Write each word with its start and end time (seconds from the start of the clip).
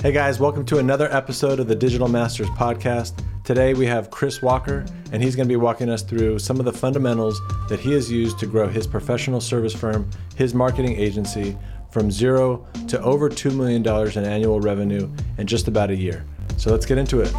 Hey 0.00 0.12
guys, 0.12 0.38
welcome 0.38 0.64
to 0.66 0.78
another 0.78 1.12
episode 1.12 1.58
of 1.58 1.66
the 1.66 1.74
Digital 1.74 2.06
Masters 2.06 2.46
podcast. 2.50 3.20
Today 3.42 3.74
we 3.74 3.84
have 3.86 4.12
Chris 4.12 4.40
Walker, 4.40 4.86
and 5.10 5.20
he's 5.20 5.34
going 5.34 5.48
to 5.48 5.52
be 5.52 5.56
walking 5.56 5.90
us 5.90 6.02
through 6.02 6.38
some 6.38 6.60
of 6.60 6.64
the 6.64 6.72
fundamentals 6.72 7.40
that 7.68 7.80
he 7.80 7.90
has 7.94 8.08
used 8.08 8.38
to 8.38 8.46
grow 8.46 8.68
his 8.68 8.86
professional 8.86 9.40
service 9.40 9.74
firm, 9.74 10.08
his 10.36 10.54
marketing 10.54 10.96
agency, 10.96 11.58
from 11.90 12.12
zero 12.12 12.64
to 12.86 13.02
over 13.02 13.28
$2 13.28 13.52
million 13.56 13.84
in 14.16 14.24
annual 14.24 14.60
revenue 14.60 15.10
in 15.36 15.48
just 15.48 15.66
about 15.66 15.90
a 15.90 15.96
year. 15.96 16.24
So 16.58 16.70
let's 16.70 16.86
get 16.86 16.96
into 16.96 17.20
it. 17.20 17.32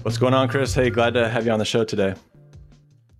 What's 0.00 0.16
going 0.16 0.32
on, 0.32 0.48
Chris? 0.48 0.72
Hey, 0.72 0.88
glad 0.88 1.12
to 1.12 1.28
have 1.28 1.44
you 1.44 1.52
on 1.52 1.58
the 1.58 1.66
show 1.66 1.84
today. 1.84 2.14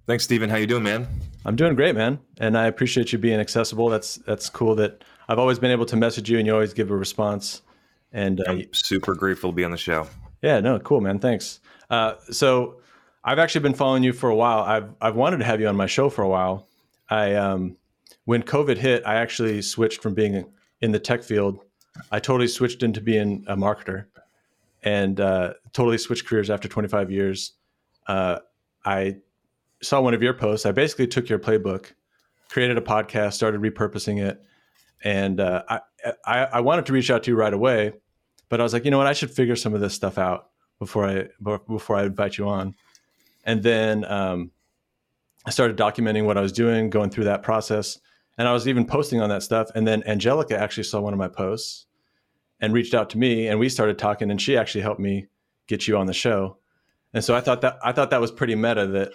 Thanks, 0.07 0.25
Stephen. 0.25 0.51
How 0.51 0.57
you 0.57 0.67
doing, 0.67 0.83
man? 0.83 1.09
I'm 1.47 1.57
doing 1.57 1.75
great, 1.75 1.95
man, 1.95 2.19
and 2.39 2.59
I 2.59 2.67
appreciate 2.67 3.11
you 3.13 3.19
being 3.19 3.41
accessible. 3.41 3.89
That's 3.89 4.17
that's 4.17 4.51
cool. 4.51 4.75
That 4.75 5.03
I've 5.29 5.39
always 5.39 5.59
been 5.59 5.71
able 5.71 5.87
to 5.87 5.97
message 5.97 6.29
you, 6.29 6.37
and 6.37 6.47
you 6.47 6.53
always 6.53 6.75
give 6.75 6.91
a 6.91 6.97
response. 6.97 7.63
And 8.13 8.41
uh, 8.41 8.45
I'm 8.49 8.75
super 8.75 9.15
grateful 9.15 9.51
to 9.51 9.57
be 9.57 9.65
on 9.65 9.71
the 9.71 9.79
show. 9.79 10.07
Yeah, 10.43 10.61
no, 10.61 10.79
cool, 10.79 11.01
man. 11.01 11.21
Thanks. 11.21 11.61
Uh, 11.89 12.17
so 12.31 12.81
I've 13.25 13.39
actually 13.39 13.63
been 13.63 13.73
following 13.73 14.03
you 14.03 14.13
for 14.13 14.29
a 14.29 14.35
while. 14.35 14.61
I've 14.61 14.91
I've 15.01 15.17
wanted 15.17 15.39
to 15.39 15.45
have 15.45 15.59
you 15.59 15.69
on 15.69 15.77
my 15.77 15.87
show 15.87 16.11
for 16.11 16.21
a 16.21 16.29
while. 16.29 16.69
I 17.09 17.35
um, 17.35 17.79
when 18.27 18.43
COVID 18.43 18.77
hit, 18.77 19.03
I 19.07 19.15
actually 19.15 19.63
switched 19.63 20.03
from 20.03 20.13
being 20.13 20.45
in 20.83 20.93
the 20.93 20.99
tech 21.01 21.23
field. 21.23 21.61
I 22.11 22.19
totally 22.19 22.49
switched 22.49 22.83
into 22.83 23.01
being 23.01 23.43
a 23.49 23.57
marketer, 23.57 24.05
and 24.83 25.19
uh, 25.19 25.55
totally 25.73 25.97
switched 25.97 26.27
careers 26.27 26.51
after 26.51 26.69
25 26.69 27.11
years. 27.11 27.53
Uh, 28.07 28.41
I 28.85 29.17
saw 29.85 30.01
one 30.01 30.15
of 30.15 30.23
your 30.23 30.35
posts. 30.35 30.67
I 30.67 30.73
basically 30.73 31.07
took 31.07 31.29
your 31.29 31.39
playbook, 31.39 31.93
created 32.49 32.79
a 32.79 32.81
podcast, 32.81 33.35
started 33.35 33.61
repurposing 33.61 34.25
it, 34.25 34.43
and 35.03 35.41
uh, 35.41 35.63
I, 35.69 35.81
I, 36.25 36.39
I 36.45 36.61
wanted 36.61 36.87
to 36.87 36.93
reach 36.93 37.11
out 37.11 37.23
to 37.25 37.31
you 37.31 37.37
right 37.37 37.53
away, 37.53 37.93
but 38.49 38.61
I 38.61 38.63
was 38.63 38.73
like, 38.73 38.85
you 38.85 38.91
know 38.91 38.99
what, 38.99 39.07
I 39.07 39.13
should 39.13 39.31
figure 39.31 39.57
some 39.57 39.75
of 39.75 39.81
this 39.81 39.95
stuff 39.95 40.19
out 40.19 40.49
before 40.79 41.07
I 41.07 41.29
before 41.67 41.97
I 41.97 42.05
invite 42.05 42.39
you 42.39 42.49
on, 42.49 42.75
and 43.45 43.63
then 43.63 44.05
um, 44.05 44.51
I 45.47 45.51
started 45.51 45.77
documenting 45.77 46.25
what 46.25 46.39
I 46.39 46.41
was 46.41 46.53
doing, 46.53 46.91
going 46.91 47.11
through 47.11 47.25
that 47.25 47.43
process, 47.43 47.99
and 48.39 48.49
I 48.49 48.53
was 48.53 48.67
even 48.67 48.87
posting 48.87 49.21
on 49.21 49.29
that 49.29 49.43
stuff. 49.43 49.71
And 49.75 49.87
then 49.87 50.03
Angelica 50.07 50.59
actually 50.59 50.85
saw 50.85 51.01
one 51.01 51.13
of 51.13 51.19
my 51.19 51.29
posts 51.29 51.87
and 52.61 52.73
reached 52.73 52.95
out 52.95 53.11
to 53.11 53.19
me, 53.19 53.49
and 53.49 53.59
we 53.61 53.69
started 53.69 53.99
talking, 53.99 54.31
and 54.31 54.41
she 54.41 54.57
actually 54.57 54.83
helped 54.83 55.01
me 55.01 55.27
get 55.67 55.87
you 55.87 55.97
on 55.97 56.07
the 56.07 56.13
show. 56.13 56.57
And 57.13 57.23
so 57.23 57.35
I 57.35 57.41
thought 57.41 57.61
that 57.61 57.79
I 57.85 57.93
thought 57.93 58.11
that 58.11 58.21
was 58.21 58.33
pretty 58.33 58.55
meta 58.55 58.87
that 58.89 59.13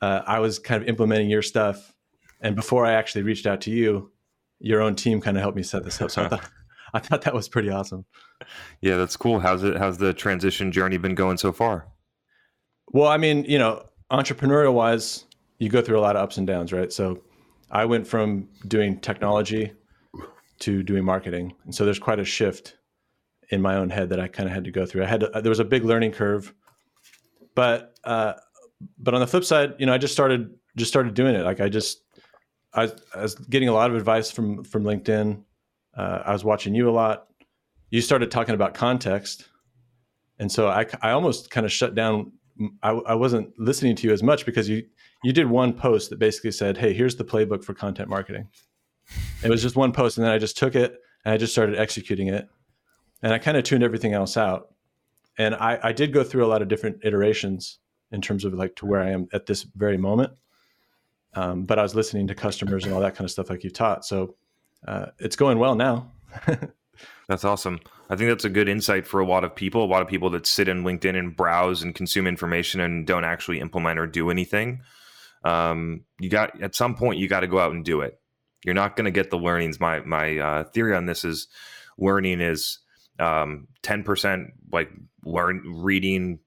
uh, 0.00 0.22
I 0.26 0.40
was 0.40 0.58
kind 0.58 0.82
of 0.82 0.88
implementing 0.88 1.30
your 1.30 1.42
stuff, 1.42 1.94
and 2.40 2.54
before 2.54 2.84
I 2.86 2.92
actually 2.92 3.22
reached 3.22 3.46
out 3.46 3.60
to 3.62 3.70
you, 3.70 4.10
your 4.58 4.80
own 4.80 4.94
team 4.94 5.20
kind 5.20 5.36
of 5.36 5.42
helped 5.42 5.56
me 5.56 5.62
set 5.62 5.84
this 5.84 6.00
up. 6.00 6.10
So 6.10 6.24
I 6.24 6.28
thought 6.28 6.50
I 6.94 6.98
thought 6.98 7.22
that 7.22 7.34
was 7.34 7.48
pretty 7.48 7.70
awesome. 7.70 8.04
Yeah, 8.80 8.96
that's 8.96 9.16
cool. 9.16 9.40
How's 9.40 9.62
it? 9.62 9.76
How's 9.76 9.98
the 9.98 10.12
transition 10.12 10.72
journey 10.72 10.96
been 10.96 11.14
going 11.14 11.38
so 11.38 11.52
far? 11.52 11.86
Well, 12.88 13.08
I 13.08 13.16
mean, 13.16 13.44
you 13.44 13.58
know, 13.58 13.84
entrepreneurial 14.10 14.72
wise, 14.72 15.24
you 15.58 15.68
go 15.68 15.82
through 15.82 15.98
a 15.98 16.00
lot 16.00 16.16
of 16.16 16.22
ups 16.22 16.38
and 16.38 16.46
downs, 16.46 16.72
right? 16.72 16.92
So 16.92 17.22
I 17.70 17.84
went 17.84 18.06
from 18.06 18.48
doing 18.68 19.00
technology 19.00 19.72
to 20.60 20.82
doing 20.82 21.04
marketing, 21.04 21.54
and 21.64 21.74
so 21.74 21.84
there's 21.84 21.98
quite 21.98 22.20
a 22.20 22.24
shift 22.24 22.76
in 23.50 23.60
my 23.60 23.76
own 23.76 23.90
head 23.90 24.08
that 24.10 24.20
I 24.20 24.28
kind 24.28 24.48
of 24.48 24.54
had 24.54 24.64
to 24.64 24.70
go 24.70 24.86
through. 24.86 25.04
I 25.04 25.06
had 25.06 25.20
to, 25.20 25.30
there 25.42 25.50
was 25.50 25.60
a 25.60 25.64
big 25.64 25.84
learning 25.84 26.12
curve, 26.12 26.52
but 27.54 27.94
uh, 28.04 28.34
but 28.98 29.14
on 29.14 29.20
the 29.20 29.26
flip 29.26 29.44
side, 29.44 29.74
you 29.78 29.86
know, 29.86 29.94
I 29.94 29.98
just 29.98 30.12
started 30.12 30.54
just 30.76 30.90
started 30.90 31.14
doing 31.14 31.34
it. 31.34 31.44
Like 31.44 31.60
I 31.60 31.68
just 31.68 32.02
I, 32.74 32.92
I 33.14 33.22
was 33.22 33.34
getting 33.34 33.68
a 33.68 33.72
lot 33.72 33.90
of 33.90 33.96
advice 33.96 34.30
from 34.30 34.64
from 34.64 34.84
LinkedIn. 34.84 35.42
Uh, 35.96 36.22
I 36.24 36.32
was 36.32 36.44
watching 36.44 36.74
you 36.74 36.88
a 36.88 36.92
lot. 36.92 37.28
You 37.90 38.00
started 38.00 38.30
talking 38.30 38.54
about 38.54 38.74
context, 38.74 39.48
and 40.38 40.50
so 40.50 40.68
I 40.68 40.86
I 41.02 41.10
almost 41.10 41.50
kind 41.50 41.64
of 41.64 41.72
shut 41.72 41.94
down. 41.94 42.32
I, 42.82 42.90
I 42.90 43.14
wasn't 43.14 43.58
listening 43.58 43.96
to 43.96 44.06
you 44.06 44.12
as 44.12 44.22
much 44.22 44.44
because 44.46 44.68
you 44.68 44.84
you 45.24 45.32
did 45.32 45.46
one 45.46 45.72
post 45.72 46.10
that 46.10 46.18
basically 46.18 46.52
said, 46.52 46.76
"Hey, 46.76 46.92
here's 46.92 47.16
the 47.16 47.24
playbook 47.24 47.64
for 47.64 47.74
content 47.74 48.08
marketing." 48.08 48.48
It 49.42 49.50
was 49.50 49.62
just 49.62 49.76
one 49.76 49.92
post, 49.92 50.18
and 50.18 50.26
then 50.26 50.32
I 50.32 50.38
just 50.38 50.58
took 50.58 50.74
it 50.74 51.00
and 51.24 51.32
I 51.32 51.36
just 51.36 51.52
started 51.52 51.78
executing 51.78 52.28
it, 52.28 52.48
and 53.22 53.32
I 53.32 53.38
kind 53.38 53.56
of 53.56 53.64
tuned 53.64 53.84
everything 53.84 54.12
else 54.12 54.36
out. 54.36 54.74
And 55.38 55.54
I, 55.54 55.78
I 55.82 55.92
did 55.92 56.14
go 56.14 56.24
through 56.24 56.46
a 56.46 56.48
lot 56.48 56.62
of 56.62 56.68
different 56.68 57.04
iterations 57.04 57.78
in 58.10 58.20
terms 58.20 58.44
of 58.44 58.54
like 58.54 58.76
to 58.76 58.86
where 58.86 59.02
I 59.02 59.10
am 59.10 59.28
at 59.32 59.46
this 59.46 59.62
very 59.62 59.96
moment. 59.96 60.32
Um, 61.34 61.64
but 61.64 61.78
I 61.78 61.82
was 61.82 61.94
listening 61.94 62.28
to 62.28 62.34
customers 62.34 62.84
and 62.84 62.94
all 62.94 63.00
that 63.00 63.14
kind 63.14 63.26
of 63.26 63.30
stuff 63.30 63.50
like 63.50 63.62
you 63.62 63.70
taught. 63.70 64.04
So 64.04 64.36
uh, 64.86 65.06
it's 65.18 65.36
going 65.36 65.58
well 65.58 65.74
now. 65.74 66.10
that's 67.28 67.44
awesome. 67.44 67.80
I 68.08 68.16
think 68.16 68.30
that's 68.30 68.44
a 68.44 68.50
good 68.50 68.68
insight 68.68 69.06
for 69.06 69.20
a 69.20 69.26
lot 69.26 69.44
of 69.44 69.54
people. 69.54 69.84
A 69.84 69.86
lot 69.86 70.02
of 70.02 70.08
people 70.08 70.30
that 70.30 70.46
sit 70.46 70.68
in 70.68 70.84
LinkedIn 70.84 71.16
and 71.16 71.36
browse 71.36 71.82
and 71.82 71.94
consume 71.94 72.26
information 72.26 72.80
and 72.80 73.06
don't 73.06 73.24
actually 73.24 73.60
implement 73.60 73.98
or 73.98 74.06
do 74.06 74.30
anything. 74.30 74.80
Um, 75.44 76.04
you 76.20 76.30
got 76.30 76.60
at 76.62 76.74
some 76.74 76.94
point 76.94 77.18
you 77.18 77.28
got 77.28 77.40
to 77.40 77.46
go 77.46 77.58
out 77.58 77.72
and 77.72 77.84
do 77.84 78.00
it. 78.00 78.18
You're 78.64 78.74
not 78.74 78.96
going 78.96 79.04
to 79.04 79.10
get 79.10 79.30
the 79.30 79.38
learnings. 79.38 79.78
My 79.78 80.00
my 80.00 80.38
uh, 80.38 80.64
theory 80.64 80.94
on 80.94 81.06
this 81.06 81.24
is 81.24 81.48
learning 81.98 82.40
is 82.40 82.78
um, 83.18 83.68
ten 83.82 84.02
percent 84.02 84.54
like 84.72 84.90
learn 85.24 85.62
reading 85.66 86.38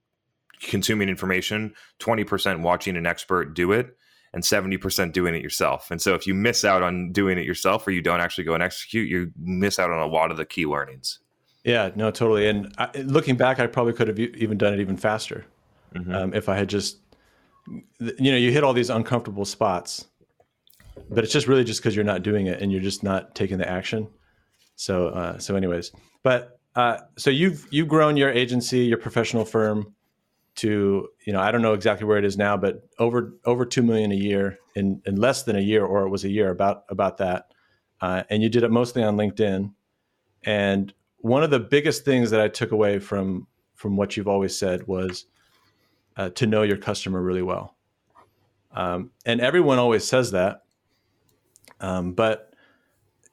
consuming 0.61 1.09
information, 1.09 1.73
20% 1.99 2.61
watching 2.61 2.97
an 2.97 3.05
expert 3.05 3.53
do 3.53 3.71
it, 3.71 3.95
and 4.33 4.43
70% 4.43 5.11
doing 5.11 5.33
it 5.33 5.41
yourself. 5.41 5.89
And 5.91 6.01
so 6.01 6.13
if 6.13 6.27
you 6.27 6.33
miss 6.33 6.63
out 6.63 6.83
on 6.83 7.11
doing 7.11 7.37
it 7.37 7.45
yourself 7.45 7.87
or 7.87 7.91
you 7.91 8.01
don't 8.01 8.19
actually 8.19 8.43
go 8.43 8.53
and 8.53 8.61
execute, 8.61 9.09
you 9.09 9.31
miss 9.37 9.79
out 9.79 9.91
on 9.91 9.99
a 9.99 10.05
lot 10.05 10.31
of 10.31 10.37
the 10.37 10.45
key 10.45 10.65
learnings. 10.65 11.19
Yeah, 11.63 11.91
no, 11.95 12.11
totally. 12.11 12.47
And 12.47 12.73
I, 12.77 12.89
looking 12.99 13.35
back, 13.35 13.59
I 13.59 13.67
probably 13.67 13.93
could 13.93 14.07
have 14.07 14.19
even 14.19 14.57
done 14.57 14.73
it 14.73 14.79
even 14.79 14.97
faster 14.97 15.45
mm-hmm. 15.93 16.13
um, 16.13 16.33
if 16.33 16.47
I 16.47 16.55
had 16.55 16.69
just, 16.69 16.99
you 17.67 18.31
know, 18.31 18.37
you 18.37 18.51
hit 18.51 18.63
all 18.63 18.73
these 18.73 18.89
uncomfortable 18.89 19.45
spots, 19.45 20.05
but 21.09 21.23
it's 21.23 21.33
just 21.33 21.47
really 21.47 21.63
just 21.63 21.81
because 21.81 21.95
you're 21.95 22.05
not 22.05 22.23
doing 22.23 22.47
it 22.47 22.61
and 22.61 22.71
you're 22.71 22.81
just 22.81 23.03
not 23.03 23.35
taking 23.35 23.57
the 23.57 23.69
action. 23.69 24.07
So, 24.75 25.07
uh, 25.07 25.37
so 25.39 25.55
anyways, 25.55 25.91
but 26.23 26.59
uh, 26.75 26.99
so 27.17 27.29
you've 27.29 27.67
you've 27.71 27.87
grown 27.87 28.15
your 28.15 28.29
agency, 28.29 28.79
your 28.79 28.97
professional 28.97 29.43
firm 29.43 29.93
to 30.59 31.07
you 31.25 31.33
know 31.33 31.39
I 31.39 31.51
don't 31.51 31.61
know 31.61 31.73
exactly 31.73 32.05
where 32.05 32.17
it 32.17 32.25
is 32.25 32.37
now, 32.37 32.57
but 32.57 32.87
over 32.97 33.33
over 33.45 33.65
two 33.65 33.81
million 33.81 34.11
a 34.11 34.15
year 34.15 34.59
in 34.75 35.01
in 35.05 35.15
less 35.15 35.43
than 35.43 35.55
a 35.55 35.61
year, 35.61 35.85
or 35.85 36.05
it 36.05 36.09
was 36.09 36.25
a 36.25 36.29
year 36.29 36.49
about 36.49 36.83
about 36.89 37.17
that. 37.17 37.53
Uh, 38.01 38.23
and 38.29 38.43
you 38.43 38.49
did 38.49 38.63
it 38.63 38.71
mostly 38.71 39.03
on 39.03 39.17
LinkedIn. 39.17 39.73
And 40.43 40.93
one 41.17 41.43
of 41.43 41.49
the 41.49 41.59
biggest 41.59 42.05
things 42.05 42.31
that 42.31 42.39
I 42.41 42.47
took 42.47 42.71
away 42.71 42.99
from 42.99 43.47
from 43.75 43.95
what 43.95 44.17
you've 44.17 44.27
always 44.27 44.57
said 44.57 44.87
was 44.87 45.25
uh, 46.17 46.29
to 46.31 46.45
know 46.45 46.63
your 46.63 46.77
customer 46.77 47.21
really 47.21 47.41
well. 47.41 47.75
Um, 48.71 49.11
and 49.25 49.39
everyone 49.41 49.79
always 49.79 50.05
says 50.05 50.31
that, 50.31 50.63
um, 51.79 52.13
but 52.13 52.53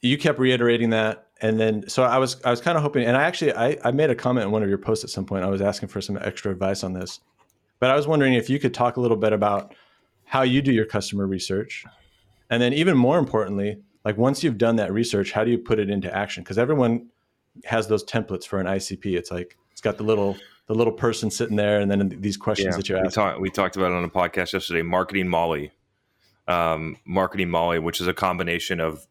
you 0.00 0.16
kept 0.16 0.38
reiterating 0.38 0.90
that 0.90 1.25
and 1.40 1.60
then 1.60 1.88
so 1.88 2.02
I 2.02 2.18
was 2.18 2.40
I 2.44 2.50
was 2.50 2.60
kind 2.60 2.76
of 2.76 2.82
hoping, 2.82 3.04
and 3.04 3.16
I 3.16 3.24
actually 3.24 3.52
I, 3.52 3.76
I 3.84 3.90
made 3.90 4.10
a 4.10 4.14
comment 4.14 4.46
in 4.46 4.52
one 4.52 4.62
of 4.62 4.68
your 4.68 4.78
posts 4.78 5.04
at 5.04 5.10
some 5.10 5.26
point. 5.26 5.44
I 5.44 5.48
was 5.48 5.60
asking 5.60 5.88
for 5.88 6.00
some 6.00 6.16
extra 6.18 6.50
advice 6.50 6.82
on 6.82 6.92
this, 6.92 7.20
but 7.78 7.90
I 7.90 7.96
was 7.96 8.06
wondering 8.06 8.34
if 8.34 8.48
you 8.48 8.58
could 8.58 8.74
talk 8.74 8.96
a 8.96 9.00
little 9.00 9.16
bit 9.16 9.32
about 9.32 9.74
how 10.24 10.42
you 10.42 10.62
do 10.62 10.72
your 10.72 10.86
customer 10.86 11.26
research, 11.26 11.84
and 12.50 12.62
then 12.62 12.72
even 12.72 12.96
more 12.96 13.18
importantly, 13.18 13.78
like 14.04 14.16
once 14.16 14.42
you've 14.42 14.58
done 14.58 14.76
that 14.76 14.92
research, 14.92 15.32
how 15.32 15.44
do 15.44 15.50
you 15.50 15.58
put 15.58 15.78
it 15.78 15.90
into 15.90 16.14
action? 16.14 16.42
Because 16.42 16.58
everyone 16.58 17.08
has 17.64 17.88
those 17.88 18.04
templates 18.04 18.46
for 18.46 18.58
an 18.60 18.66
ICP. 18.66 19.16
It's 19.16 19.30
like 19.30 19.56
it's 19.72 19.80
got 19.80 19.98
the 19.98 20.04
little 20.04 20.36
the 20.66 20.74
little 20.74 20.92
person 20.92 21.30
sitting 21.30 21.56
there, 21.56 21.80
and 21.80 21.90
then 21.90 22.16
these 22.20 22.36
questions 22.36 22.74
yeah, 22.74 22.76
that 22.76 22.88
you 22.88 22.96
ask. 22.96 23.04
We, 23.04 23.10
talk, 23.10 23.38
we 23.38 23.50
talked 23.50 23.76
about 23.76 23.92
it 23.92 23.94
on 23.94 24.04
a 24.04 24.08
podcast 24.08 24.52
yesterday. 24.52 24.82
Marketing 24.82 25.28
Molly, 25.28 25.70
um, 26.48 26.96
Marketing 27.04 27.50
Molly, 27.50 27.78
which 27.78 28.00
is 28.00 28.06
a 28.06 28.14
combination 28.14 28.80
of 28.80 29.06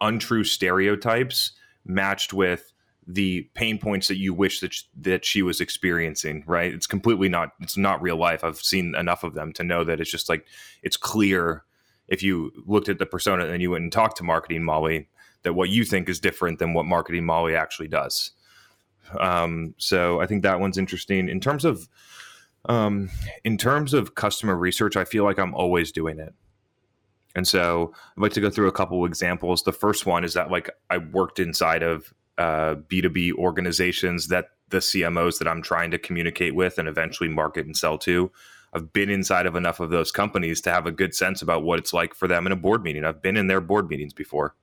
untrue 0.00 0.44
stereotypes 0.44 1.52
matched 1.84 2.32
with 2.32 2.72
the 3.06 3.48
pain 3.54 3.78
points 3.78 4.08
that 4.08 4.18
you 4.18 4.32
wish 4.32 4.60
that 4.60 4.72
sh- 4.72 4.84
that 4.96 5.24
she 5.24 5.42
was 5.42 5.60
experiencing 5.60 6.44
right? 6.46 6.72
It's 6.72 6.86
completely 6.86 7.28
not 7.28 7.50
it's 7.60 7.76
not 7.76 8.02
real 8.02 8.16
life. 8.16 8.44
I've 8.44 8.60
seen 8.60 8.94
enough 8.94 9.24
of 9.24 9.34
them 9.34 9.52
to 9.54 9.64
know 9.64 9.84
that 9.84 10.00
it's 10.00 10.10
just 10.10 10.28
like 10.28 10.46
it's 10.82 10.96
clear 10.96 11.64
if 12.08 12.22
you 12.22 12.52
looked 12.66 12.88
at 12.88 12.98
the 12.98 13.06
persona 13.06 13.46
and 13.46 13.62
you 13.62 13.70
went 13.70 13.84
and 13.84 13.92
talked 13.92 14.16
to 14.18 14.24
marketing 14.24 14.64
molly 14.64 15.08
that 15.42 15.54
what 15.54 15.70
you 15.70 15.84
think 15.84 16.08
is 16.08 16.20
different 16.20 16.58
than 16.58 16.74
what 16.74 16.86
marketing 16.86 17.24
molly 17.24 17.54
actually 17.54 17.88
does. 17.88 18.32
Um, 19.18 19.74
so 19.78 20.20
i 20.20 20.26
think 20.26 20.42
that 20.42 20.60
one's 20.60 20.78
interesting. 20.78 21.28
In 21.28 21.40
terms 21.40 21.64
of 21.64 21.88
um, 22.66 23.08
in 23.42 23.56
terms 23.56 23.94
of 23.94 24.14
customer 24.14 24.54
research 24.54 24.94
i 24.96 25.04
feel 25.04 25.24
like 25.24 25.38
i'm 25.38 25.54
always 25.54 25.90
doing 25.90 26.18
it 26.18 26.34
and 27.34 27.46
so 27.46 27.92
I'd 28.16 28.22
like 28.22 28.32
to 28.32 28.40
go 28.40 28.50
through 28.50 28.68
a 28.68 28.72
couple 28.72 29.04
examples. 29.04 29.62
The 29.62 29.72
first 29.72 30.06
one 30.06 30.24
is 30.24 30.34
that 30.34 30.50
like 30.50 30.70
I 30.88 30.98
worked 30.98 31.38
inside 31.38 31.82
of 31.82 32.12
uh, 32.38 32.76
B2B 32.88 33.34
organizations 33.34 34.28
that 34.28 34.46
the 34.70 34.78
CMOs 34.78 35.38
that 35.38 35.48
I'm 35.48 35.62
trying 35.62 35.90
to 35.90 35.98
communicate 35.98 36.54
with 36.54 36.78
and 36.78 36.88
eventually 36.88 37.28
market 37.28 37.66
and 37.66 37.76
sell 37.76 37.98
to, 37.98 38.30
I've 38.72 38.92
been 38.92 39.10
inside 39.10 39.46
of 39.46 39.56
enough 39.56 39.80
of 39.80 39.90
those 39.90 40.12
companies 40.12 40.60
to 40.62 40.70
have 40.70 40.86
a 40.86 40.92
good 40.92 41.14
sense 41.14 41.42
about 41.42 41.64
what 41.64 41.78
it's 41.78 41.92
like 41.92 42.14
for 42.14 42.28
them 42.28 42.46
in 42.46 42.52
a 42.52 42.56
board 42.56 42.82
meeting. 42.82 43.04
I've 43.04 43.22
been 43.22 43.36
in 43.36 43.48
their 43.48 43.60
board 43.60 43.88
meetings 43.88 44.12
before 44.12 44.54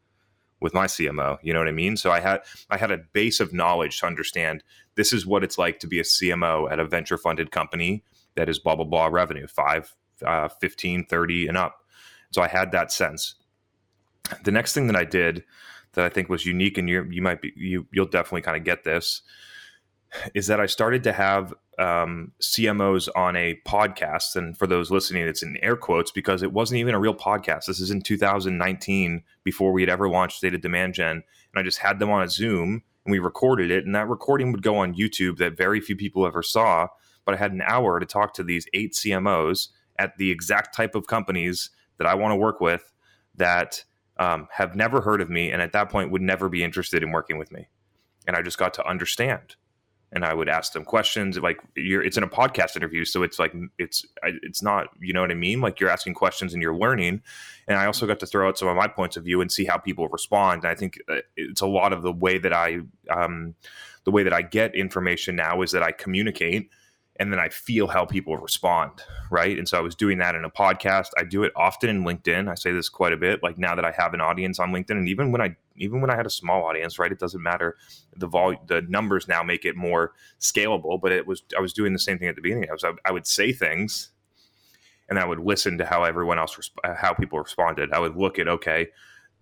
with 0.59 0.73
my 0.73 0.87
CMO. 0.87 1.37
You 1.41 1.53
know 1.53 1.59
what 1.59 1.67
I 1.67 1.73
mean? 1.73 1.97
So 1.97 2.11
I 2.11 2.19
had 2.19 2.41
I 2.69 2.77
had 2.77 2.91
a 2.91 2.97
base 2.97 3.39
of 3.39 3.53
knowledge 3.53 3.99
to 3.99 4.07
understand 4.07 4.63
this 4.95 5.13
is 5.13 5.25
what 5.25 5.43
it's 5.43 5.57
like 5.57 5.79
to 5.79 5.87
be 5.87 5.99
a 5.99 6.03
CMO 6.03 6.71
at 6.71 6.79
a 6.79 6.85
venture 6.85 7.17
funded 7.17 7.51
company 7.51 8.03
that 8.35 8.49
is 8.49 8.59
blah 8.59 8.75
blah 8.75 8.85
blah 8.85 9.07
revenue, 9.07 9.47
5 9.47 9.95
uh, 10.25 10.47
15, 10.47 11.05
30 11.05 11.47
and 11.47 11.57
up. 11.57 11.83
So 12.31 12.41
I 12.41 12.47
had 12.47 12.71
that 12.71 12.91
sense. 12.91 13.35
The 14.43 14.51
next 14.51 14.73
thing 14.73 14.87
that 14.87 14.95
I 14.95 15.05
did 15.05 15.43
that 15.93 16.05
I 16.05 16.09
think 16.09 16.29
was 16.29 16.45
unique 16.45 16.77
and 16.77 16.89
you 16.89 17.07
you 17.09 17.21
might 17.21 17.41
be 17.41 17.53
you 17.55 17.87
you'll 17.91 18.05
definitely 18.05 18.41
kind 18.41 18.57
of 18.57 18.63
get 18.63 18.83
this 18.83 19.21
is 20.33 20.47
that 20.47 20.59
I 20.59 20.65
started 20.65 21.03
to 21.03 21.13
have 21.13 21.53
um, 21.77 22.31
CMOs 22.41 23.09
on 23.15 23.35
a 23.35 23.59
podcast. 23.67 24.35
And 24.35 24.57
for 24.57 24.67
those 24.67 24.89
listening, 24.89 25.27
it's 25.27 25.43
in 25.43 25.57
air 25.61 25.75
quotes 25.75 26.11
because 26.11 26.43
it 26.43 26.53
wasn't 26.53 26.79
even 26.79 26.95
a 26.95 26.99
real 26.99 27.13
podcast. 27.13 27.65
This 27.65 27.79
is 27.79 27.91
in 27.91 28.01
2019 28.01 29.23
before 29.43 29.71
we 29.71 29.81
had 29.81 29.89
ever 29.89 30.09
launched 30.09 30.37
State 30.37 30.53
of 30.53 30.61
Demand 30.61 30.93
Gen. 30.93 31.11
And 31.11 31.23
I 31.55 31.63
just 31.63 31.79
had 31.79 31.99
them 31.99 32.09
on 32.09 32.23
a 32.23 32.29
Zoom 32.29 32.83
and 33.05 33.11
we 33.11 33.19
recorded 33.19 33.71
it. 33.71 33.85
And 33.85 33.95
that 33.95 34.09
recording 34.09 34.51
would 34.51 34.63
go 34.63 34.77
on 34.77 34.95
YouTube 34.95 35.37
that 35.37 35.57
very 35.57 35.79
few 35.79 35.95
people 35.95 36.25
ever 36.25 36.43
saw. 36.43 36.87
But 37.25 37.35
I 37.35 37.37
had 37.37 37.51
an 37.51 37.61
hour 37.61 37.99
to 37.99 38.05
talk 38.05 38.33
to 38.35 38.43
these 38.43 38.67
eight 38.73 38.93
CMOs 38.93 39.69
at 39.99 40.17
the 40.17 40.31
exact 40.31 40.75
type 40.75 40.95
of 40.95 41.07
companies 41.07 41.69
that 41.97 42.07
I 42.07 42.15
want 42.15 42.31
to 42.31 42.35
work 42.35 42.59
with 42.59 42.91
that 43.35 43.83
um, 44.17 44.47
have 44.51 44.75
never 44.75 45.01
heard 45.01 45.21
of 45.21 45.29
me 45.29 45.51
and 45.51 45.61
at 45.61 45.73
that 45.73 45.89
point 45.89 46.11
would 46.11 46.21
never 46.21 46.49
be 46.49 46.63
interested 46.63 47.03
in 47.03 47.11
working 47.11 47.37
with 47.37 47.51
me. 47.51 47.67
And 48.25 48.35
I 48.35 48.41
just 48.41 48.57
got 48.57 48.73
to 48.75 48.87
understand 48.87 49.55
and 50.11 50.23
I 50.23 50.33
would 50.33 50.47
ask 50.47 50.73
them 50.73 50.85
questions. 50.85 51.37
Like 51.37 51.59
you're, 51.75 52.01
it's 52.01 52.17
in 52.17 52.23
a 52.23 52.27
podcast 52.27 52.75
interview, 52.75 53.03
so 53.03 53.23
it's 53.23 53.39
like 53.39 53.53
it's 53.77 54.05
it's 54.23 54.63
not, 54.63 54.87
you 54.99 55.13
know 55.13 55.21
what 55.21 55.31
I 55.31 55.35
mean? 55.35 55.59
Like 55.59 55.79
you're 55.79 55.89
asking 55.89 56.13
questions 56.13 56.53
and 56.53 56.61
you're 56.61 56.75
learning. 56.75 57.21
And 57.67 57.77
I 57.77 57.85
also 57.85 58.07
got 58.07 58.19
to 58.21 58.25
throw 58.25 58.47
out 58.47 58.57
some 58.57 58.69
of 58.69 58.75
my 58.75 58.87
points 58.87 59.17
of 59.17 59.25
view 59.25 59.41
and 59.41 59.51
see 59.51 59.65
how 59.65 59.77
people 59.77 60.07
respond. 60.07 60.63
And 60.63 60.71
I 60.71 60.75
think 60.75 60.99
uh, 61.09 61.17
it's 61.35 61.61
a 61.61 61.67
lot 61.67 61.91
of 61.91 62.03
the 62.03 62.13
way 62.13 62.37
that 62.37 62.53
I, 62.53 62.79
um, 63.09 63.55
the 64.05 64.11
way 64.11 64.23
that 64.23 64.33
I 64.33 64.41
get 64.41 64.75
information 64.75 65.35
now 65.35 65.61
is 65.61 65.71
that 65.71 65.83
I 65.83 65.91
communicate 65.91 66.69
and 67.19 67.31
then 67.31 67.39
I 67.39 67.49
feel 67.49 67.87
how 67.87 68.05
people 68.05 68.37
respond, 68.37 68.91
right? 69.31 69.57
And 69.57 69.67
so 69.67 69.77
I 69.77 69.81
was 69.81 69.95
doing 69.95 70.19
that 70.19 70.35
in 70.35 70.45
a 70.45 70.49
podcast. 70.49 71.07
I 71.17 71.23
do 71.23 71.43
it 71.43 71.51
often 71.55 71.89
in 71.89 72.03
LinkedIn. 72.03 72.49
I 72.49 72.55
say 72.55 72.71
this 72.71 72.89
quite 72.89 73.13
a 73.13 73.17
bit. 73.17 73.41
Like 73.41 73.57
now 73.57 73.75
that 73.75 73.85
I 73.85 73.91
have 73.91 74.13
an 74.13 74.21
audience 74.21 74.59
on 74.59 74.71
LinkedIn, 74.71 74.91
and 74.91 75.09
even 75.09 75.31
when 75.31 75.41
I 75.41 75.55
even 75.75 76.01
when 76.01 76.09
I 76.09 76.15
had 76.15 76.25
a 76.25 76.31
small 76.31 76.63
audience, 76.63 76.99
right, 76.99 77.11
it 77.11 77.19
doesn't 77.19 77.41
matter. 77.41 77.75
The 78.15 78.27
vol 78.27 78.55
the 78.67 78.81
numbers 78.83 79.27
now 79.27 79.43
make 79.43 79.65
it 79.65 79.75
more 79.75 80.13
scalable. 80.39 80.99
But 81.01 81.11
it 81.11 81.25
was 81.25 81.43
I 81.57 81.61
was 81.61 81.73
doing 81.73 81.93
the 81.93 81.99
same 81.99 82.19
thing 82.19 82.27
at 82.27 82.35
the 82.35 82.41
beginning. 82.41 82.69
I 82.69 82.73
was 82.73 82.85
I 83.05 83.11
would 83.11 83.25
say 83.25 83.51
things, 83.51 84.09
and 85.09 85.17
I 85.17 85.25
would 85.25 85.39
listen 85.39 85.77
to 85.79 85.85
how 85.85 86.03
everyone 86.03 86.37
else 86.37 86.55
resp- 86.55 86.95
how 86.97 87.13
people 87.13 87.39
responded. 87.39 87.91
I 87.93 87.99
would 87.99 88.15
look 88.15 88.37
at 88.37 88.47
okay, 88.47 88.87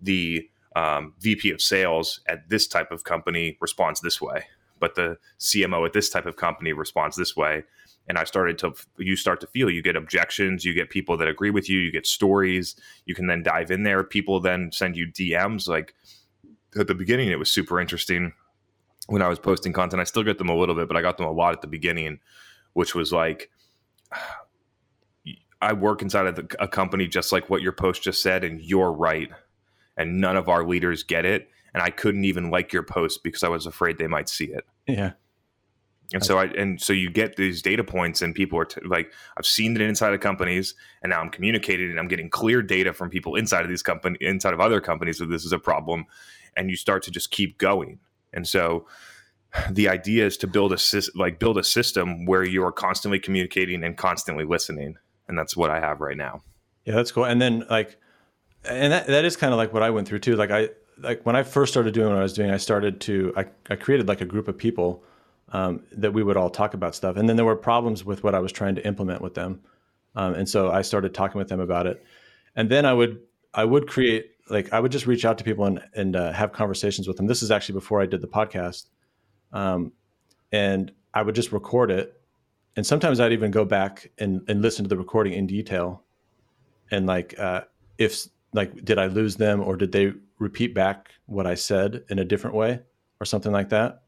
the 0.00 0.48
um, 0.74 1.14
VP 1.20 1.50
of 1.50 1.60
sales 1.60 2.20
at 2.26 2.48
this 2.48 2.66
type 2.66 2.90
of 2.90 3.04
company 3.04 3.56
responds 3.60 4.00
this 4.00 4.20
way 4.20 4.46
but 4.86 4.94
the 4.94 5.18
CMO 5.40 5.84
at 5.84 5.92
this 5.92 6.08
type 6.10 6.26
of 6.26 6.36
company 6.36 6.72
responds 6.72 7.16
this 7.16 7.36
way. 7.36 7.64
And 8.08 8.18
I 8.18 8.24
started 8.24 8.56
to, 8.58 8.72
you 8.98 9.16
start 9.16 9.40
to 9.40 9.48
feel, 9.48 9.68
you 9.68 9.82
get 9.82 9.96
objections, 9.96 10.64
you 10.64 10.74
get 10.74 10.90
people 10.90 11.16
that 11.16 11.26
agree 11.26 11.50
with 11.50 11.68
you, 11.68 11.80
you 11.80 11.90
get 11.90 12.06
stories, 12.06 12.76
you 13.04 13.14
can 13.16 13.26
then 13.26 13.42
dive 13.42 13.72
in 13.72 13.82
there. 13.82 14.04
People 14.04 14.38
then 14.38 14.70
send 14.70 14.96
you 14.96 15.08
DMs. 15.08 15.66
Like 15.66 15.92
at 16.78 16.86
the 16.86 16.94
beginning, 16.94 17.30
it 17.30 17.38
was 17.38 17.50
super 17.50 17.80
interesting 17.80 18.32
when 19.08 19.22
I 19.22 19.28
was 19.28 19.40
posting 19.40 19.72
content. 19.72 20.00
I 20.00 20.04
still 20.04 20.22
get 20.22 20.38
them 20.38 20.48
a 20.48 20.56
little 20.56 20.76
bit, 20.76 20.86
but 20.86 20.96
I 20.96 21.02
got 21.02 21.16
them 21.16 21.26
a 21.26 21.32
lot 21.32 21.52
at 21.52 21.62
the 21.62 21.66
beginning, 21.66 22.20
which 22.74 22.94
was 22.94 23.12
like, 23.12 23.50
I 25.62 25.72
work 25.72 26.02
inside 26.02 26.26
of 26.26 26.50
a 26.60 26.68
company 26.68 27.08
just 27.08 27.32
like 27.32 27.48
what 27.48 27.62
your 27.62 27.72
post 27.72 28.02
just 28.02 28.22
said, 28.22 28.44
and 28.44 28.60
you're 28.60 28.92
right. 28.92 29.30
And 29.96 30.20
none 30.20 30.36
of 30.36 30.50
our 30.50 30.64
leaders 30.64 31.02
get 31.02 31.24
it 31.24 31.48
and 31.76 31.82
I 31.82 31.90
couldn't 31.90 32.24
even 32.24 32.48
like 32.48 32.72
your 32.72 32.82
post 32.82 33.22
because 33.22 33.42
I 33.42 33.50
was 33.50 33.66
afraid 33.66 33.98
they 33.98 34.06
might 34.06 34.30
see 34.30 34.46
it. 34.46 34.64
Yeah. 34.86 35.12
And 36.14 36.24
so 36.24 36.38
I 36.38 36.44
and 36.44 36.80
so 36.80 36.92
you 36.92 37.10
get 37.10 37.36
these 37.36 37.62
data 37.62 37.82
points 37.82 38.22
and 38.22 38.34
people 38.34 38.58
are 38.58 38.64
t- 38.64 38.80
like 38.86 39.12
I've 39.36 39.46
seen 39.46 39.74
it 39.74 39.82
inside 39.82 40.14
of 40.14 40.20
companies 40.20 40.74
and 41.02 41.10
now 41.10 41.20
I'm 41.20 41.30
communicating 41.30 41.90
and 41.90 41.98
I'm 41.98 42.06
getting 42.06 42.30
clear 42.30 42.62
data 42.62 42.92
from 42.92 43.10
people 43.10 43.34
inside 43.34 43.62
of 43.62 43.68
these 43.68 43.82
company 43.82 44.16
inside 44.20 44.54
of 44.54 44.60
other 44.60 44.80
companies 44.80 45.18
that 45.18 45.26
this 45.26 45.44
is 45.44 45.52
a 45.52 45.58
problem 45.58 46.06
and 46.56 46.70
you 46.70 46.76
start 46.76 47.02
to 47.04 47.10
just 47.10 47.32
keep 47.32 47.58
going. 47.58 47.98
And 48.32 48.46
so 48.46 48.86
the 49.70 49.88
idea 49.88 50.26
is 50.26 50.36
to 50.38 50.46
build 50.46 50.72
a 50.72 50.78
like 51.16 51.40
build 51.40 51.58
a 51.58 51.64
system 51.64 52.24
where 52.24 52.44
you 52.44 52.64
are 52.64 52.72
constantly 52.72 53.18
communicating 53.18 53.82
and 53.82 53.96
constantly 53.96 54.44
listening 54.44 54.96
and 55.26 55.36
that's 55.36 55.56
what 55.56 55.70
I 55.70 55.80
have 55.80 56.00
right 56.00 56.16
now. 56.16 56.42
Yeah, 56.84 56.94
that's 56.94 57.10
cool. 57.10 57.24
And 57.24 57.42
then 57.42 57.66
like 57.68 57.98
and 58.64 58.92
that, 58.92 59.08
that 59.08 59.24
is 59.24 59.36
kind 59.36 59.52
of 59.52 59.58
like 59.58 59.72
what 59.72 59.82
I 59.82 59.90
went 59.90 60.06
through 60.06 60.20
too. 60.20 60.36
Like 60.36 60.52
I 60.52 60.68
like 60.98 61.24
when 61.24 61.36
I 61.36 61.42
first 61.42 61.72
started 61.72 61.94
doing 61.94 62.08
what 62.08 62.18
I 62.18 62.22
was 62.22 62.32
doing, 62.32 62.50
I 62.50 62.56
started 62.56 63.00
to 63.02 63.32
I, 63.36 63.46
I 63.70 63.76
created 63.76 64.08
like 64.08 64.20
a 64.20 64.24
group 64.24 64.48
of 64.48 64.56
people 64.56 65.02
um, 65.50 65.82
that 65.92 66.12
we 66.12 66.22
would 66.22 66.36
all 66.36 66.50
talk 66.50 66.74
about 66.74 66.94
stuff, 66.94 67.16
and 67.16 67.28
then 67.28 67.36
there 67.36 67.44
were 67.44 67.56
problems 67.56 68.04
with 68.04 68.24
what 68.24 68.34
I 68.34 68.38
was 68.38 68.52
trying 68.52 68.74
to 68.76 68.86
implement 68.86 69.20
with 69.20 69.34
them, 69.34 69.60
um, 70.14 70.34
and 70.34 70.48
so 70.48 70.70
I 70.70 70.82
started 70.82 71.14
talking 71.14 71.38
with 71.38 71.48
them 71.48 71.60
about 71.60 71.86
it, 71.86 72.04
and 72.54 72.70
then 72.70 72.84
I 72.84 72.92
would 72.92 73.20
I 73.54 73.64
would 73.64 73.86
create 73.88 74.32
like 74.48 74.72
I 74.72 74.80
would 74.80 74.92
just 74.92 75.06
reach 75.06 75.24
out 75.24 75.38
to 75.38 75.44
people 75.44 75.64
and 75.64 75.80
and 75.94 76.16
uh, 76.16 76.32
have 76.32 76.52
conversations 76.52 77.06
with 77.06 77.16
them. 77.16 77.26
This 77.26 77.42
is 77.42 77.50
actually 77.50 77.74
before 77.74 78.00
I 78.00 78.06
did 78.06 78.20
the 78.20 78.28
podcast, 78.28 78.88
um, 79.52 79.92
and 80.52 80.92
I 81.14 81.22
would 81.22 81.34
just 81.34 81.52
record 81.52 81.90
it, 81.90 82.20
and 82.74 82.86
sometimes 82.86 83.20
I'd 83.20 83.32
even 83.32 83.50
go 83.50 83.64
back 83.64 84.10
and 84.18 84.42
and 84.48 84.62
listen 84.62 84.84
to 84.84 84.88
the 84.88 84.96
recording 84.96 85.34
in 85.34 85.46
detail, 85.46 86.02
and 86.90 87.06
like 87.06 87.38
uh, 87.38 87.62
if 87.98 88.26
like 88.52 88.84
did 88.84 88.98
I 88.98 89.06
lose 89.06 89.36
them 89.36 89.60
or 89.60 89.76
did 89.76 89.92
they 89.92 90.14
repeat 90.38 90.74
back 90.74 91.10
what 91.26 91.46
I 91.46 91.54
said 91.54 92.04
in 92.08 92.18
a 92.18 92.24
different 92.24 92.56
way 92.56 92.80
or 93.20 93.24
something 93.24 93.52
like 93.52 93.70
that. 93.70 94.02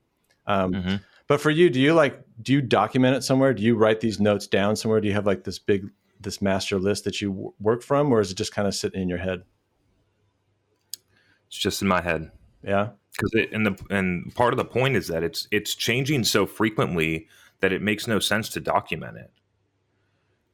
Um, 0.46 0.72
mm-hmm. 0.72 0.96
But 1.26 1.40
for 1.40 1.50
you, 1.50 1.70
do 1.70 1.80
you 1.80 1.94
like 1.94 2.22
do 2.40 2.52
you 2.52 2.62
document 2.62 3.16
it 3.16 3.24
somewhere? 3.24 3.52
Do 3.52 3.62
you 3.62 3.76
write 3.76 4.00
these 4.00 4.20
notes 4.20 4.46
down 4.46 4.76
somewhere? 4.76 5.00
Do 5.00 5.08
you 5.08 5.14
have 5.14 5.26
like 5.26 5.44
this 5.44 5.58
big 5.58 5.90
this 6.20 6.42
master 6.42 6.78
list 6.78 7.04
that 7.04 7.20
you 7.20 7.30
w- 7.30 7.52
work 7.60 7.82
from, 7.82 8.10
or 8.12 8.20
is 8.20 8.30
it 8.30 8.36
just 8.36 8.54
kind 8.54 8.66
of 8.66 8.74
sitting 8.74 9.00
in 9.00 9.08
your 9.08 9.18
head? 9.18 9.42
It's 11.46 11.58
just 11.58 11.82
in 11.82 11.88
my 11.88 12.00
head. 12.00 12.30
Yeah, 12.62 12.90
because 13.12 13.30
it 13.34 13.52
and 13.52 13.66
the 13.66 13.78
and 13.90 14.34
part 14.34 14.52
of 14.52 14.56
the 14.56 14.64
point 14.64 14.96
is 14.96 15.08
that 15.08 15.22
it's 15.22 15.46
it's 15.50 15.74
changing 15.74 16.24
so 16.24 16.46
frequently 16.46 17.28
that 17.60 17.72
it 17.72 17.82
makes 17.82 18.06
no 18.06 18.18
sense 18.18 18.48
to 18.50 18.60
document 18.60 19.16
it 19.16 19.30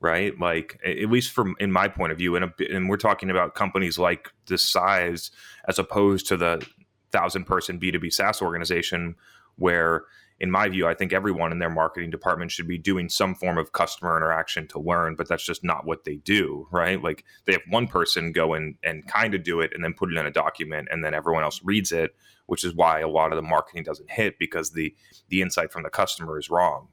right? 0.04 0.38
Like 0.38 0.78
at 0.84 1.10
least 1.10 1.32
from 1.32 1.56
in 1.58 1.72
my 1.72 1.88
point 1.88 2.12
of 2.12 2.18
view, 2.18 2.36
and 2.36 2.52
and 2.60 2.88
we're 2.88 2.98
talking 2.98 3.30
about 3.30 3.54
companies 3.54 3.98
like 3.98 4.28
this 4.46 4.62
size 4.62 5.30
as 5.66 5.78
opposed 5.78 6.28
to 6.28 6.36
the 6.36 6.64
thousand 7.10 7.44
person 7.44 7.78
B 7.78 7.90
two 7.90 7.98
B 7.98 8.10
SaaS 8.10 8.42
organization, 8.42 9.16
where 9.56 10.04
in 10.40 10.50
my 10.50 10.68
view, 10.68 10.86
I 10.86 10.94
think 10.94 11.12
everyone 11.12 11.52
in 11.52 11.58
their 11.58 11.70
marketing 11.70 12.10
department 12.10 12.50
should 12.50 12.68
be 12.68 12.76
doing 12.76 13.08
some 13.08 13.34
form 13.34 13.56
of 13.56 13.72
customer 13.72 14.16
interaction 14.16 14.66
to 14.68 14.78
learn, 14.80 15.14
but 15.14 15.26
that's 15.26 15.46
just 15.46 15.64
not 15.64 15.86
what 15.86 16.04
they 16.04 16.16
do, 16.16 16.68
right? 16.70 17.02
Like 17.02 17.24
they 17.46 17.52
have 17.52 17.62
one 17.70 17.86
person 17.86 18.32
go 18.32 18.52
in 18.52 18.76
and 18.82 19.06
kind 19.06 19.34
of 19.34 19.42
do 19.42 19.60
it 19.60 19.70
and 19.74 19.82
then 19.82 19.94
put 19.94 20.12
it 20.12 20.18
in 20.18 20.26
a 20.26 20.30
document 20.30 20.88
and 20.90 21.02
then 21.02 21.14
everyone 21.14 21.44
else 21.44 21.62
reads 21.64 21.92
it, 21.92 22.14
which 22.46 22.64
is 22.64 22.74
why 22.74 23.00
a 23.00 23.08
lot 23.08 23.32
of 23.32 23.36
the 23.36 23.42
marketing 23.42 23.84
doesn't 23.84 24.10
hit 24.10 24.38
because 24.38 24.72
the 24.72 24.94
the 25.28 25.40
insight 25.40 25.72
from 25.72 25.82
the 25.84 25.88
customer 25.88 26.38
is 26.38 26.50
wrong. 26.50 26.88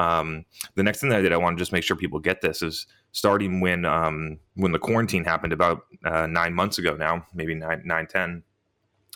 Um, 0.00 0.46
the 0.76 0.82
next 0.82 1.00
thing 1.00 1.10
that 1.10 1.18
I 1.18 1.22
did, 1.22 1.32
I 1.32 1.36
want 1.36 1.58
to 1.58 1.60
just 1.60 1.72
make 1.72 1.84
sure 1.84 1.94
people 1.94 2.20
get 2.20 2.40
this 2.40 2.62
is 2.62 2.86
starting 3.12 3.60
when 3.60 3.84
um, 3.84 4.38
when 4.54 4.72
the 4.72 4.78
quarantine 4.78 5.24
happened 5.24 5.52
about 5.52 5.82
uh, 6.06 6.26
nine 6.26 6.54
months 6.54 6.78
ago 6.78 6.96
now, 6.96 7.26
maybe 7.34 7.54
nine, 7.54 7.82
nine, 7.84 8.06
ten, 8.06 8.42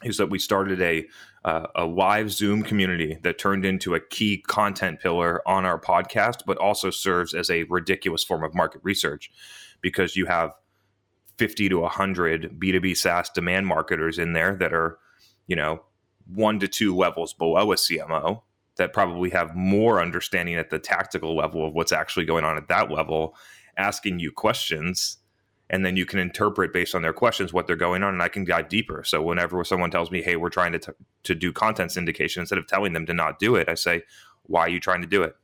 is 0.02 0.18
that 0.18 0.28
we 0.28 0.38
started 0.38 0.82
a 0.82 1.06
uh, 1.42 1.68
a 1.74 1.86
live 1.86 2.30
Zoom 2.30 2.62
community 2.62 3.18
that 3.22 3.38
turned 3.38 3.64
into 3.64 3.94
a 3.94 4.00
key 4.00 4.44
content 4.46 5.00
pillar 5.00 5.40
on 5.48 5.64
our 5.64 5.80
podcast, 5.80 6.40
but 6.46 6.58
also 6.58 6.90
serves 6.90 7.32
as 7.32 7.48
a 7.48 7.62
ridiculous 7.64 8.22
form 8.22 8.44
of 8.44 8.54
market 8.54 8.82
research 8.84 9.30
because 9.80 10.16
you 10.16 10.26
have 10.26 10.50
50 11.38 11.70
to 11.70 11.80
100 11.80 12.60
B2B 12.60 12.94
SaaS 12.94 13.30
demand 13.30 13.66
marketers 13.66 14.18
in 14.18 14.34
there 14.34 14.54
that 14.56 14.74
are, 14.74 14.98
you 15.46 15.56
know, 15.56 15.82
one 16.26 16.60
to 16.60 16.68
two 16.68 16.94
levels 16.94 17.32
below 17.32 17.72
a 17.72 17.76
CMO 17.76 18.42
that 18.76 18.92
probably 18.92 19.30
have 19.30 19.54
more 19.54 20.00
understanding 20.00 20.56
at 20.56 20.70
the 20.70 20.78
tactical 20.78 21.36
level 21.36 21.66
of 21.66 21.74
what's 21.74 21.92
actually 21.92 22.24
going 22.24 22.44
on 22.44 22.56
at 22.56 22.68
that 22.68 22.90
level, 22.90 23.36
asking 23.76 24.18
you 24.18 24.32
questions. 24.32 25.18
And 25.70 25.84
then 25.84 25.96
you 25.96 26.04
can 26.04 26.18
interpret 26.18 26.72
based 26.72 26.94
on 26.94 27.02
their 27.02 27.12
questions 27.12 27.52
what 27.52 27.66
they're 27.66 27.76
going 27.76 28.02
on, 28.02 28.12
and 28.12 28.22
I 28.22 28.28
can 28.28 28.44
dive 28.44 28.68
deeper. 28.68 29.02
So 29.04 29.22
whenever 29.22 29.64
someone 29.64 29.90
tells 29.90 30.10
me, 30.10 30.22
"Hey, 30.22 30.36
we're 30.36 30.50
trying 30.50 30.72
to 30.72 30.78
t- 30.78 30.92
to 31.22 31.34
do 31.34 31.52
content 31.52 31.90
syndication," 31.90 32.38
instead 32.38 32.58
of 32.58 32.66
telling 32.66 32.92
them 32.92 33.06
to 33.06 33.14
not 33.14 33.38
do 33.38 33.56
it, 33.56 33.68
I 33.68 33.74
say, 33.74 34.02
"Why 34.42 34.62
are 34.62 34.68
you 34.68 34.80
trying 34.80 35.00
to 35.00 35.06
do 35.06 35.22
it?" 35.22 35.36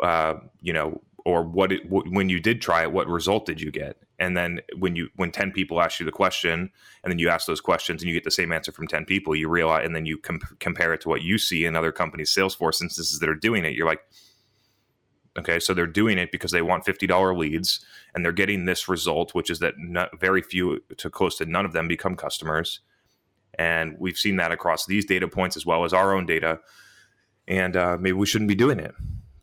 Uh, 0.00 0.34
you 0.60 0.72
know, 0.72 1.00
or 1.24 1.44
what 1.44 1.70
it, 1.70 1.88
when 1.88 2.28
you 2.28 2.40
did 2.40 2.60
try 2.60 2.82
it, 2.82 2.92
what 2.92 3.06
result 3.06 3.46
did 3.46 3.60
you 3.60 3.70
get? 3.70 4.01
And 4.22 4.36
then 4.36 4.60
when 4.78 4.94
you 4.94 5.08
when 5.16 5.32
ten 5.32 5.50
people 5.50 5.80
ask 5.80 5.98
you 5.98 6.06
the 6.06 6.12
question, 6.12 6.70
and 7.02 7.10
then 7.10 7.18
you 7.18 7.28
ask 7.28 7.46
those 7.46 7.60
questions, 7.60 8.02
and 8.02 8.08
you 8.08 8.14
get 8.14 8.22
the 8.22 8.30
same 8.30 8.52
answer 8.52 8.70
from 8.70 8.86
ten 8.86 9.04
people, 9.04 9.34
you 9.34 9.48
realize, 9.48 9.84
and 9.84 9.96
then 9.96 10.06
you 10.06 10.16
com- 10.16 10.40
compare 10.60 10.94
it 10.94 11.00
to 11.00 11.08
what 11.08 11.22
you 11.22 11.38
see 11.38 11.64
in 11.64 11.74
other 11.74 11.90
companies' 11.90 12.32
Salesforce 12.32 12.80
instances 12.80 13.18
that 13.18 13.28
are 13.28 13.34
doing 13.34 13.64
it. 13.64 13.74
You're 13.74 13.86
like, 13.86 14.02
Okay, 15.38 15.58
so 15.58 15.72
they're 15.72 15.86
doing 15.86 16.18
it 16.18 16.30
because 16.30 16.50
they 16.50 16.62
want 16.62 16.84
fifty 16.84 17.06
dollar 17.06 17.34
leads, 17.34 17.84
and 18.14 18.24
they're 18.24 18.32
getting 18.32 18.66
this 18.66 18.88
result, 18.88 19.34
which 19.34 19.50
is 19.50 19.60
that 19.60 19.74
not, 19.78 20.20
very 20.20 20.42
few 20.42 20.80
to 20.98 21.08
close 21.08 21.36
to 21.38 21.46
none 21.46 21.64
of 21.64 21.72
them 21.72 21.88
become 21.88 22.16
customers, 22.16 22.80
and 23.58 23.96
we've 23.98 24.18
seen 24.18 24.36
that 24.36 24.52
across 24.52 24.84
these 24.86 25.06
data 25.06 25.26
points 25.26 25.56
as 25.56 25.64
well 25.64 25.84
as 25.84 25.92
our 25.92 26.14
own 26.14 26.26
data, 26.26 26.60
and 27.48 27.76
uh, 27.76 27.96
maybe 27.98 28.12
we 28.12 28.26
shouldn't 28.26 28.48
be 28.48 28.54
doing 28.54 28.78
it, 28.78 28.94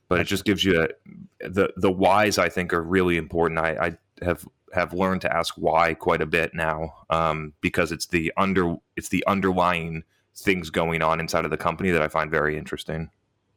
but 0.08 0.20
it 0.20 0.26
just 0.26 0.46
gives 0.46 0.64
you 0.64 0.80
a, 0.80 1.50
the 1.50 1.74
the 1.76 1.92
whys. 1.92 2.38
I 2.38 2.50
think 2.50 2.72
are 2.72 2.84
really 2.84 3.18
important. 3.18 3.60
I, 3.60 3.72
I 3.88 4.24
have 4.24 4.48
have 4.74 4.94
learned 4.94 5.22
to 5.22 5.36
ask 5.36 5.56
why 5.56 5.94
quite 5.94 6.22
a 6.22 6.26
bit 6.26 6.54
now 6.54 6.94
um, 7.10 7.54
because 7.62 7.92
it's 7.92 8.08
the 8.08 8.32
under 8.38 8.76
it's 8.96 9.10
the 9.10 9.24
underlying 9.28 10.04
things 10.36 10.70
going 10.70 11.02
on 11.02 11.20
inside 11.20 11.46
of 11.46 11.52
the 11.52 11.58
company 11.58 11.92
that 11.92 12.02
I 12.02 12.08
find 12.08 12.32
very 12.32 12.58
interesting. 12.58 13.10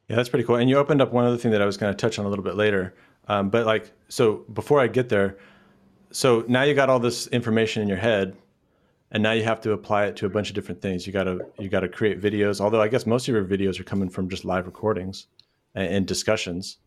Yeah, 0.09 0.17
that's 0.17 0.29
pretty 0.29 0.45
cool. 0.45 0.57
And 0.57 0.69
you 0.69 0.77
opened 0.77 1.01
up 1.01 1.13
one 1.13 1.25
other 1.25 1.37
thing 1.37 1.51
that 1.51 1.61
I 1.61 1.65
was 1.65 1.77
going 1.77 1.93
to 1.93 1.97
touch 1.97 2.19
on 2.19 2.25
a 2.25 2.29
little 2.29 2.43
bit 2.43 2.55
later. 2.55 2.93
Um, 3.27 3.49
but 3.49 3.65
like, 3.65 3.91
so 4.09 4.43
before 4.53 4.81
I 4.81 4.87
get 4.87 5.09
there, 5.09 5.37
so 6.11 6.43
now 6.47 6.63
you 6.63 6.73
got 6.73 6.89
all 6.89 6.99
this 6.99 7.27
information 7.27 7.81
in 7.81 7.87
your 7.87 7.97
head, 7.97 8.35
and 9.11 9.23
now 9.23 9.31
you 9.31 9.43
have 9.43 9.61
to 9.61 9.71
apply 9.71 10.05
it 10.05 10.15
to 10.17 10.25
a 10.25 10.29
bunch 10.29 10.49
of 10.49 10.55
different 10.55 10.81
things. 10.81 11.07
You 11.07 11.13
got 11.13 11.23
to 11.23 11.45
you 11.57 11.69
got 11.69 11.81
to 11.81 11.87
create 11.87 12.21
videos. 12.21 12.59
Although 12.59 12.81
I 12.81 12.87
guess 12.87 13.05
most 13.05 13.27
of 13.27 13.33
your 13.33 13.45
videos 13.45 13.79
are 13.79 13.83
coming 13.83 14.09
from 14.09 14.29
just 14.29 14.43
live 14.43 14.65
recordings 14.65 15.27
and, 15.75 15.87
and 15.87 16.07
discussions. 16.07 16.77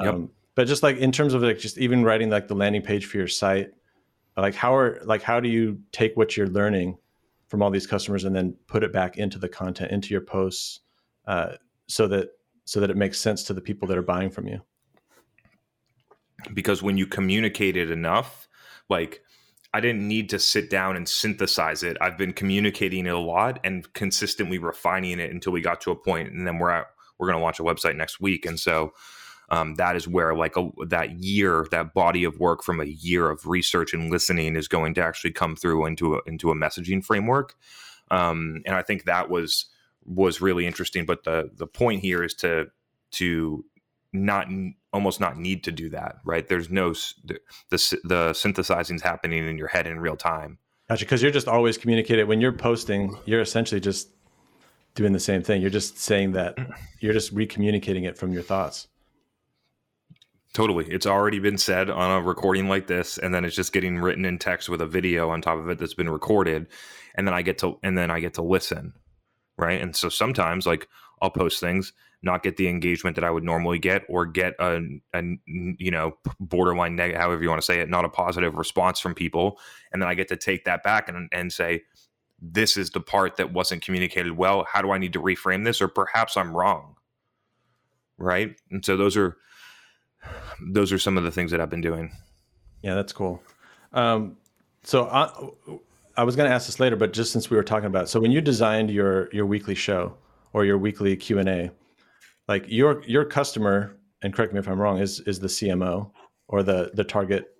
Yep. 0.00 0.14
Um, 0.14 0.30
but 0.58 0.66
just 0.66 0.82
like 0.82 0.96
in 0.96 1.12
terms 1.12 1.34
of 1.34 1.42
like 1.44 1.60
just 1.60 1.78
even 1.78 2.02
writing 2.02 2.30
like 2.30 2.48
the 2.48 2.54
landing 2.56 2.82
page 2.82 3.06
for 3.06 3.16
your 3.16 3.28
site, 3.28 3.70
like 4.36 4.56
how 4.56 4.74
are 4.74 4.98
like 5.04 5.22
how 5.22 5.38
do 5.38 5.48
you 5.48 5.78
take 5.92 6.16
what 6.16 6.36
you're 6.36 6.48
learning 6.48 6.98
from 7.46 7.62
all 7.62 7.70
these 7.70 7.86
customers 7.86 8.24
and 8.24 8.34
then 8.34 8.56
put 8.66 8.82
it 8.82 8.92
back 8.92 9.18
into 9.18 9.38
the 9.38 9.48
content 9.48 9.92
into 9.92 10.08
your 10.08 10.20
posts 10.20 10.80
uh, 11.28 11.52
so 11.86 12.08
that 12.08 12.30
so 12.64 12.80
that 12.80 12.90
it 12.90 12.96
makes 12.96 13.20
sense 13.20 13.44
to 13.44 13.54
the 13.54 13.60
people 13.60 13.86
that 13.86 13.96
are 13.96 14.02
buying 14.02 14.30
from 14.30 14.48
you? 14.48 14.60
Because 16.52 16.82
when 16.82 16.98
you 16.98 17.06
communicate 17.06 17.76
it 17.76 17.92
enough 17.92 18.48
like 18.88 19.22
i 19.74 19.78
didn't 19.78 20.08
need 20.08 20.28
to 20.30 20.40
sit 20.40 20.70
down 20.70 20.96
and 20.96 21.08
synthesize 21.08 21.84
it. 21.84 21.96
I've 22.00 22.18
been 22.18 22.32
communicating 22.32 23.06
it 23.06 23.14
a 23.14 23.18
lot 23.18 23.60
and 23.62 23.92
consistently 23.92 24.58
refining 24.58 25.20
it 25.20 25.30
until 25.30 25.52
we 25.52 25.60
got 25.60 25.80
to 25.82 25.92
a 25.92 25.96
point 25.96 26.32
and 26.32 26.48
then 26.48 26.58
we're 26.58 26.70
at 26.70 26.86
we're 27.16 27.28
going 27.28 27.38
to 27.38 27.44
launch 27.44 27.60
a 27.60 27.62
website 27.62 27.94
next 27.94 28.20
week 28.20 28.44
and 28.44 28.58
so 28.58 28.92
um, 29.50 29.76
that 29.76 29.96
is 29.96 30.06
where 30.06 30.34
like 30.34 30.56
a, 30.56 30.68
that 30.86 31.18
year 31.22 31.66
that 31.70 31.94
body 31.94 32.24
of 32.24 32.38
work 32.38 32.62
from 32.62 32.80
a 32.80 32.84
year 32.84 33.30
of 33.30 33.46
research 33.46 33.94
and 33.94 34.10
listening 34.10 34.56
is 34.56 34.68
going 34.68 34.94
to 34.94 35.02
actually 35.02 35.32
come 35.32 35.56
through 35.56 35.86
into 35.86 36.16
a, 36.16 36.20
into 36.26 36.50
a 36.50 36.54
messaging 36.54 37.04
framework. 37.04 37.54
Um, 38.10 38.62
and 38.64 38.74
i 38.74 38.80
think 38.80 39.04
that 39.04 39.28
was 39.28 39.66
was 40.06 40.40
really 40.40 40.66
interesting 40.66 41.04
but 41.04 41.24
the 41.24 41.50
the 41.54 41.66
point 41.66 42.00
here 42.00 42.24
is 42.24 42.32
to 42.32 42.68
to 43.10 43.64
not 44.12 44.48
almost 44.92 45.20
not 45.20 45.36
need 45.36 45.62
to 45.64 45.72
do 45.72 45.90
that 45.90 46.16
right? 46.24 46.48
There's 46.48 46.70
no 46.70 46.94
the 47.24 47.38
the, 47.70 47.98
the 48.04 48.32
synthesizing 48.32 48.96
is 48.96 49.02
happening 49.02 49.46
in 49.46 49.58
your 49.58 49.68
head 49.68 49.86
in 49.86 50.00
real 50.00 50.16
time. 50.16 50.58
Gotcha 50.88 51.04
because 51.04 51.22
you're 51.22 51.30
just 51.30 51.48
always 51.48 51.76
communicating 51.76 52.26
when 52.26 52.40
you're 52.40 52.52
posting 52.52 53.16
you're 53.26 53.40
essentially 53.40 53.80
just 53.80 54.08
doing 54.94 55.12
the 55.12 55.20
same 55.20 55.42
thing. 55.42 55.60
You're 55.60 55.70
just 55.70 55.98
saying 55.98 56.32
that 56.32 56.56
you're 57.00 57.12
just 57.12 57.34
recommunicating 57.34 58.08
it 58.08 58.16
from 58.16 58.32
your 58.32 58.42
thoughts 58.42 58.88
Totally. 60.54 60.86
It's 60.86 61.06
already 61.06 61.38
been 61.38 61.58
said 61.58 61.90
on 61.90 62.10
a 62.10 62.22
recording 62.22 62.68
like 62.68 62.86
this, 62.86 63.18
and 63.18 63.34
then 63.34 63.44
it's 63.44 63.54
just 63.54 63.72
getting 63.72 63.98
written 63.98 64.24
in 64.24 64.38
text 64.38 64.68
with 64.68 64.80
a 64.80 64.86
video 64.86 65.28
on 65.30 65.42
top 65.42 65.58
of 65.58 65.68
it 65.68 65.78
that's 65.78 65.94
been 65.94 66.10
recorded. 66.10 66.66
And 67.14 67.26
then 67.26 67.34
I 67.34 67.42
get 67.42 67.58
to 67.58 67.78
and 67.82 67.98
then 67.98 68.10
I 68.10 68.20
get 68.20 68.34
to 68.34 68.42
listen. 68.42 68.94
Right. 69.56 69.80
And 69.80 69.94
so 69.94 70.08
sometimes 70.08 70.66
like 70.66 70.88
I'll 71.20 71.30
post 71.30 71.60
things, 71.60 71.92
not 72.22 72.42
get 72.42 72.56
the 72.56 72.68
engagement 72.68 73.16
that 73.16 73.24
I 73.24 73.30
would 73.30 73.44
normally 73.44 73.78
get, 73.78 74.04
or 74.08 74.24
get 74.24 74.54
a, 74.58 74.80
a 75.14 75.22
you 75.46 75.90
know, 75.90 76.16
borderline 76.40 76.96
negative, 76.96 77.20
however 77.20 77.42
you 77.42 77.48
want 77.48 77.60
to 77.60 77.66
say 77.66 77.80
it, 77.80 77.90
not 77.90 78.04
a 78.04 78.08
positive 78.08 78.54
response 78.54 79.00
from 79.00 79.14
people. 79.14 79.58
And 79.92 80.00
then 80.00 80.08
I 80.08 80.14
get 80.14 80.28
to 80.28 80.36
take 80.36 80.64
that 80.64 80.82
back 80.82 81.08
and, 81.08 81.28
and 81.32 81.52
say, 81.52 81.82
this 82.40 82.76
is 82.76 82.90
the 82.90 83.00
part 83.00 83.36
that 83.36 83.52
wasn't 83.52 83.84
communicated 83.84 84.32
well. 84.32 84.64
How 84.70 84.80
do 84.80 84.92
I 84.92 84.98
need 84.98 85.12
to 85.12 85.20
reframe 85.20 85.64
this? 85.64 85.82
Or 85.82 85.88
perhaps 85.88 86.36
I'm 86.36 86.56
wrong. 86.56 86.94
Right. 88.16 88.56
And 88.70 88.84
so 88.84 88.96
those 88.96 89.16
are 89.16 89.36
those 90.60 90.92
are 90.92 90.98
some 90.98 91.16
of 91.16 91.24
the 91.24 91.30
things 91.30 91.50
that 91.50 91.60
I've 91.60 91.70
been 91.70 91.80
doing. 91.80 92.12
Yeah, 92.82 92.94
that's 92.94 93.12
cool. 93.12 93.42
Um, 93.92 94.36
so 94.82 95.06
I, 95.06 95.30
I 96.16 96.24
was 96.24 96.36
going 96.36 96.48
to 96.48 96.54
ask 96.54 96.66
this 96.66 96.80
later, 96.80 96.96
but 96.96 97.12
just 97.12 97.32
since 97.32 97.50
we 97.50 97.56
were 97.56 97.62
talking 97.62 97.86
about, 97.86 98.04
it, 98.04 98.08
so 98.08 98.20
when 98.20 98.30
you 98.30 98.40
designed 98.40 98.90
your 98.90 99.28
your 99.32 99.46
weekly 99.46 99.74
show 99.74 100.14
or 100.52 100.64
your 100.64 100.78
weekly 100.78 101.16
Q 101.16 101.38
and 101.38 101.48
A, 101.48 101.70
like 102.48 102.64
your 102.68 103.02
your 103.04 103.24
customer, 103.24 103.96
and 104.22 104.34
correct 104.34 104.52
me 104.52 104.58
if 104.58 104.68
I'm 104.68 104.80
wrong, 104.80 104.98
is 104.98 105.20
is 105.20 105.38
the 105.38 105.48
CMO 105.48 106.10
or 106.48 106.62
the 106.62 106.90
the 106.94 107.04
target 107.04 107.54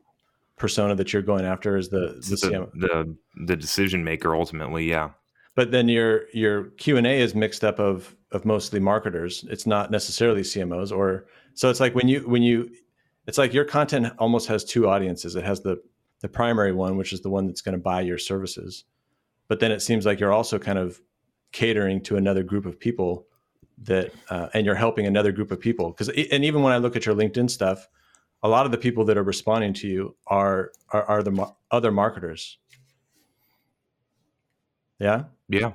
persona 0.56 0.94
that 0.96 1.12
you're 1.12 1.22
going 1.22 1.44
after 1.44 1.76
is 1.76 1.88
the 1.88 2.20
the, 2.28 2.68
the, 2.75 2.87
the, 2.87 3.16
the 3.46 3.56
decision 3.56 4.02
maker 4.02 4.34
ultimately, 4.34 4.88
yeah. 4.88 5.10
But 5.54 5.70
then 5.70 5.88
your 5.88 6.28
your 6.32 6.64
Q 6.78 6.96
and 6.96 7.06
A 7.06 7.20
is 7.20 7.34
mixed 7.34 7.64
up 7.64 7.78
of 7.78 8.14
of 8.32 8.44
mostly 8.44 8.80
marketers. 8.80 9.44
It's 9.50 9.66
not 9.66 9.90
necessarily 9.90 10.42
CMOs 10.42 10.96
or 10.96 11.26
so 11.58 11.68
it's 11.70 11.80
like 11.80 11.92
when 11.96 12.06
you 12.06 12.20
when 12.20 12.44
you 12.44 12.70
it's 13.26 13.36
like 13.36 13.52
your 13.52 13.64
content 13.64 14.12
almost 14.20 14.46
has 14.46 14.64
two 14.64 14.88
audiences. 14.88 15.34
It 15.34 15.42
has 15.42 15.60
the 15.60 15.82
the 16.20 16.28
primary 16.28 16.70
one, 16.70 16.96
which 16.96 17.12
is 17.12 17.20
the 17.22 17.30
one 17.30 17.48
that's 17.48 17.62
going 17.62 17.72
to 17.72 17.82
buy 17.82 18.00
your 18.00 18.16
services. 18.16 18.84
But 19.48 19.58
then 19.58 19.72
it 19.72 19.82
seems 19.82 20.06
like 20.06 20.20
you're 20.20 20.32
also 20.32 20.60
kind 20.60 20.78
of 20.78 21.00
catering 21.50 22.00
to 22.02 22.16
another 22.16 22.44
group 22.44 22.64
of 22.64 22.78
people 22.78 23.26
that 23.82 24.12
uh, 24.30 24.50
and 24.54 24.64
you're 24.64 24.76
helping 24.76 25.04
another 25.04 25.32
group 25.32 25.50
of 25.50 25.58
people 25.58 25.90
because 25.90 26.08
and 26.08 26.44
even 26.44 26.62
when 26.62 26.72
I 26.72 26.78
look 26.78 26.94
at 26.94 27.04
your 27.04 27.16
LinkedIn 27.16 27.50
stuff, 27.50 27.88
a 28.40 28.48
lot 28.48 28.64
of 28.64 28.70
the 28.70 28.78
people 28.78 29.04
that 29.06 29.18
are 29.18 29.24
responding 29.24 29.74
to 29.74 29.88
you 29.88 30.14
are 30.28 30.70
are, 30.90 31.02
are 31.06 31.22
the 31.24 31.32
mar- 31.32 31.56
other 31.72 31.90
marketers. 31.90 32.56
Yeah. 35.00 35.24
Yeah. 35.48 35.72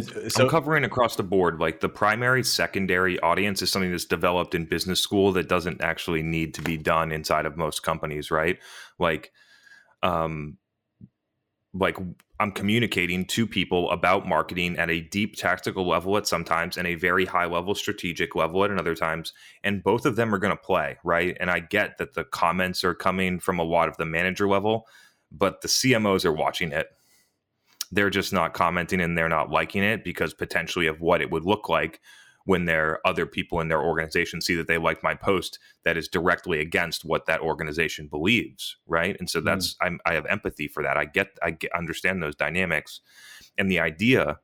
So, 0.00 0.44
I'm 0.44 0.48
covering 0.48 0.84
across 0.84 1.16
the 1.16 1.22
board. 1.22 1.60
Like 1.60 1.80
the 1.80 1.88
primary, 1.88 2.42
secondary 2.42 3.20
audience 3.20 3.60
is 3.60 3.70
something 3.70 3.90
that's 3.90 4.06
developed 4.06 4.54
in 4.54 4.64
business 4.64 5.00
school 5.00 5.32
that 5.32 5.48
doesn't 5.48 5.82
actually 5.82 6.22
need 6.22 6.54
to 6.54 6.62
be 6.62 6.78
done 6.78 7.12
inside 7.12 7.44
of 7.44 7.58
most 7.58 7.82
companies, 7.82 8.30
right? 8.30 8.58
Like, 8.98 9.32
um, 10.02 10.56
like 11.74 11.98
I'm 12.40 12.52
communicating 12.52 13.26
to 13.26 13.46
people 13.46 13.90
about 13.90 14.26
marketing 14.26 14.78
at 14.78 14.90
a 14.90 15.00
deep 15.00 15.36
tactical 15.36 15.86
level 15.86 16.16
at 16.16 16.26
sometimes 16.26 16.76
and 16.76 16.86
a 16.86 16.94
very 16.94 17.26
high 17.26 17.46
level 17.46 17.74
strategic 17.74 18.34
level 18.34 18.64
at 18.64 18.70
another 18.70 18.94
times. 18.94 19.32
And 19.62 19.82
both 19.82 20.06
of 20.06 20.16
them 20.16 20.34
are 20.34 20.38
going 20.38 20.56
to 20.56 20.62
play, 20.62 20.96
right? 21.04 21.36
And 21.38 21.50
I 21.50 21.60
get 21.60 21.98
that 21.98 22.14
the 22.14 22.24
comments 22.24 22.82
are 22.82 22.94
coming 22.94 23.40
from 23.40 23.58
a 23.58 23.64
lot 23.64 23.88
of 23.88 23.96
the 23.98 24.06
manager 24.06 24.48
level, 24.48 24.86
but 25.30 25.60
the 25.60 25.68
CMOs 25.68 26.24
are 26.24 26.32
watching 26.32 26.72
it 26.72 26.88
they're 27.92 28.10
just 28.10 28.32
not 28.32 28.54
commenting 28.54 29.00
and 29.00 29.16
they're 29.16 29.28
not 29.28 29.50
liking 29.50 29.84
it 29.84 30.02
because 30.02 30.34
potentially 30.34 30.86
of 30.86 31.00
what 31.00 31.20
it 31.20 31.30
would 31.30 31.44
look 31.44 31.68
like 31.68 32.00
when 32.44 32.64
there 32.64 32.98
other 33.06 33.26
people 33.26 33.60
in 33.60 33.68
their 33.68 33.82
organization 33.82 34.40
see 34.40 34.56
that 34.56 34.66
they 34.66 34.78
like 34.78 35.02
my 35.02 35.14
post 35.14 35.58
that 35.84 35.96
is 35.96 36.08
directly 36.08 36.58
against 36.58 37.04
what 37.04 37.26
that 37.26 37.40
organization 37.40 38.08
believes 38.08 38.76
right 38.86 39.16
and 39.20 39.30
so 39.30 39.38
hmm. 39.38 39.46
that's 39.46 39.76
mm. 39.76 39.96
i 40.06 40.14
have 40.14 40.26
empathy 40.26 40.66
for 40.66 40.82
that 40.82 40.96
i 40.96 41.04
get 41.04 41.28
i 41.42 41.50
get, 41.50 41.72
understand 41.72 42.22
those 42.22 42.34
dynamics 42.34 43.00
and 43.58 43.70
the 43.70 43.78
idea 43.78 44.38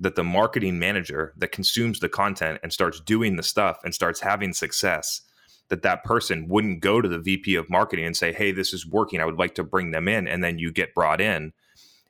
that 0.00 0.16
the 0.16 0.24
marketing 0.24 0.78
manager 0.78 1.32
that 1.36 1.52
consumes 1.52 2.00
the 2.00 2.08
content 2.08 2.58
and 2.62 2.72
starts 2.72 2.98
doing 3.00 3.36
the 3.36 3.42
stuff 3.42 3.78
and 3.84 3.94
starts 3.94 4.20
having 4.20 4.52
success 4.52 5.20
that 5.68 5.82
that 5.82 6.04
person 6.04 6.48
wouldn't 6.48 6.80
go 6.80 7.00
to 7.00 7.08
the 7.08 7.20
vp 7.20 7.54
of 7.54 7.70
marketing 7.70 8.04
and 8.06 8.16
say 8.16 8.32
hey 8.32 8.50
this 8.50 8.72
is 8.72 8.86
working 8.86 9.20
i 9.20 9.24
would 9.24 9.38
like 9.38 9.54
to 9.54 9.62
bring 9.62 9.92
them 9.92 10.08
in 10.08 10.26
and 10.26 10.42
then 10.42 10.58
you 10.58 10.72
get 10.72 10.94
brought 10.94 11.20
in 11.20 11.52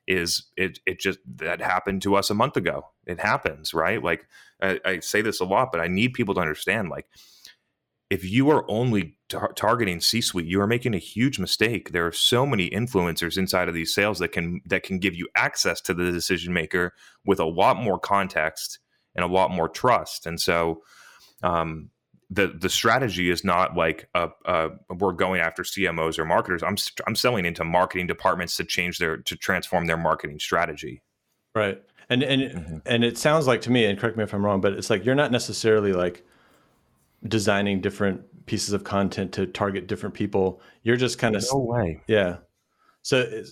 is 0.07 0.43
it 0.55 0.79
it 0.85 0.99
just 0.99 1.19
that 1.37 1.61
happened 1.61 2.01
to 2.03 2.15
us 2.15 2.29
a 2.29 2.35
month 2.35 2.57
ago. 2.57 2.87
It 3.05 3.19
happens, 3.19 3.73
right? 3.73 4.03
Like 4.03 4.27
I, 4.61 4.79
I 4.85 4.99
say 4.99 5.21
this 5.21 5.39
a 5.39 5.45
lot, 5.45 5.71
but 5.71 5.81
I 5.81 5.87
need 5.87 6.13
people 6.13 6.35
to 6.35 6.41
understand 6.41 6.89
like 6.89 7.07
if 8.09 8.23
you 8.23 8.49
are 8.49 8.69
only 8.69 9.17
tar- 9.29 9.53
targeting 9.53 9.99
C-suite, 9.99 10.45
you 10.45 10.61
are 10.61 10.67
making 10.67 10.93
a 10.93 10.99
huge 10.99 11.39
mistake. 11.39 11.91
There 11.91 12.05
are 12.05 12.11
so 12.11 12.45
many 12.45 12.69
influencers 12.69 13.37
inside 13.37 13.67
of 13.67 13.73
these 13.73 13.93
sales 13.93 14.19
that 14.19 14.31
can 14.31 14.61
that 14.65 14.83
can 14.83 14.99
give 14.99 15.15
you 15.15 15.27
access 15.35 15.81
to 15.81 15.93
the 15.93 16.11
decision 16.11 16.53
maker 16.53 16.93
with 17.25 17.39
a 17.39 17.45
lot 17.45 17.77
more 17.77 17.99
context 17.99 18.79
and 19.15 19.23
a 19.23 19.27
lot 19.27 19.49
more 19.49 19.69
trust. 19.69 20.25
And 20.25 20.39
so, 20.39 20.83
um, 21.41 21.89
the 22.29 22.47
the 22.47 22.69
strategy 22.69 23.29
is 23.29 23.43
not 23.43 23.75
like 23.75 24.09
uh, 24.15 24.29
uh, 24.45 24.69
we're 24.89 25.11
going 25.11 25.41
after 25.41 25.63
CMOs 25.63 26.17
or 26.17 26.25
marketers. 26.25 26.63
I'm 26.63 26.77
I'm 27.05 27.15
selling 27.15 27.45
into 27.45 27.63
marketing 27.63 28.07
departments 28.07 28.57
to 28.57 28.63
change 28.63 28.97
their 28.97 29.17
to 29.17 29.35
transform 29.35 29.85
their 29.85 29.97
marketing 29.97 30.39
strategy. 30.39 31.01
Right, 31.53 31.81
and 32.09 32.23
and 32.23 32.41
mm-hmm. 32.41 32.77
and 32.85 33.03
it 33.03 33.17
sounds 33.17 33.47
like 33.47 33.61
to 33.61 33.71
me, 33.71 33.85
and 33.85 33.99
correct 33.99 34.17
me 34.17 34.23
if 34.23 34.33
I'm 34.33 34.43
wrong, 34.43 34.59
but 34.59 34.73
it's 34.73 34.89
like 34.89 35.05
you're 35.05 35.15
not 35.15 35.31
necessarily 35.31 35.93
like 35.93 36.25
designing 37.27 37.81
different 37.81 38.45
pieces 38.45 38.73
of 38.73 38.83
content 38.83 39.31
to 39.33 39.45
target 39.45 39.87
different 39.87 40.15
people. 40.15 40.61
You're 40.83 40.97
just 40.97 41.19
kind 41.19 41.35
of 41.35 41.45
no 41.51 41.59
way, 41.59 42.01
yeah. 42.07 42.37
So 43.03 43.43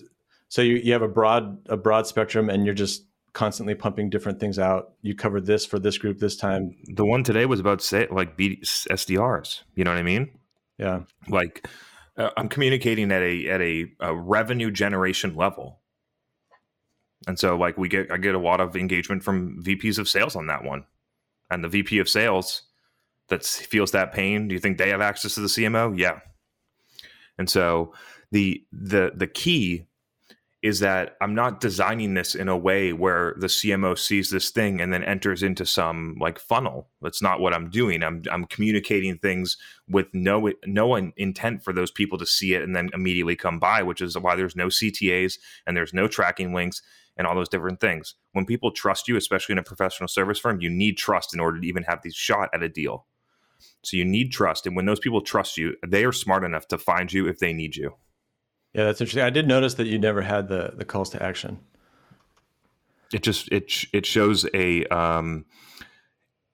so 0.48 0.62
you 0.62 0.76
you 0.76 0.92
have 0.92 1.02
a 1.02 1.08
broad 1.08 1.68
a 1.68 1.76
broad 1.76 2.06
spectrum, 2.08 2.50
and 2.50 2.64
you're 2.64 2.74
just 2.74 3.04
constantly 3.34 3.74
pumping 3.74 4.08
different 4.08 4.40
things 4.40 4.58
out. 4.58 4.94
You 5.02 5.14
covered 5.14 5.44
this 5.44 5.66
for 5.66 5.78
this 5.78 5.98
group 5.98 6.18
this 6.18 6.36
time. 6.36 6.74
The 6.94 7.04
one 7.04 7.22
today 7.22 7.44
was 7.44 7.60
about 7.60 7.82
say 7.82 8.06
like 8.10 8.38
SDRs. 8.38 9.62
You 9.74 9.84
know 9.84 9.90
what 9.90 9.98
I 9.98 10.02
mean? 10.02 10.30
Yeah. 10.78 11.00
Like 11.28 11.68
uh, 12.16 12.30
I'm 12.36 12.48
communicating 12.48 13.12
at 13.12 13.22
a 13.22 13.48
at 13.48 13.60
a, 13.60 13.86
a 14.00 14.14
revenue 14.14 14.70
generation 14.70 15.34
level. 15.34 15.80
And 17.26 17.38
so 17.38 17.56
like 17.56 17.76
we 17.76 17.88
get 17.88 18.10
I 18.10 18.16
get 18.16 18.34
a 18.34 18.38
lot 18.38 18.60
of 18.60 18.76
engagement 18.76 19.22
from 19.22 19.62
VPs 19.62 19.98
of 19.98 20.08
sales 20.08 20.36
on 20.36 20.46
that 20.46 20.64
one. 20.64 20.84
And 21.50 21.62
the 21.62 21.68
VP 21.68 21.98
of 21.98 22.08
sales 22.08 22.62
that 23.28 23.44
feels 23.44 23.90
that 23.92 24.12
pain, 24.12 24.48
do 24.48 24.54
you 24.54 24.60
think 24.60 24.78
they 24.78 24.90
have 24.90 25.00
access 25.00 25.34
to 25.34 25.40
the 25.40 25.48
CMO? 25.48 25.98
Yeah. 25.98 26.20
And 27.36 27.50
so 27.50 27.94
the 28.30 28.64
the 28.72 29.12
the 29.14 29.26
key 29.26 29.86
is 30.64 30.80
that 30.80 31.18
I'm 31.20 31.34
not 31.34 31.60
designing 31.60 32.14
this 32.14 32.34
in 32.34 32.48
a 32.48 32.56
way 32.56 32.94
where 32.94 33.34
the 33.38 33.48
CMO 33.48 33.98
sees 33.98 34.30
this 34.30 34.48
thing 34.48 34.80
and 34.80 34.90
then 34.90 35.04
enters 35.04 35.42
into 35.42 35.66
some 35.66 36.16
like 36.18 36.38
funnel. 36.38 36.88
That's 37.02 37.20
not 37.20 37.38
what 37.38 37.52
I'm 37.52 37.68
doing. 37.68 38.02
I'm 38.02 38.22
I'm 38.32 38.46
communicating 38.46 39.18
things 39.18 39.58
with 39.90 40.06
no 40.14 40.50
no 40.64 40.94
intent 40.94 41.62
for 41.62 41.74
those 41.74 41.90
people 41.90 42.16
to 42.16 42.24
see 42.24 42.54
it 42.54 42.62
and 42.62 42.74
then 42.74 42.88
immediately 42.94 43.36
come 43.36 43.58
by, 43.58 43.82
which 43.82 44.00
is 44.00 44.16
why 44.16 44.36
there's 44.36 44.56
no 44.56 44.68
CTAs 44.68 45.38
and 45.66 45.76
there's 45.76 45.92
no 45.92 46.08
tracking 46.08 46.54
links 46.54 46.80
and 47.18 47.26
all 47.26 47.34
those 47.34 47.50
different 47.50 47.78
things. 47.78 48.14
When 48.32 48.46
people 48.46 48.72
trust 48.72 49.06
you, 49.06 49.16
especially 49.16 49.52
in 49.52 49.58
a 49.58 49.62
professional 49.62 50.08
service 50.08 50.38
firm, 50.38 50.62
you 50.62 50.70
need 50.70 50.96
trust 50.96 51.34
in 51.34 51.40
order 51.40 51.60
to 51.60 51.66
even 51.66 51.82
have 51.82 52.00
these 52.02 52.14
shot 52.14 52.48
at 52.54 52.62
a 52.62 52.70
deal. 52.70 53.04
So 53.82 53.98
you 53.98 54.04
need 54.06 54.32
trust, 54.32 54.66
and 54.66 54.74
when 54.74 54.86
those 54.86 54.98
people 54.98 55.20
trust 55.20 55.58
you, 55.58 55.76
they 55.86 56.06
are 56.06 56.12
smart 56.12 56.42
enough 56.42 56.68
to 56.68 56.78
find 56.78 57.12
you 57.12 57.28
if 57.28 57.38
they 57.38 57.52
need 57.52 57.76
you. 57.76 57.96
Yeah, 58.74 58.84
that's 58.84 59.00
interesting. 59.00 59.22
I 59.22 59.30
did 59.30 59.46
notice 59.46 59.74
that 59.74 59.86
you 59.86 59.98
never 59.98 60.20
had 60.20 60.48
the 60.48 60.72
the 60.76 60.84
calls 60.84 61.10
to 61.10 61.22
action. 61.22 61.60
It 63.12 63.22
just 63.22 63.48
it 63.52 63.72
it 63.92 64.04
shows 64.04 64.46
a 64.52 64.84
um, 64.86 65.44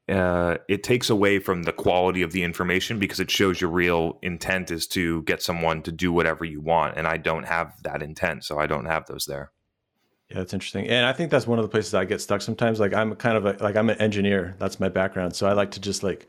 uh, 0.07 0.59
it 0.69 0.83
takes 0.83 1.09
away 1.09 1.39
from 1.39 1.63
the 1.63 1.73
quality 1.73 2.21
of 2.21 2.33
the 2.33 2.43
information 2.43 2.99
because 2.99 3.21
it 3.21 3.31
shows 3.31 3.61
your 3.61 3.71
real 3.71 4.19
intent 4.23 4.71
is 4.71 4.87
to 4.89 5.23
get 5.23 5.43
someone 5.43 5.83
to 5.83 5.93
do 5.93 6.13
whatever 6.13 6.45
you 6.45 6.61
want, 6.61 6.99
and 6.99 7.07
I 7.07 7.17
don't 7.17 7.45
have 7.45 7.83
that 7.85 8.03
intent, 8.03 8.45
so 8.45 8.59
I 8.59 8.67
don't 8.67 8.87
have 8.87 9.07
those 9.07 9.25
there. 9.25 9.51
Yeah, 10.29 10.39
that's 10.39 10.53
interesting, 10.53 10.89
and 10.89 11.07
I 11.07 11.15
think 11.15 11.31
that's 11.31 11.47
one 11.47 11.59
of 11.59 11.63
the 11.63 11.71
places 11.71 11.95
I 11.95 12.05
get 12.05 12.21
stuck 12.21 12.43
sometimes. 12.43 12.79
Like 12.79 12.93
I'm 12.93 13.15
kind 13.17 13.39
of 13.39 13.47
a, 13.47 13.57
like 13.65 13.77
I'm 13.77 13.89
an 13.89 13.99
engineer. 13.99 14.57
That's 14.59 14.79
my 14.79 14.91
background, 14.91 15.35
so 15.35 15.47
I 15.47 15.55
like 15.55 15.71
to 15.73 15.81
just 15.81 16.03
like 16.03 16.29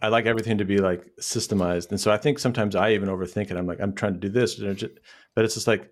I 0.00 0.08
like 0.08 0.26
everything 0.26 0.58
to 0.58 0.64
be 0.64 0.78
like 0.78 1.10
systemized, 1.20 1.90
and 1.90 2.00
so 2.00 2.12
I 2.12 2.16
think 2.16 2.38
sometimes 2.38 2.76
I 2.76 2.92
even 2.92 3.08
overthink 3.08 3.50
it. 3.50 3.56
I'm 3.56 3.66
like, 3.66 3.80
I'm 3.80 3.94
trying 3.94 4.14
to 4.14 4.20
do 4.20 4.28
this, 4.28 4.56
but 5.34 5.44
it's 5.44 5.54
just 5.54 5.66
like, 5.66 5.90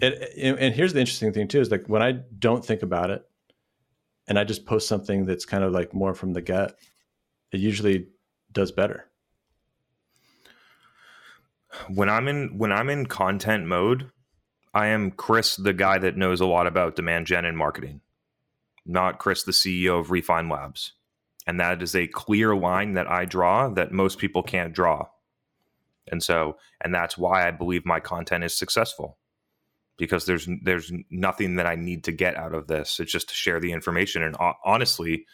it, 0.00 0.56
and 0.58 0.74
here's 0.74 0.92
the 0.92 1.00
interesting 1.00 1.32
thing 1.32 1.48
too 1.48 1.60
is 1.60 1.70
like 1.70 1.86
when 1.86 2.02
I 2.02 2.12
don't 2.38 2.64
think 2.64 2.82
about 2.82 3.10
it, 3.10 3.24
and 4.26 4.38
I 4.38 4.44
just 4.44 4.66
post 4.66 4.88
something 4.88 5.24
that's 5.24 5.44
kind 5.44 5.64
of 5.64 5.72
like 5.72 5.94
more 5.94 6.14
from 6.14 6.32
the 6.32 6.42
gut, 6.42 6.78
it 7.52 7.60
usually 7.60 8.08
does 8.52 8.72
better. 8.72 9.06
When 11.88 12.08
I'm 12.08 12.28
in 12.28 12.58
when 12.58 12.72
I'm 12.72 12.90
in 12.90 13.06
content 13.06 13.66
mode, 13.66 14.10
I 14.74 14.88
am 14.88 15.10
Chris, 15.10 15.56
the 15.56 15.72
guy 15.72 15.98
that 15.98 16.16
knows 16.16 16.40
a 16.40 16.46
lot 16.46 16.66
about 16.66 16.96
demand 16.96 17.26
gen 17.26 17.44
and 17.44 17.56
marketing, 17.56 18.00
not 18.86 19.18
Chris, 19.18 19.42
the 19.42 19.52
CEO 19.52 19.98
of 20.00 20.10
Refine 20.10 20.48
Labs 20.48 20.92
and 21.48 21.58
that 21.58 21.82
is 21.82 21.96
a 21.96 22.06
clear 22.06 22.54
line 22.54 22.92
that 22.92 23.10
I 23.10 23.24
draw 23.24 23.70
that 23.70 23.90
most 23.90 24.18
people 24.18 24.42
can't 24.42 24.74
draw. 24.74 25.06
And 26.06 26.22
so, 26.22 26.58
and 26.82 26.94
that's 26.94 27.16
why 27.16 27.48
I 27.48 27.52
believe 27.52 27.86
my 27.86 28.00
content 28.00 28.44
is 28.44 28.54
successful 28.56 29.16
because 29.96 30.26
there's 30.26 30.46
there's 30.62 30.92
nothing 31.10 31.56
that 31.56 31.66
I 31.66 31.74
need 31.74 32.04
to 32.04 32.12
get 32.12 32.36
out 32.36 32.54
of 32.54 32.66
this. 32.66 33.00
It's 33.00 33.10
just 33.10 33.30
to 33.30 33.34
share 33.34 33.60
the 33.60 33.72
information. 33.72 34.22
And 34.22 34.36
honestly, 34.62 35.24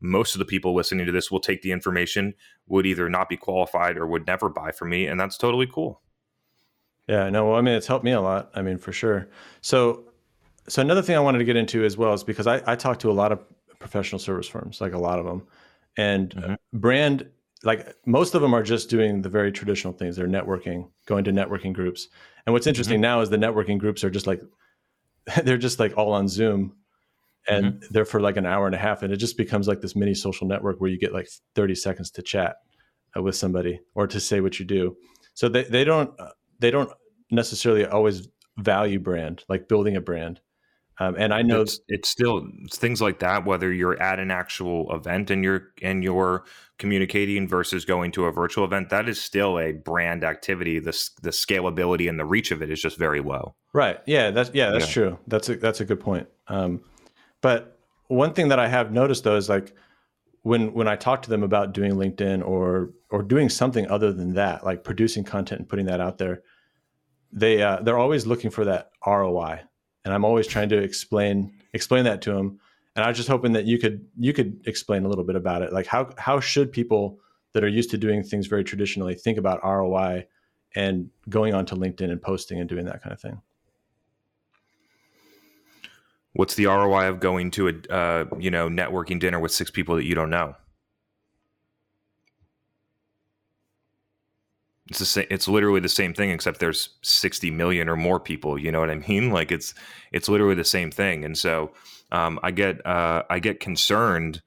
most 0.00 0.34
of 0.34 0.40
the 0.40 0.44
people 0.44 0.74
listening 0.74 1.06
to 1.06 1.12
this 1.12 1.30
will 1.30 1.38
take 1.38 1.62
the 1.62 1.70
information, 1.70 2.34
would 2.66 2.84
either 2.84 3.08
not 3.08 3.28
be 3.28 3.36
qualified 3.36 3.96
or 3.96 4.08
would 4.08 4.26
never 4.26 4.48
buy 4.48 4.72
from 4.72 4.90
me, 4.90 5.06
and 5.06 5.20
that's 5.20 5.38
totally 5.38 5.68
cool. 5.72 6.02
Yeah, 7.06 7.30
no, 7.30 7.48
well, 7.48 7.58
I 7.58 7.60
mean, 7.60 7.74
it's 7.74 7.86
helped 7.86 8.04
me 8.04 8.12
a 8.12 8.20
lot. 8.20 8.50
I 8.54 8.62
mean, 8.62 8.78
for 8.78 8.92
sure. 8.92 9.28
So, 9.60 10.04
so 10.68 10.82
another 10.82 11.02
thing 11.02 11.16
I 11.16 11.20
wanted 11.20 11.38
to 11.38 11.44
get 11.44 11.56
into 11.56 11.84
as 11.84 11.96
well 11.96 12.12
is 12.12 12.24
because 12.24 12.46
I, 12.46 12.60
I 12.66 12.74
talk 12.74 12.98
to 13.00 13.10
a 13.10 13.12
lot 13.12 13.30
of 13.30 13.40
professional 13.80 14.20
service 14.20 14.46
firms, 14.46 14.80
like 14.80 14.92
a 14.92 14.98
lot 14.98 15.18
of 15.18 15.24
them, 15.24 15.42
and 15.96 16.30
mm-hmm. 16.30 16.54
brand, 16.72 17.28
like 17.62 17.94
most 18.06 18.34
of 18.34 18.42
them 18.42 18.54
are 18.54 18.62
just 18.62 18.88
doing 18.88 19.22
the 19.22 19.28
very 19.28 19.52
traditional 19.52 19.92
things. 19.92 20.16
They're 20.16 20.28
networking, 20.28 20.88
going 21.06 21.24
to 21.24 21.32
networking 21.32 21.72
groups. 21.72 22.08
And 22.46 22.52
what's 22.52 22.66
interesting 22.66 22.96
mm-hmm. 22.96 23.02
now 23.02 23.20
is 23.20 23.30
the 23.30 23.36
networking 23.36 23.78
groups 23.78 24.02
are 24.04 24.10
just 24.10 24.26
like, 24.26 24.40
they're 25.44 25.58
just 25.58 25.78
like 25.78 25.96
all 25.98 26.12
on 26.12 26.28
Zoom 26.28 26.74
and 27.48 27.66
mm-hmm. 27.66 27.86
they're 27.90 28.04
for 28.04 28.20
like 28.20 28.36
an 28.36 28.46
hour 28.46 28.66
and 28.66 28.74
a 28.74 28.78
half. 28.78 29.02
And 29.02 29.12
it 29.12 29.18
just 29.18 29.36
becomes 29.36 29.68
like 29.68 29.80
this 29.80 29.96
mini 29.96 30.14
social 30.14 30.46
network 30.46 30.80
where 30.80 30.90
you 30.90 30.98
get 30.98 31.12
like 31.12 31.28
30 31.54 31.74
seconds 31.74 32.10
to 32.12 32.22
chat 32.22 32.56
uh, 33.16 33.22
with 33.22 33.36
somebody 33.36 33.80
or 33.94 34.06
to 34.06 34.20
say 34.20 34.40
what 34.40 34.58
you 34.58 34.64
do. 34.64 34.96
So 35.34 35.48
they, 35.48 35.64
they 35.64 35.84
don't, 35.84 36.18
uh, 36.18 36.30
they 36.58 36.70
don't 36.70 36.90
necessarily 37.30 37.84
always 37.86 38.28
value 38.58 38.98
brand, 38.98 39.44
like 39.48 39.68
building 39.68 39.96
a 39.96 40.00
brand. 40.00 40.40
Um, 41.00 41.16
and 41.18 41.32
I 41.32 41.40
know 41.40 41.62
it's, 41.62 41.80
it's 41.88 42.10
still 42.10 42.46
things 42.70 43.00
like 43.00 43.20
that. 43.20 43.46
Whether 43.46 43.72
you're 43.72 44.00
at 44.00 44.20
an 44.20 44.30
actual 44.30 44.94
event 44.94 45.30
and 45.30 45.42
you're 45.42 45.68
and 45.80 46.04
you're 46.04 46.44
communicating 46.78 47.48
versus 47.48 47.86
going 47.86 48.12
to 48.12 48.26
a 48.26 48.32
virtual 48.32 48.66
event, 48.66 48.90
that 48.90 49.08
is 49.08 49.18
still 49.18 49.58
a 49.58 49.72
brand 49.72 50.22
activity. 50.22 50.78
The 50.78 50.92
the 51.22 51.30
scalability 51.30 52.06
and 52.06 52.20
the 52.20 52.26
reach 52.26 52.50
of 52.50 52.60
it 52.60 52.70
is 52.70 52.82
just 52.82 52.98
very 52.98 53.22
low. 53.22 53.54
Right. 53.72 53.98
Yeah. 54.04 54.30
That's 54.30 54.50
yeah. 54.52 54.70
That's 54.70 54.88
yeah. 54.88 54.92
true. 54.92 55.18
That's 55.26 55.48
a 55.48 55.56
that's 55.56 55.80
a 55.80 55.86
good 55.86 56.00
point. 56.00 56.28
Um, 56.48 56.82
but 57.40 57.78
one 58.08 58.34
thing 58.34 58.48
that 58.48 58.58
I 58.58 58.68
have 58.68 58.92
noticed 58.92 59.24
though 59.24 59.36
is 59.36 59.48
like 59.48 59.74
when 60.42 60.74
when 60.74 60.86
I 60.86 60.96
talk 60.96 61.22
to 61.22 61.30
them 61.30 61.42
about 61.42 61.72
doing 61.72 61.92
LinkedIn 61.92 62.46
or 62.46 62.90
or 63.08 63.22
doing 63.22 63.48
something 63.48 63.90
other 63.90 64.12
than 64.12 64.34
that, 64.34 64.66
like 64.66 64.84
producing 64.84 65.24
content 65.24 65.60
and 65.60 65.68
putting 65.68 65.86
that 65.86 66.02
out 66.02 66.18
there, 66.18 66.42
they 67.32 67.62
uh, 67.62 67.80
they're 67.80 67.98
always 67.98 68.26
looking 68.26 68.50
for 68.50 68.66
that 68.66 68.90
ROI 69.06 69.60
and 70.04 70.14
I'm 70.14 70.24
always 70.24 70.46
trying 70.46 70.68
to 70.70 70.78
explain 70.78 71.52
explain 71.72 72.04
that 72.04 72.22
to 72.22 72.32
them. 72.32 72.60
And 72.96 73.04
I 73.04 73.08
was 73.08 73.16
just 73.16 73.28
hoping 73.28 73.52
that 73.52 73.66
you 73.66 73.78
could 73.78 74.06
you 74.18 74.32
could 74.32 74.60
explain 74.66 75.04
a 75.04 75.08
little 75.08 75.24
bit 75.24 75.36
about 75.36 75.62
it. 75.62 75.72
Like 75.72 75.86
how 75.86 76.12
how 76.18 76.40
should 76.40 76.72
people 76.72 77.18
that 77.52 77.64
are 77.64 77.68
used 77.68 77.90
to 77.90 77.98
doing 77.98 78.22
things 78.22 78.46
very 78.46 78.64
traditionally 78.64 79.14
think 79.14 79.38
about 79.38 79.62
ROI 79.64 80.26
and 80.74 81.10
going 81.28 81.54
onto 81.54 81.74
LinkedIn 81.74 82.10
and 82.10 82.22
posting 82.22 82.60
and 82.60 82.68
doing 82.68 82.86
that 82.86 83.02
kind 83.02 83.12
of 83.12 83.20
thing? 83.20 83.40
What's 86.32 86.54
the 86.54 86.66
ROI 86.66 87.08
of 87.08 87.20
going 87.20 87.50
to 87.52 87.68
a 87.68 87.92
uh, 87.92 88.24
you 88.38 88.50
know 88.50 88.68
networking 88.68 89.20
dinner 89.20 89.40
with 89.40 89.52
six 89.52 89.70
people 89.70 89.96
that 89.96 90.04
you 90.04 90.14
don't 90.14 90.30
know? 90.30 90.54
It's 94.90 94.98
the 94.98 95.06
same 95.06 95.26
it's 95.30 95.48
literally 95.48 95.80
the 95.80 95.88
same 95.88 96.12
thing 96.12 96.30
except 96.30 96.58
there's 96.58 96.90
60 97.02 97.50
million 97.52 97.88
or 97.88 97.96
more 97.96 98.20
people 98.20 98.58
you 98.58 98.70
know 98.70 98.80
what 98.80 98.90
i 98.90 98.96
mean? 98.96 99.30
Like 99.40 99.52
it's 99.52 99.72
it's 100.12 100.28
literally 100.28 100.56
the 100.56 100.64
same 100.64 100.90
thing. 100.90 101.24
And 101.24 101.38
so 101.38 101.72
um, 102.12 102.38
i 102.42 102.50
get 102.50 102.84
uh, 102.84 103.22
i 103.30 103.38
get 103.38 103.60
concerned 103.60 104.42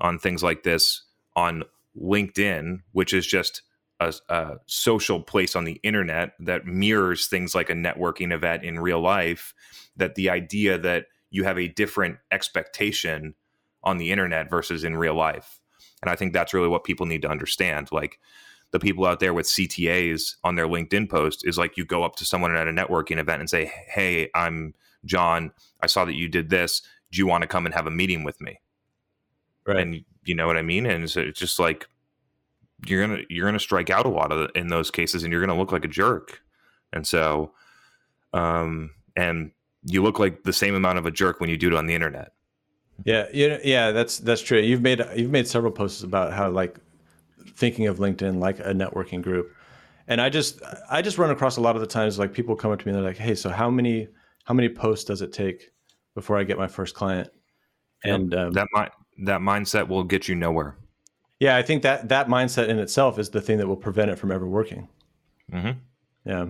on 0.00 0.18
things 0.18 0.42
like 0.42 0.62
this 0.62 1.02
on 1.34 1.64
linkedin 2.00 2.80
which 2.92 3.12
is 3.12 3.26
just 3.26 3.62
a, 4.00 4.14
a, 4.28 4.56
social 4.66 5.20
place 5.20 5.56
on 5.56 5.64
the 5.64 5.80
internet 5.82 6.34
that 6.38 6.66
mirrors 6.66 7.26
things 7.26 7.54
like 7.54 7.68
a 7.68 7.74
networking 7.74 8.32
event 8.32 8.62
in 8.62 8.78
real 8.78 9.00
life 9.00 9.54
that 9.96 10.14
the 10.14 10.30
idea 10.30 10.78
that 10.78 11.06
you 11.30 11.42
have 11.44 11.58
a 11.58 11.66
different 11.68 12.18
expectation 12.30 13.34
on 13.82 13.96
the 13.96 14.12
internet 14.12 14.48
versus 14.48 14.84
in 14.84 14.96
real 14.96 15.14
life. 15.14 15.60
And 16.02 16.10
i 16.10 16.14
think 16.14 16.32
that's 16.32 16.54
really 16.54 16.68
what 16.68 16.84
people 16.84 17.06
need 17.06 17.22
to 17.22 17.30
understand. 17.30 17.88
Like 17.90 18.20
the 18.70 18.78
people 18.78 19.06
out 19.06 19.20
there 19.20 19.34
with 19.34 19.46
CTAs 19.46 20.36
on 20.44 20.56
their 20.56 20.66
LinkedIn 20.66 21.08
post 21.08 21.46
is 21.46 21.56
like 21.56 21.76
you 21.76 21.84
go 21.84 22.04
up 22.04 22.16
to 22.16 22.24
someone 22.24 22.54
at 22.54 22.68
a 22.68 22.72
networking 22.72 23.18
event 23.18 23.40
and 23.40 23.48
say, 23.48 23.72
"Hey, 23.88 24.30
I'm 24.34 24.74
John. 25.04 25.52
I 25.80 25.86
saw 25.86 26.04
that 26.04 26.14
you 26.14 26.28
did 26.28 26.50
this. 26.50 26.82
Do 27.10 27.18
you 27.18 27.26
want 27.26 27.42
to 27.42 27.48
come 27.48 27.64
and 27.64 27.74
have 27.74 27.86
a 27.86 27.90
meeting 27.90 28.24
with 28.24 28.40
me?" 28.40 28.60
Right. 29.66 29.78
And 29.80 30.04
you 30.24 30.34
know 30.34 30.46
what 30.46 30.56
I 30.56 30.62
mean? 30.62 30.86
And 30.86 31.10
so 31.10 31.20
it's 31.20 31.38
just 31.38 31.58
like 31.58 31.86
you're 32.86 33.06
gonna 33.06 33.22
you're 33.28 33.46
gonna 33.46 33.58
strike 33.58 33.90
out 33.90 34.06
a 34.06 34.10
lot 34.10 34.32
of 34.32 34.38
the, 34.38 34.58
in 34.58 34.68
those 34.68 34.90
cases, 34.90 35.24
and 35.24 35.32
you're 35.32 35.40
gonna 35.40 35.58
look 35.58 35.72
like 35.72 35.84
a 35.84 35.88
jerk. 35.88 36.40
And 36.92 37.06
so, 37.06 37.52
um, 38.32 38.90
and 39.16 39.50
you 39.84 40.02
look 40.02 40.18
like 40.18 40.44
the 40.44 40.52
same 40.52 40.74
amount 40.74 40.98
of 40.98 41.06
a 41.06 41.10
jerk 41.10 41.40
when 41.40 41.50
you 41.50 41.56
do 41.56 41.68
it 41.68 41.74
on 41.74 41.86
the 41.86 41.94
internet. 41.94 42.32
Yeah, 43.04 43.26
yeah, 43.32 43.58
yeah. 43.64 43.90
That's 43.92 44.18
that's 44.18 44.42
true. 44.42 44.60
You've 44.60 44.82
made 44.82 45.04
you've 45.16 45.30
made 45.30 45.46
several 45.46 45.72
posts 45.72 46.02
about 46.02 46.32
how 46.32 46.50
like 46.50 46.78
thinking 47.56 47.86
of 47.86 47.98
LinkedIn 47.98 48.38
like 48.38 48.58
a 48.60 48.72
networking 48.74 49.22
group. 49.22 49.54
And 50.06 50.20
I 50.20 50.30
just 50.30 50.62
I 50.90 51.02
just 51.02 51.18
run 51.18 51.30
across 51.30 51.56
a 51.56 51.60
lot 51.60 51.76
of 51.76 51.80
the 51.80 51.86
times 51.86 52.18
like 52.18 52.32
people 52.32 52.56
come 52.56 52.70
up 52.70 52.80
to 52.80 52.86
me 52.86 52.92
and 52.92 52.98
they're 52.98 53.08
like, 53.08 53.18
"Hey, 53.18 53.34
so 53.34 53.50
how 53.50 53.70
many 53.70 54.08
how 54.44 54.54
many 54.54 54.68
posts 54.68 55.04
does 55.04 55.20
it 55.20 55.32
take 55.32 55.70
before 56.14 56.38
I 56.38 56.44
get 56.44 56.56
my 56.56 56.68
first 56.68 56.94
client?" 56.94 57.28
And 58.04 58.34
um, 58.34 58.52
that 58.52 58.68
mi- 58.74 59.24
that 59.26 59.40
mindset 59.40 59.88
will 59.88 60.04
get 60.04 60.28
you 60.28 60.34
nowhere. 60.34 60.76
Yeah, 61.40 61.56
I 61.56 61.62
think 61.62 61.82
that 61.82 62.08
that 62.08 62.28
mindset 62.28 62.68
in 62.68 62.78
itself 62.78 63.18
is 63.18 63.30
the 63.30 63.40
thing 63.40 63.58
that 63.58 63.68
will 63.68 63.76
prevent 63.76 64.10
it 64.10 64.16
from 64.16 64.32
ever 64.32 64.48
working. 64.48 64.88
Mm-hmm. 65.52 65.78
Yeah. 66.24 66.46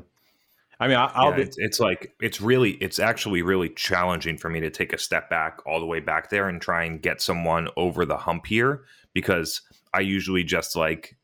I 0.81 0.87
mean, 0.87 0.97
I, 0.97 1.25
will 1.25 1.31
yeah, 1.31 1.37
be. 1.37 1.43
It's, 1.43 1.59
it's, 1.59 1.81
like 1.81 2.15
it's 2.21 2.41
really, 2.41 2.73
it's 2.75 2.99
actually 3.01 3.43
really 3.43 3.69
challenging 3.71 4.39
for 4.39 4.49
me 4.49 4.61
to 4.61 4.71
take 4.71 4.93
a 4.93 4.99
step 4.99 5.29
back 5.29 5.59
all 5.67 5.81
the 5.81 5.87
way 5.87 5.99
back 5.99 6.31
there 6.31 6.49
and 6.49 6.63
try 6.63 6.85
and 6.85 7.03
get 7.03 7.21
someone 7.21 7.69
over 7.77 8.07
the 8.07 8.17
hump 8.17 8.47
here 8.47 8.85
because 9.13 9.61
I 9.95 10.01
usually 10.01 10.45
just 10.45 10.77
like 10.77 11.17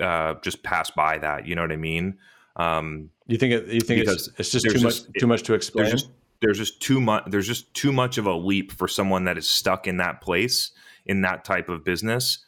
uh, 0.00 0.34
just 0.42 0.62
pass 0.62 0.90
by 0.90 1.18
that. 1.18 1.46
You 1.46 1.54
know 1.54 1.62
what 1.62 1.72
I 1.72 1.76
mean? 1.76 2.18
Um, 2.56 3.10
you 3.26 3.38
think 3.38 3.52
it, 3.52 3.68
you 3.68 3.80
think 3.80 4.06
it's, 4.06 4.28
it's 4.38 4.50
just 4.50 4.64
too 4.64 4.72
just, 4.72 5.08
much 5.08 5.18
too 5.18 5.26
much 5.26 5.42
to 5.44 5.54
explain? 5.54 5.86
There's 5.86 6.02
just, 6.02 6.12
there's 6.40 6.58
just 6.58 6.80
too 6.80 7.00
much. 7.00 7.24
There's 7.26 7.46
just 7.46 7.72
too 7.74 7.92
much 7.92 8.18
of 8.18 8.26
a 8.26 8.34
leap 8.34 8.72
for 8.72 8.88
someone 8.88 9.24
that 9.24 9.38
is 9.38 9.48
stuck 9.48 9.86
in 9.86 9.98
that 9.98 10.20
place 10.20 10.72
in 11.06 11.22
that 11.22 11.44
type 11.44 11.68
of 11.68 11.84
business 11.84 12.44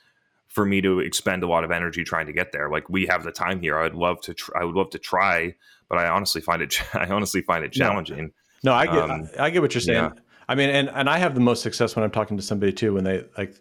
for 0.48 0.64
me 0.64 0.80
to 0.80 1.00
expend 1.00 1.42
a 1.42 1.48
lot 1.48 1.64
of 1.64 1.70
energy 1.72 2.04
trying 2.04 2.26
to 2.26 2.32
get 2.32 2.52
there. 2.52 2.70
Like 2.70 2.88
we 2.88 3.06
have 3.06 3.24
the 3.24 3.32
time 3.32 3.60
here. 3.60 3.78
I'd 3.78 3.94
love 3.94 4.20
to. 4.22 4.34
Tr- 4.34 4.56
I 4.56 4.64
would 4.64 4.74
love 4.74 4.90
to 4.90 4.98
try, 4.98 5.54
but 5.88 5.98
I 5.98 6.08
honestly 6.08 6.40
find 6.40 6.62
it. 6.62 6.80
I 6.94 7.06
honestly 7.06 7.42
find 7.42 7.64
it 7.64 7.72
challenging. 7.72 8.32
No, 8.62 8.72
no 8.72 8.74
I 8.74 8.86
get. 8.86 8.98
Um, 8.98 9.28
I, 9.38 9.44
I, 9.44 9.50
get 9.50 9.62
what 9.62 9.74
you're 9.74 9.80
saying. 9.80 10.04
Yeah. 10.04 10.12
I 10.48 10.54
mean, 10.54 10.70
and 10.70 10.88
and 10.90 11.08
I 11.08 11.18
have 11.18 11.34
the 11.34 11.40
most 11.40 11.62
success 11.62 11.96
when 11.96 12.04
I'm 12.04 12.10
talking 12.10 12.36
to 12.36 12.42
somebody 12.42 12.72
too 12.72 12.94
when 12.94 13.04
they 13.04 13.24
like 13.36 13.54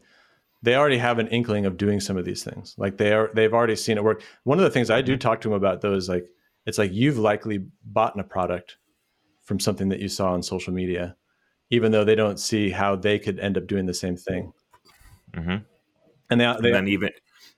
they 0.63 0.75
already 0.75 0.97
have 0.97 1.19
an 1.19 1.27
inkling 1.27 1.65
of 1.67 1.77
doing 1.77 1.99
some 1.99 2.17
of 2.17 2.25
these 2.25 2.43
things. 2.43 2.73
Like 2.77 2.97
they 2.97 3.13
are 3.13 3.29
they've 3.35 3.53
already 3.53 3.75
seen 3.75 3.97
it 3.97 4.03
work. 4.03 4.23
One 4.43 4.57
of 4.57 4.63
the 4.63 4.71
things 4.71 4.89
I 4.89 5.01
do 5.01 5.15
talk 5.15 5.41
to 5.41 5.49
them 5.49 5.55
about 5.55 5.81
though 5.81 5.93
is 5.93 6.09
like 6.09 6.25
it's 6.65 6.77
like 6.77 6.91
you've 6.91 7.19
likely 7.19 7.65
bought 7.85 8.19
a 8.19 8.23
product 8.23 8.77
from 9.43 9.59
something 9.59 9.89
that 9.89 9.99
you 9.99 10.07
saw 10.07 10.33
on 10.33 10.41
social 10.41 10.73
media, 10.73 11.15
even 11.69 11.91
though 11.91 12.05
they 12.05 12.15
don't 12.15 12.39
see 12.39 12.71
how 12.71 12.95
they 12.95 13.19
could 13.19 13.39
end 13.39 13.57
up 13.57 13.67
doing 13.67 13.85
the 13.85 13.93
same 13.93 14.17
thing. 14.17 14.51
Mm-hmm 15.33 15.63
and, 16.29 16.41
they, 16.41 16.45
they, 16.45 16.67
and 16.69 16.75
then 16.75 16.87
even 16.87 17.09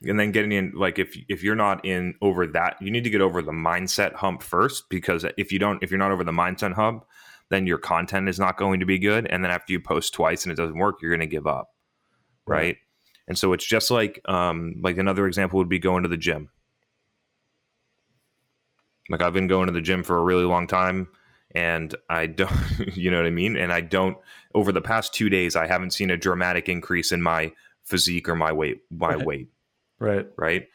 and 0.03 0.19
then 0.19 0.31
getting 0.31 0.51
in 0.51 0.73
like 0.75 0.99
if 0.99 1.17
if 1.29 1.43
you're 1.43 1.55
not 1.55 1.83
in 1.85 2.13
over 2.21 2.45
that 2.47 2.77
you 2.81 2.91
need 2.91 3.03
to 3.03 3.09
get 3.09 3.21
over 3.21 3.41
the 3.41 3.51
mindset 3.51 4.13
hump 4.13 4.43
first 4.43 4.89
because 4.89 5.25
if 5.37 5.51
you 5.51 5.59
don't 5.59 5.81
if 5.81 5.89
you're 5.89 5.97
not 5.97 6.11
over 6.11 6.23
the 6.23 6.31
mindset 6.31 6.73
hump 6.73 7.05
then 7.49 7.65
your 7.67 7.77
content 7.77 8.27
is 8.27 8.39
not 8.39 8.57
going 8.57 8.79
to 8.79 8.85
be 8.85 8.99
good 8.99 9.25
and 9.27 9.43
then 9.43 9.51
after 9.51 9.71
you 9.71 9.79
post 9.79 10.13
twice 10.13 10.43
and 10.43 10.51
it 10.51 10.55
doesn't 10.55 10.77
work 10.77 11.01
you're 11.01 11.11
going 11.11 11.19
to 11.19 11.25
give 11.27 11.47
up 11.47 11.69
right? 12.45 12.57
right 12.57 12.77
and 13.27 13.37
so 13.37 13.53
it's 13.53 13.65
just 13.65 13.91
like 13.91 14.19
um 14.25 14.75
like 14.81 14.97
another 14.97 15.27
example 15.27 15.57
would 15.57 15.69
be 15.69 15.79
going 15.79 16.03
to 16.03 16.09
the 16.09 16.17
gym. 16.17 16.49
Like 19.09 19.21
i've 19.21 19.33
been 19.33 19.47
going 19.47 19.67
to 19.67 19.73
the 19.73 19.81
gym 19.81 20.03
for 20.03 20.17
a 20.17 20.23
really 20.23 20.45
long 20.45 20.67
time 20.67 21.07
and 21.53 21.93
i 22.09 22.25
don't 22.25 22.51
you 22.95 23.11
know 23.11 23.17
what 23.17 23.27
i 23.27 23.31
mean? 23.31 23.55
And 23.55 23.71
i 23.71 23.81
don't 23.81 24.17
over 24.53 24.71
the 24.71 24.81
past 24.81 25.13
two 25.13 25.29
days 25.29 25.55
i 25.55 25.67
haven't 25.67 25.91
seen 25.91 26.09
a 26.09 26.17
dramatic 26.17 26.69
increase 26.69 27.11
in 27.11 27.21
my 27.21 27.51
physique 27.83 28.27
or 28.27 28.35
my 28.35 28.51
weight 28.51 28.81
my 28.89 29.15
right. 29.15 29.25
weight. 29.25 29.47
Right. 29.99 30.27
Right? 30.37 30.67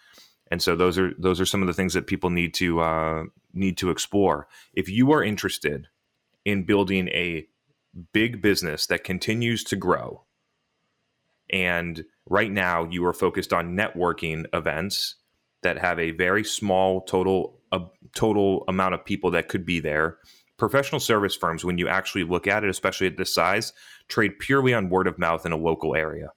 And 0.50 0.60
so 0.60 0.74
those 0.74 0.98
are 0.98 1.12
those 1.18 1.40
are 1.40 1.46
some 1.46 1.62
of 1.62 1.68
the 1.68 1.74
things 1.74 1.94
that 1.94 2.06
people 2.06 2.30
need 2.30 2.54
to 2.54 2.80
uh, 2.80 3.24
need 3.52 3.78
to 3.78 3.90
explore. 3.90 4.48
If 4.72 4.88
you 4.88 5.12
are 5.12 5.22
interested 5.22 5.88
in 6.44 6.64
building 6.64 7.08
a 7.08 7.46
big 8.12 8.42
business 8.42 8.86
that 8.86 9.04
continues 9.04 9.62
to 9.64 9.76
grow 9.76 10.24
and 11.52 12.04
right 12.28 12.50
now 12.50 12.84
you 12.90 13.04
are 13.04 13.12
focused 13.12 13.52
on 13.52 13.76
networking 13.76 14.44
events 14.52 15.16
that 15.62 15.78
have 15.78 15.98
a 15.98 16.12
very 16.12 16.44
small 16.44 17.02
total 17.02 17.60
a 17.72 17.80
total 18.14 18.64
amount 18.68 18.94
of 18.94 19.04
people 19.04 19.30
that 19.30 19.48
could 19.48 19.64
be 19.64 19.80
there 19.80 20.18
professional 20.56 21.00
service 21.00 21.34
firms 21.34 21.64
when 21.64 21.78
you 21.78 21.88
actually 21.88 22.24
look 22.24 22.46
at 22.46 22.64
it 22.64 22.70
especially 22.70 23.06
at 23.06 23.16
this 23.16 23.34
size 23.34 23.72
trade 24.08 24.38
purely 24.38 24.74
on 24.74 24.90
word 24.90 25.06
of 25.06 25.18
mouth 25.18 25.46
in 25.46 25.52
a 25.52 25.56
local 25.56 25.94
area 25.94 26.28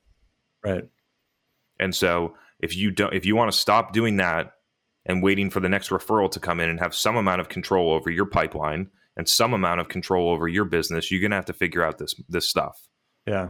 Right. 0.64 0.86
And 1.80 1.94
so 1.94 2.36
if 2.60 2.76
you 2.76 2.92
don't 2.92 3.14
if 3.14 3.26
you 3.26 3.36
want 3.36 3.52
to 3.52 3.58
stop 3.58 3.94
doing 3.94 4.18
that 4.18 4.54
and 5.06 5.22
waiting 5.22 5.50
for 5.50 5.60
the 5.60 5.70
next 5.70 5.90
referral 5.90 6.32
to 6.32 6.40
come 6.40 6.60
in 6.60 6.70
and 6.70 6.80
have 6.80 6.96
some 6.96 7.18
amount 7.18 7.42
of 7.42 7.50
control 7.50 7.94
over 7.94 8.10
your 8.10 8.26
pipeline 8.26 8.90
and 9.18 9.28
some 9.28 9.54
amount 9.54 9.82
of 9.82 9.90
control 9.90 10.30
over 10.30 10.48
your 10.48 10.66
business, 10.66 11.12
you're 11.12 11.20
going 11.20 11.32
to 11.32 11.36
have 11.36 11.46
to 11.46 11.54
figure 11.54 11.84
out 11.84 11.98
this 11.98 12.16
this 12.30 12.48
stuff. 12.48 12.88
Yeah. 13.28 13.50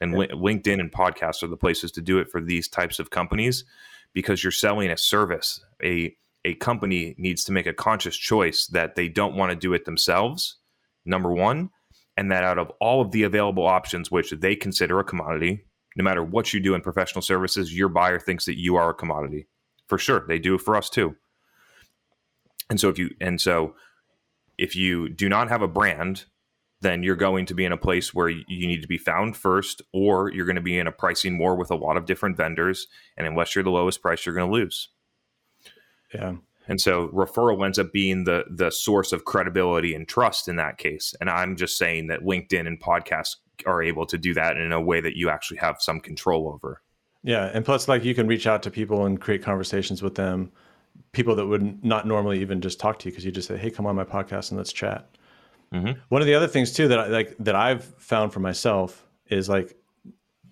And 0.00 0.12
yeah. 0.12 0.26
LinkedIn 0.28 0.80
and 0.80 0.92
podcasts 0.92 1.42
are 1.42 1.48
the 1.48 1.56
places 1.56 1.90
to 1.92 2.00
do 2.00 2.18
it 2.18 2.30
for 2.30 2.40
these 2.40 2.68
types 2.68 2.98
of 2.98 3.10
companies 3.10 3.64
because 4.12 4.42
you're 4.42 4.50
selling 4.50 4.90
a 4.90 4.96
service. 4.96 5.60
A 5.82 6.16
a 6.44 6.54
company 6.54 7.16
needs 7.18 7.42
to 7.44 7.52
make 7.52 7.66
a 7.66 7.72
conscious 7.72 8.16
choice 8.16 8.68
that 8.68 8.94
they 8.94 9.08
don't 9.08 9.34
want 9.34 9.50
to 9.50 9.56
do 9.56 9.74
it 9.74 9.84
themselves. 9.84 10.58
Number 11.04 11.32
1, 11.32 11.70
and 12.16 12.30
that 12.30 12.44
out 12.44 12.58
of 12.58 12.70
all 12.80 13.00
of 13.00 13.10
the 13.10 13.24
available 13.24 13.66
options 13.66 14.10
which 14.10 14.30
they 14.30 14.54
consider 14.54 15.00
a 15.00 15.04
commodity, 15.04 15.64
no 15.96 16.04
matter 16.04 16.22
what 16.22 16.52
you 16.52 16.60
do 16.60 16.74
in 16.74 16.82
professional 16.82 17.22
services, 17.22 17.76
your 17.76 17.88
buyer 17.88 18.20
thinks 18.20 18.44
that 18.44 18.58
you 18.58 18.76
are 18.76 18.90
a 18.90 18.94
commodity. 18.94 19.48
For 19.88 19.98
sure, 19.98 20.24
they 20.26 20.38
do 20.38 20.56
for 20.56 20.76
us 20.76 20.88
too. 20.88 21.16
And 22.70 22.80
so 22.80 22.88
if 22.88 22.98
you 22.98 23.10
and 23.20 23.40
so 23.40 23.74
if 24.58 24.74
you 24.74 25.08
do 25.08 25.28
not 25.28 25.48
have 25.48 25.62
a 25.62 25.68
brand, 25.68 26.24
then 26.80 27.02
you're 27.02 27.16
going 27.16 27.46
to 27.46 27.54
be 27.54 27.64
in 27.64 27.72
a 27.72 27.76
place 27.76 28.12
where 28.12 28.28
you 28.28 28.66
need 28.66 28.82
to 28.82 28.88
be 28.88 28.98
found 28.98 29.36
first, 29.36 29.82
or 29.92 30.30
you're 30.32 30.46
going 30.46 30.56
to 30.56 30.62
be 30.62 30.78
in 30.78 30.86
a 30.86 30.92
pricing 30.92 31.38
war 31.38 31.56
with 31.56 31.70
a 31.70 31.76
lot 31.76 31.96
of 31.96 32.06
different 32.06 32.36
vendors. 32.36 32.86
And 33.16 33.26
unless 33.26 33.54
you're 33.54 33.64
the 33.64 33.70
lowest 33.70 34.02
price, 34.02 34.26
you're 34.26 34.34
going 34.34 34.50
to 34.50 34.54
lose. 34.54 34.88
Yeah. 36.14 36.36
And 36.68 36.80
so 36.80 37.08
referral 37.08 37.64
ends 37.64 37.78
up 37.78 37.92
being 37.92 38.24
the 38.24 38.44
the 38.50 38.70
source 38.70 39.12
of 39.12 39.24
credibility 39.24 39.94
and 39.94 40.06
trust 40.06 40.48
in 40.48 40.56
that 40.56 40.78
case. 40.78 41.14
And 41.20 41.30
I'm 41.30 41.56
just 41.56 41.78
saying 41.78 42.08
that 42.08 42.22
LinkedIn 42.22 42.66
and 42.66 42.80
podcasts 42.80 43.36
are 43.64 43.82
able 43.82 44.04
to 44.06 44.18
do 44.18 44.34
that 44.34 44.56
in 44.56 44.72
a 44.72 44.80
way 44.80 45.00
that 45.00 45.16
you 45.16 45.30
actually 45.30 45.58
have 45.58 45.76
some 45.80 46.00
control 46.00 46.48
over. 46.52 46.82
Yeah, 47.22 47.50
and 47.52 47.64
plus, 47.64 47.88
like 47.88 48.04
you 48.04 48.14
can 48.14 48.26
reach 48.26 48.46
out 48.46 48.62
to 48.64 48.70
people 48.70 49.06
and 49.06 49.20
create 49.20 49.42
conversations 49.42 50.02
with 50.02 50.14
them, 50.14 50.52
people 51.12 51.34
that 51.36 51.46
would 51.46 51.84
not 51.84 52.06
normally 52.06 52.40
even 52.40 52.60
just 52.60 52.78
talk 52.78 52.98
to 53.00 53.06
you 53.06 53.12
because 53.12 53.24
you 53.24 53.32
just 53.32 53.48
say, 53.48 53.56
"Hey, 53.56 53.70
come 53.70 53.86
on 53.86 53.96
my 53.96 54.04
podcast 54.04 54.50
and 54.50 54.58
let's 54.58 54.72
chat." 54.72 55.08
Mm-hmm. 55.72 56.00
One 56.08 56.20
of 56.20 56.26
the 56.26 56.34
other 56.34 56.46
things 56.46 56.72
too 56.72 56.88
that 56.88 56.98
I, 56.98 57.06
like 57.08 57.36
that 57.38 57.54
I've 57.54 57.84
found 57.84 58.32
for 58.32 58.40
myself 58.40 59.06
is 59.28 59.48
like 59.48 59.76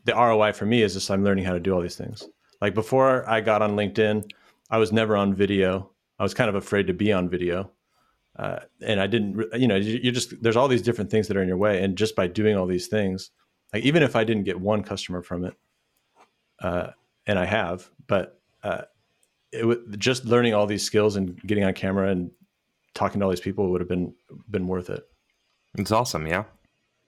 the 0.04 0.14
ROI 0.14 0.52
for 0.52 0.66
me 0.66 0.82
is 0.82 0.94
just 0.94 1.10
I'm 1.10 1.24
learning 1.24 1.44
how 1.44 1.52
to 1.52 1.60
do 1.60 1.72
all 1.74 1.80
these 1.80 1.96
things. 1.96 2.28
Like 2.60 2.74
before 2.74 3.28
I 3.28 3.40
got 3.40 3.62
on 3.62 3.72
LinkedIn, 3.72 4.30
I 4.70 4.78
was 4.78 4.92
never 4.92 5.16
on 5.16 5.34
video. 5.34 5.90
I 6.18 6.22
was 6.22 6.34
kind 6.34 6.48
of 6.48 6.54
afraid 6.54 6.86
to 6.86 6.94
be 6.94 7.12
on 7.12 7.28
video 7.28 7.70
uh, 8.36 8.60
and 8.80 9.00
I 9.00 9.06
didn't, 9.06 9.44
you 9.54 9.68
know, 9.68 9.76
you, 9.76 10.10
just 10.10 10.42
there's 10.42 10.56
all 10.56 10.66
these 10.66 10.82
different 10.82 11.10
things 11.10 11.28
that 11.28 11.36
are 11.36 11.42
in 11.42 11.48
your 11.48 11.56
way, 11.56 11.82
and 11.82 11.96
just 11.96 12.16
by 12.16 12.26
doing 12.26 12.56
all 12.56 12.66
these 12.66 12.88
things, 12.88 13.30
like 13.72 13.84
even 13.84 14.02
if 14.02 14.16
I 14.16 14.24
didn't 14.24 14.44
get 14.44 14.60
one 14.60 14.82
customer 14.82 15.22
from 15.22 15.44
it, 15.44 15.54
uh, 16.60 16.88
and 17.26 17.38
I 17.38 17.44
have, 17.44 17.88
but 18.06 18.40
uh, 18.62 18.82
it 19.52 19.98
just 19.98 20.24
learning 20.24 20.52
all 20.52 20.66
these 20.66 20.82
skills 20.82 21.16
and 21.16 21.40
getting 21.42 21.64
on 21.64 21.74
camera 21.74 22.10
and 22.10 22.30
talking 22.94 23.20
to 23.20 23.24
all 23.24 23.30
these 23.30 23.40
people 23.40 23.70
would 23.70 23.80
have 23.80 23.88
been 23.88 24.14
been 24.50 24.66
worth 24.66 24.90
it. 24.90 25.06
It's 25.76 25.90
awesome, 25.90 26.26
yeah. 26.26 26.44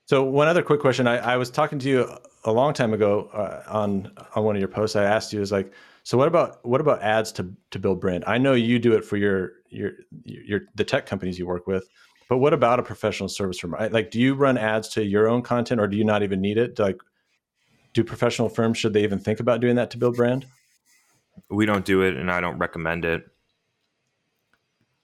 So 0.06 0.22
one 0.22 0.48
other 0.48 0.62
quick 0.62 0.80
question: 0.80 1.06
I, 1.06 1.16
I 1.16 1.36
was 1.36 1.50
talking 1.50 1.78
to 1.80 1.88
you 1.88 2.16
a 2.44 2.52
long 2.52 2.72
time 2.72 2.92
ago 2.94 3.28
uh, 3.32 3.62
on 3.68 4.12
on 4.34 4.44
one 4.44 4.56
of 4.56 4.60
your 4.60 4.68
posts. 4.68 4.96
I 4.96 5.04
asked 5.04 5.32
you, 5.32 5.40
is 5.40 5.52
like, 5.52 5.72
so 6.04 6.16
what 6.16 6.28
about 6.28 6.64
what 6.64 6.80
about 6.80 7.02
ads 7.02 7.32
to 7.32 7.52
to 7.70 7.78
build 7.78 8.00
brand? 8.00 8.24
I 8.26 8.38
know 8.38 8.54
you 8.54 8.78
do 8.78 8.92
it 8.92 9.04
for 9.04 9.16
your 9.16 9.52
your 9.68 9.92
your 10.24 10.60
the 10.74 10.84
tech 10.84 11.06
companies 11.06 11.38
you 11.38 11.46
work 11.46 11.66
with, 11.66 11.88
but 12.28 12.38
what 12.38 12.52
about 12.52 12.78
a 12.78 12.82
professional 12.82 13.28
service 13.28 13.58
firm? 13.58 13.74
Like, 13.90 14.10
do 14.10 14.20
you 14.20 14.34
run 14.34 14.58
ads 14.58 14.88
to 14.90 15.04
your 15.04 15.28
own 15.28 15.42
content, 15.42 15.80
or 15.80 15.88
do 15.88 15.96
you 15.96 16.04
not 16.04 16.22
even 16.22 16.40
need 16.40 16.58
it? 16.58 16.78
Like, 16.78 17.00
do 17.92 18.04
professional 18.04 18.48
firms 18.48 18.78
should 18.78 18.92
they 18.92 19.02
even 19.02 19.18
think 19.18 19.40
about 19.40 19.60
doing 19.60 19.76
that 19.76 19.90
to 19.92 19.98
build 19.98 20.16
brand? 20.16 20.46
We 21.50 21.66
don't 21.66 21.84
do 21.84 22.02
it, 22.02 22.16
and 22.16 22.30
I 22.30 22.40
don't 22.40 22.58
recommend 22.58 23.04
it. 23.04 23.28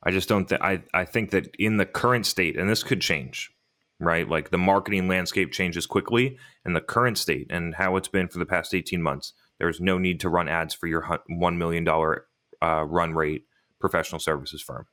I 0.02 0.10
just 0.10 0.28
don't 0.28 0.48
think 0.48 0.60
I 0.62 0.82
I 0.92 1.04
think 1.04 1.30
that 1.30 1.54
in 1.58 1.76
the 1.76 1.86
current 1.86 2.26
state, 2.26 2.56
and 2.56 2.68
this 2.68 2.82
could 2.82 3.00
change, 3.00 3.52
right? 4.00 4.28
Like 4.28 4.50
the 4.50 4.58
marketing 4.58 5.08
landscape 5.08 5.52
changes 5.52 5.86
quickly, 5.86 6.38
and 6.64 6.74
the 6.74 6.80
current 6.80 7.18
state 7.18 7.46
and 7.50 7.74
how 7.76 7.96
it's 7.96 8.08
been 8.08 8.28
for 8.28 8.38
the 8.38 8.46
past 8.46 8.74
eighteen 8.74 9.02
months 9.02 9.32
there's 9.62 9.80
no 9.80 9.96
need 9.96 10.18
to 10.18 10.28
run 10.28 10.48
ads 10.48 10.74
for 10.74 10.88
your 10.88 11.02
$1 11.30 11.56
million 11.56 11.86
uh, 11.88 12.82
run 12.82 13.14
rate 13.14 13.46
professional 13.78 14.18
services 14.18 14.60
firm. 14.60 14.86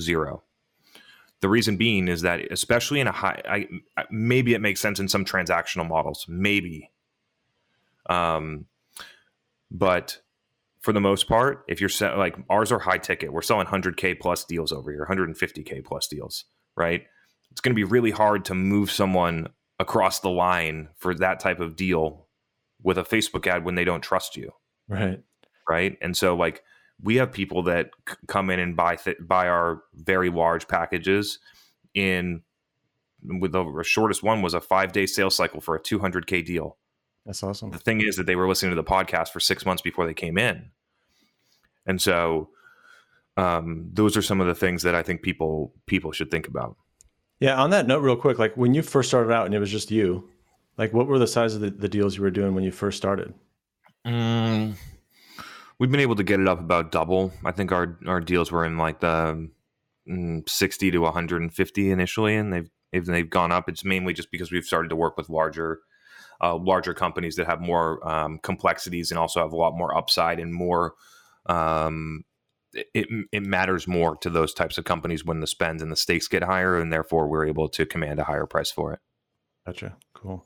Zero. 0.00 0.44
The 1.40 1.48
reason 1.48 1.76
being 1.76 2.06
is 2.06 2.22
that, 2.22 2.52
especially 2.52 3.00
in 3.00 3.08
a 3.08 3.12
high, 3.12 3.42
I, 3.96 4.04
maybe 4.08 4.54
it 4.54 4.60
makes 4.60 4.80
sense 4.80 5.00
in 5.00 5.08
some 5.08 5.24
transactional 5.24 5.88
models, 5.88 6.26
maybe. 6.28 6.92
Um, 8.08 8.66
but 9.68 10.20
for 10.80 10.92
the 10.92 11.00
most 11.00 11.28
part, 11.28 11.64
if 11.68 11.80
you're 11.80 11.88
set, 11.90 12.16
like 12.16 12.36
ours 12.48 12.72
are 12.72 12.78
high 12.78 12.98
ticket, 12.98 13.32
we're 13.32 13.42
selling 13.42 13.66
100K 13.66 14.18
plus 14.18 14.44
deals 14.44 14.72
over 14.72 14.90
here, 14.90 15.06
150K 15.08 15.84
plus 15.84 16.08
deals, 16.08 16.44
right? 16.76 17.02
It's 17.50 17.60
going 17.60 17.72
to 17.72 17.76
be 17.76 17.84
really 17.84 18.10
hard 18.10 18.44
to 18.46 18.54
move 18.54 18.90
someone 18.90 19.48
across 19.78 20.20
the 20.20 20.30
line 20.30 20.88
for 20.96 21.14
that 21.14 21.40
type 21.40 21.60
of 21.60 21.76
deal 21.76 22.28
with 22.82 22.96
a 22.96 23.02
Facebook 23.02 23.46
ad 23.46 23.64
when 23.64 23.74
they 23.74 23.84
don't 23.84 24.02
trust 24.02 24.36
you. 24.36 24.52
Right. 24.88 25.22
Right. 25.68 25.98
And 26.00 26.16
so 26.16 26.34
like 26.34 26.62
we 27.02 27.16
have 27.16 27.32
people 27.32 27.62
that 27.64 27.90
c- 28.08 28.16
come 28.26 28.50
in 28.50 28.58
and 28.58 28.76
buy 28.76 28.96
th- 28.96 29.18
buy 29.20 29.48
our 29.48 29.82
very 29.94 30.30
large 30.30 30.68
packages 30.68 31.38
in 31.94 32.42
with 33.22 33.52
the 33.52 33.82
shortest 33.82 34.22
one 34.22 34.42
was 34.42 34.54
a 34.54 34.60
5-day 34.60 35.06
sales 35.06 35.36
cycle 35.36 35.60
for 35.60 35.74
a 35.74 35.80
200k 35.80 36.44
deal. 36.44 36.78
That's 37.26 37.42
awesome. 37.42 37.70
The 37.70 37.78
thing 37.78 38.00
is 38.00 38.16
that 38.16 38.26
they 38.26 38.36
were 38.36 38.48
listening 38.48 38.70
to 38.70 38.76
the 38.76 38.84
podcast 38.84 39.28
for 39.28 39.40
6 39.40 39.66
months 39.66 39.82
before 39.82 40.06
they 40.06 40.14
came 40.14 40.38
in. 40.38 40.70
And 41.86 42.00
so 42.00 42.50
um, 43.36 43.88
those 43.92 44.16
are 44.16 44.22
some 44.22 44.40
of 44.40 44.46
the 44.46 44.54
things 44.54 44.82
that 44.82 44.94
I 44.94 45.02
think 45.02 45.22
people 45.22 45.74
people 45.86 46.12
should 46.12 46.30
think 46.30 46.48
about. 46.48 46.76
Yeah. 47.38 47.60
On 47.60 47.70
that 47.70 47.86
note, 47.86 48.00
real 48.00 48.16
quick, 48.16 48.38
like 48.38 48.56
when 48.56 48.74
you 48.74 48.82
first 48.82 49.08
started 49.08 49.32
out 49.32 49.46
and 49.46 49.54
it 49.54 49.58
was 49.58 49.70
just 49.70 49.90
you, 49.90 50.28
like 50.76 50.92
what 50.92 51.06
were 51.06 51.18
the 51.18 51.26
size 51.26 51.54
of 51.54 51.60
the, 51.60 51.70
the 51.70 51.88
deals 51.88 52.16
you 52.16 52.22
were 52.22 52.30
doing 52.30 52.54
when 52.54 52.64
you 52.64 52.70
first 52.70 52.96
started? 52.96 53.34
Mm, 54.06 54.74
we've 55.78 55.90
been 55.90 56.00
able 56.00 56.16
to 56.16 56.22
get 56.22 56.40
it 56.40 56.48
up 56.48 56.60
about 56.60 56.92
double. 56.92 57.32
I 57.44 57.52
think 57.52 57.72
our 57.72 57.98
our 58.06 58.20
deals 58.20 58.50
were 58.50 58.64
in 58.64 58.78
like 58.78 59.00
the 59.00 59.50
mm, 60.08 60.48
sixty 60.48 60.90
to 60.90 60.98
one 60.98 61.12
hundred 61.12 61.42
and 61.42 61.52
fifty 61.52 61.90
initially, 61.90 62.34
and 62.36 62.52
they've 62.52 63.06
they've 63.06 63.28
gone 63.28 63.52
up. 63.52 63.68
It's 63.68 63.84
mainly 63.84 64.12
just 64.12 64.30
because 64.30 64.50
we've 64.50 64.64
started 64.64 64.88
to 64.88 64.96
work 64.96 65.16
with 65.16 65.28
larger 65.28 65.80
uh, 66.40 66.56
larger 66.56 66.94
companies 66.94 67.36
that 67.36 67.46
have 67.46 67.60
more 67.60 68.06
um, 68.08 68.38
complexities 68.42 69.10
and 69.10 69.18
also 69.18 69.40
have 69.40 69.52
a 69.52 69.56
lot 69.56 69.76
more 69.76 69.96
upside 69.96 70.40
and 70.40 70.54
more 70.54 70.94
um, 71.46 72.24
it, 72.72 73.08
it 73.32 73.42
matters 73.42 73.88
more 73.88 74.16
to 74.16 74.30
those 74.30 74.54
types 74.54 74.78
of 74.78 74.84
companies 74.84 75.24
when 75.24 75.40
the 75.40 75.46
spend 75.46 75.80
and 75.80 75.90
the 75.90 75.96
stakes 75.96 76.28
get 76.28 76.44
higher 76.44 76.78
and 76.78 76.92
therefore 76.92 77.28
we're 77.28 77.46
able 77.46 77.68
to 77.68 77.84
command 77.84 78.20
a 78.20 78.24
higher 78.24 78.46
price 78.46 78.70
for 78.70 78.92
it. 78.92 79.00
Gotcha. 79.66 79.96
Cool. 80.14 80.44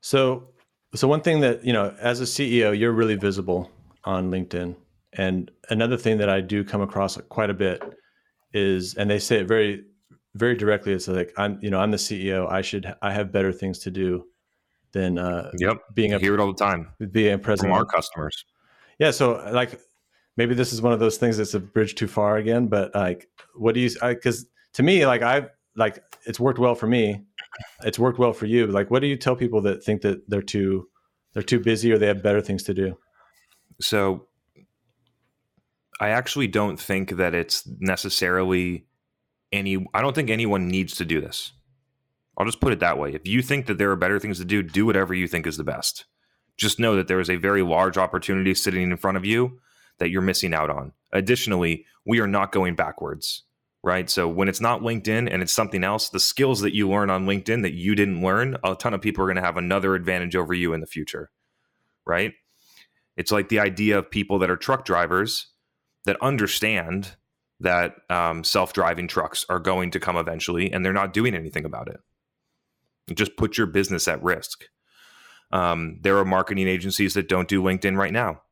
So 0.00 0.48
so 0.94 1.08
one 1.08 1.22
thing 1.22 1.40
that 1.40 1.64
you 1.64 1.72
know 1.72 1.94
as 2.00 2.20
a 2.20 2.24
ceo 2.24 2.78
you're 2.78 2.92
really 2.92 3.16
visible 3.16 3.70
on 4.04 4.30
linkedin. 4.30 4.76
And 5.16 5.50
another 5.70 5.96
thing 5.96 6.18
that 6.18 6.28
i 6.28 6.40
do 6.40 6.64
come 6.64 6.80
across 6.80 7.16
quite 7.28 7.50
a 7.50 7.54
bit 7.54 7.82
is 8.52 8.94
and 8.94 9.10
they 9.10 9.18
say 9.18 9.40
it 9.40 9.48
very 9.48 9.84
very 10.34 10.56
directly 10.56 10.92
it's 10.92 11.08
like 11.08 11.32
i'm 11.36 11.58
you 11.62 11.70
know 11.70 11.80
i'm 11.80 11.90
the 11.90 11.96
ceo 11.96 12.50
i 12.50 12.60
should 12.60 12.92
i 13.02 13.12
have 13.12 13.32
better 13.32 13.52
things 13.52 13.78
to 13.80 13.90
do 13.90 14.24
than 14.94 15.18
uh, 15.18 15.50
yep 15.58 15.78
being 15.92 16.14
a 16.14 16.18
hear 16.18 16.32
it 16.34 16.40
all 16.40 16.46
the 16.46 16.54
time 16.54 16.88
being 17.10 17.38
president 17.40 17.74
from 17.74 17.78
our 17.78 17.84
customers. 17.84 18.46
Yeah, 18.98 19.10
so 19.10 19.32
like 19.52 19.78
maybe 20.36 20.54
this 20.54 20.72
is 20.72 20.80
one 20.80 20.92
of 20.92 21.00
those 21.00 21.18
things 21.18 21.36
that's 21.36 21.52
a 21.52 21.60
bridge 21.60 21.96
too 21.96 22.06
far 22.06 22.36
again, 22.36 22.68
but 22.68 22.94
like, 22.94 23.28
what 23.54 23.74
do 23.74 23.80
you? 23.80 23.90
Because 24.00 24.46
to 24.74 24.82
me, 24.82 25.04
like 25.04 25.20
I've 25.22 25.50
like 25.76 26.02
it's 26.26 26.40
worked 26.40 26.58
well 26.58 26.74
for 26.74 26.86
me. 26.86 27.24
It's 27.82 27.98
worked 27.98 28.18
well 28.18 28.32
for 28.32 28.46
you. 28.46 28.66
Like, 28.68 28.90
what 28.90 29.00
do 29.00 29.06
you 29.08 29.16
tell 29.16 29.36
people 29.36 29.60
that 29.62 29.84
think 29.84 30.02
that 30.02 30.28
they're 30.30 30.42
too 30.42 30.88
they're 31.34 31.42
too 31.42 31.60
busy 31.60 31.92
or 31.92 31.98
they 31.98 32.06
have 32.06 32.22
better 32.22 32.40
things 32.40 32.62
to 32.64 32.74
do? 32.74 32.96
So, 33.80 34.28
I 36.00 36.10
actually 36.10 36.46
don't 36.46 36.78
think 36.78 37.10
that 37.16 37.34
it's 37.34 37.68
necessarily 37.80 38.86
any. 39.52 39.84
I 39.92 40.00
don't 40.00 40.14
think 40.14 40.30
anyone 40.30 40.68
needs 40.68 40.96
to 40.96 41.04
do 41.04 41.20
this. 41.20 41.52
I'll 42.36 42.46
just 42.46 42.60
put 42.60 42.72
it 42.72 42.80
that 42.80 42.98
way. 42.98 43.12
If 43.14 43.26
you 43.26 43.42
think 43.42 43.66
that 43.66 43.78
there 43.78 43.90
are 43.90 43.96
better 43.96 44.18
things 44.18 44.38
to 44.38 44.44
do, 44.44 44.62
do 44.62 44.86
whatever 44.86 45.14
you 45.14 45.28
think 45.28 45.46
is 45.46 45.56
the 45.56 45.64
best. 45.64 46.04
Just 46.56 46.80
know 46.80 46.96
that 46.96 47.08
there 47.08 47.20
is 47.20 47.30
a 47.30 47.36
very 47.36 47.62
large 47.62 47.96
opportunity 47.96 48.54
sitting 48.54 48.90
in 48.90 48.96
front 48.96 49.16
of 49.16 49.24
you 49.24 49.60
that 49.98 50.10
you're 50.10 50.22
missing 50.22 50.54
out 50.54 50.70
on. 50.70 50.92
Additionally, 51.12 51.84
we 52.04 52.20
are 52.20 52.26
not 52.26 52.52
going 52.52 52.74
backwards, 52.74 53.44
right? 53.82 54.10
So 54.10 54.28
when 54.28 54.48
it's 54.48 54.60
not 54.60 54.80
LinkedIn 54.80 55.32
and 55.32 55.42
it's 55.42 55.52
something 55.52 55.84
else, 55.84 56.08
the 56.08 56.20
skills 56.20 56.60
that 56.60 56.74
you 56.74 56.88
learn 56.88 57.10
on 57.10 57.26
LinkedIn 57.26 57.62
that 57.62 57.74
you 57.74 57.94
didn't 57.94 58.22
learn, 58.22 58.56
a 58.64 58.74
ton 58.74 58.94
of 58.94 59.00
people 59.00 59.22
are 59.22 59.28
going 59.28 59.36
to 59.36 59.42
have 59.42 59.56
another 59.56 59.94
advantage 59.94 60.34
over 60.34 60.54
you 60.54 60.72
in 60.72 60.80
the 60.80 60.86
future, 60.86 61.30
right? 62.04 62.32
It's 63.16 63.30
like 63.30 63.48
the 63.48 63.60
idea 63.60 63.98
of 63.98 64.10
people 64.10 64.40
that 64.40 64.50
are 64.50 64.56
truck 64.56 64.84
drivers 64.84 65.52
that 66.04 66.16
understand 66.20 67.14
that 67.60 67.94
um, 68.10 68.42
self 68.42 68.72
driving 68.72 69.06
trucks 69.06 69.46
are 69.48 69.60
going 69.60 69.92
to 69.92 70.00
come 70.00 70.16
eventually 70.16 70.72
and 70.72 70.84
they're 70.84 70.92
not 70.92 71.12
doing 71.12 71.34
anything 71.34 71.64
about 71.64 71.88
it 71.88 72.00
just 73.12 73.36
put 73.36 73.58
your 73.58 73.66
business 73.66 74.08
at 74.08 74.22
risk. 74.22 74.64
Um, 75.52 75.98
there 76.02 76.18
are 76.18 76.24
marketing 76.24 76.68
agencies 76.68 77.14
that 77.14 77.28
don't 77.28 77.48
do 77.48 77.62
LinkedIn 77.62 77.96
right 77.96 78.12
now, 78.12 78.42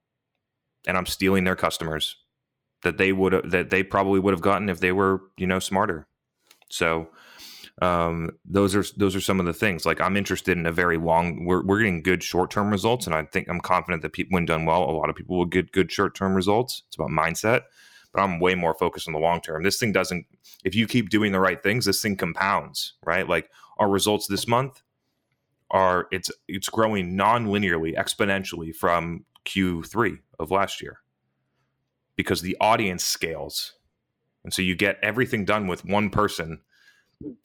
and 0.87 0.97
I'm 0.97 1.07
stealing 1.07 1.45
their 1.45 1.57
customers 1.57 2.17
that 2.83 2.99
they 2.99 3.13
would 3.13 3.51
that 3.51 3.71
they 3.71 3.83
probably 3.83 4.21
would 4.21 4.35
have 4.35 4.41
gotten 4.41 4.69
if 4.69 4.81
they 4.81 4.93
were 4.93 5.23
you 5.37 5.47
know 5.47 5.59
smarter. 5.59 6.07
So 6.69 7.09
um, 7.81 8.31
those 8.45 8.75
are 8.77 8.85
those 8.97 9.17
are 9.17 9.21
some 9.21 9.41
of 9.41 9.47
the 9.47 9.53
things. 9.53 9.87
Like 9.87 10.01
I'm 10.01 10.17
interested 10.17 10.59
in 10.59 10.67
a 10.67 10.73
very 10.73 10.99
long. 10.99 11.45
We're 11.45 11.65
we're 11.65 11.79
getting 11.79 12.03
good 12.03 12.23
short 12.23 12.51
term 12.51 12.71
results, 12.71 13.07
and 13.07 13.15
I 13.15 13.25
think 13.25 13.49
I'm 13.49 13.61
confident 13.61 14.03
that 14.03 14.13
people, 14.13 14.35
when 14.35 14.45
done 14.45 14.65
well, 14.65 14.83
a 14.83 14.93
lot 14.93 15.09
of 15.09 15.17
people 15.17 15.39
will 15.39 15.47
get 15.47 15.73
good 15.73 15.91
short 15.91 16.15
term 16.15 16.35
results. 16.35 16.83
It's 16.89 16.97
about 16.97 17.11
mindset, 17.11 17.63
but 18.13 18.23
I'm 18.23 18.41
way 18.41 18.55
more 18.55 18.75
focused 18.75 19.09
on 19.09 19.15
the 19.15 19.21
long 19.21 19.41
term. 19.41 19.63
This 19.63 19.79
thing 19.79 19.93
doesn't. 19.93 20.27
If 20.65 20.75
you 20.75 20.87
keep 20.87 21.09
doing 21.09 21.33
the 21.33 21.41
right 21.41 21.61
things, 21.63 21.87
this 21.87 22.03
thing 22.03 22.17
compounds, 22.17 22.95
right? 23.05 23.29
Like 23.29 23.51
our 23.83 23.91
results 23.91 24.29
this 24.29 24.47
month 24.47 24.81
are 25.73 26.07
it's 26.13 26.31
it's 26.47 26.69
growing 26.69 27.17
non-linearly 27.17 27.97
exponentially 27.97 28.75
from 28.75 29.25
Q3 29.45 30.19
of 30.39 30.51
last 30.51 30.81
year 30.81 30.99
because 32.17 32.43
the 32.43 32.57
audience 32.61 33.05
scales. 33.05 33.75
And 34.45 34.53
so 34.53 34.63
you 34.63 34.77
get 34.77 34.99
everything 35.03 35.45
done 35.45 35.67
with 35.67 35.85
one 35.85 36.11
person 36.11 36.61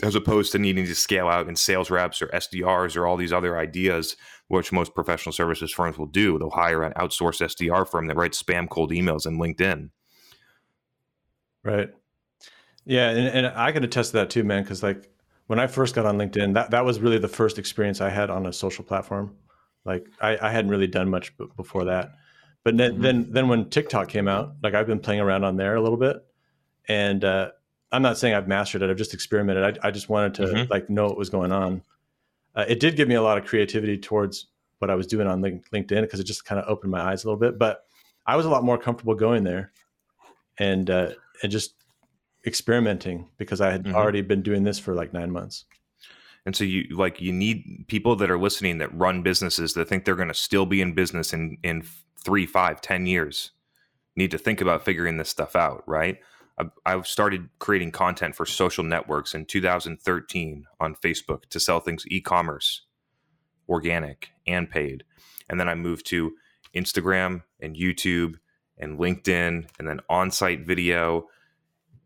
as 0.02 0.16
opposed 0.16 0.52
to 0.52 0.60
needing 0.60 0.86
to 0.86 0.96
scale 0.96 1.28
out 1.28 1.48
in 1.48 1.56
sales 1.56 1.90
reps 1.90 2.22
or 2.22 2.28
SDRs 2.28 2.96
or 2.96 3.06
all 3.06 3.18
these 3.18 3.34
other 3.34 3.58
ideas, 3.58 4.16
which 4.48 4.72
most 4.72 4.96
professional 4.96 5.34
services 5.34 5.72
firms 5.72 5.98
will 5.98 6.08
do. 6.08 6.38
They'll 6.38 6.50
hire 6.50 6.84
an 6.84 6.94
outsourced 6.94 7.42
SDR 7.42 7.88
firm 7.88 8.08
that 8.08 8.18
writes 8.18 8.42
spam 8.42 8.68
cold 8.70 8.92
emails 8.92 9.26
in 9.26 9.38
LinkedIn. 9.38 9.90
Right. 11.64 11.90
Yeah. 12.86 13.10
And, 13.10 13.28
and 13.28 13.48
I 13.48 13.72
can 13.72 13.84
attest 13.84 14.12
to 14.12 14.18
that 14.18 14.30
too, 14.30 14.44
man. 14.44 14.66
Cause 14.66 14.82
like 14.82 15.12
when 15.48 15.60
I 15.60 15.68
first 15.68 15.96
got 15.96 16.06
on 16.06 16.18
LinkedIn, 16.18 16.54
that, 16.54 16.72
that 16.72 16.86
was 16.86 17.00
really 17.00 17.18
the 17.18 17.28
first 17.28 17.58
experience 17.58 18.02
I 18.02 18.10
had 18.10 18.30
on 18.30 18.46
a 18.46 18.54
social 18.54 18.84
platform. 18.84 19.36
Like 19.86 20.06
I, 20.22 20.38
I 20.42 20.52
hadn't 20.52 20.70
really 20.70 20.88
done 20.88 21.10
much 21.10 21.36
b- 21.38 21.46
before 21.56 21.86
that. 21.86 22.12
But 22.64 22.76
then, 22.76 22.94
mm-hmm. 22.94 23.02
then, 23.02 23.32
then 23.32 23.48
when 23.48 23.70
TikTok 23.70 24.10
came 24.10 24.28
out, 24.28 24.56
like 24.62 24.74
I've 24.74 24.88
been 24.88 25.00
playing 25.00 25.22
around 25.22 25.46
on 25.46 25.56
there 25.56 25.76
a 25.76 25.82
little 25.82 25.98
bit, 25.98 26.18
and 26.90 27.24
uh, 27.24 27.52
I'm 27.92 28.02
not 28.02 28.18
saying 28.18 28.34
I've 28.34 28.48
mastered 28.48 28.82
it. 28.82 28.90
I've 28.90 28.98
just 28.98 29.14
experimented. 29.14 29.80
I, 29.82 29.88
I 29.88 29.92
just 29.92 30.10
wanted 30.10 30.34
to 30.36 30.42
mm-hmm. 30.44 30.72
like 30.72 30.90
know 30.90 31.06
what 31.06 31.18
was 31.18 31.30
going 31.30 31.54
on. 31.54 31.82
Uh, 32.54 32.66
it 32.68 32.82
did 32.82 32.98
give 32.98 33.08
me 33.08 33.16
a 33.16 33.22
lot 33.22 33.38
of 33.38 33.46
creativity 33.46 33.98
towards 33.98 34.48
what 34.80 34.92
I 34.92 34.96
was 34.96 35.08
doing 35.08 35.28
on 35.28 35.42
LinkedIn 35.42 36.02
because 36.02 36.20
it 36.20 36.26
just 36.26 36.44
kind 36.44 36.60
of 36.60 36.68
opened 36.68 36.92
my 36.92 37.02
eyes 37.02 37.24
a 37.24 37.28
little 37.28 37.40
bit. 37.40 37.58
But 37.58 37.86
I 38.26 38.36
was 38.36 38.46
a 38.46 38.50
lot 38.50 38.64
more 38.64 38.78
comfortable 38.78 39.16
going 39.16 39.46
there, 39.46 39.72
and 40.58 40.90
uh, 40.90 41.12
and 41.42 41.52
just 41.52 41.76
experimenting 42.48 43.28
because 43.38 43.62
I 43.62 43.72
had 43.72 43.84
mm-hmm. 43.84 43.96
already 43.96 44.22
been 44.22 44.42
doing 44.42 44.64
this 44.64 44.80
for 44.80 44.96
like 44.96 45.14
nine 45.14 45.32
months. 45.32 45.66
And 46.46 46.56
so 46.56 46.64
you 46.64 46.88
like 46.96 47.20
you 47.20 47.34
need 47.34 47.86
people 47.88 48.16
that 48.16 48.32
are 48.32 48.40
listening 48.40 48.78
that 48.78 48.98
run 48.98 49.22
businesses 49.22 49.74
that 49.74 49.90
think 49.90 50.06
they're 50.06 50.16
going 50.16 50.30
to 50.30 50.34
still 50.34 50.66
be 50.66 50.82
in 50.82 50.94
business 50.94 51.34
in 51.34 51.58
in 51.62 51.84
three, 52.24 52.46
five, 52.46 52.80
ten 52.80 53.06
years. 53.06 53.52
Need 54.16 54.32
to 54.32 54.38
think 54.38 54.62
about 54.62 54.86
figuring 54.86 55.18
this 55.18 55.30
stuff 55.30 55.58
out, 55.58 55.84
right? 55.86 56.20
I 56.58 56.64
I've 56.86 57.06
started 57.06 57.50
creating 57.60 57.92
content 57.92 58.34
for 58.34 58.46
social 58.46 58.86
networks 58.86 59.36
in 59.36 59.46
2013 59.46 60.66
on 60.80 60.96
Facebook 60.96 61.48
to 61.50 61.60
sell 61.60 61.82
things 61.82 62.06
e-commerce, 62.08 62.84
organic 63.68 64.30
and 64.48 64.70
paid, 64.70 65.04
and 65.50 65.60
then 65.60 65.68
I 65.68 65.76
moved 65.76 66.06
to 66.08 66.32
Instagram 66.74 67.44
and 67.60 67.76
YouTube 67.76 68.36
and 68.78 68.98
LinkedIn, 68.98 69.68
and 69.80 69.88
then 69.88 70.00
on-site 70.10 70.66
video 70.66 71.28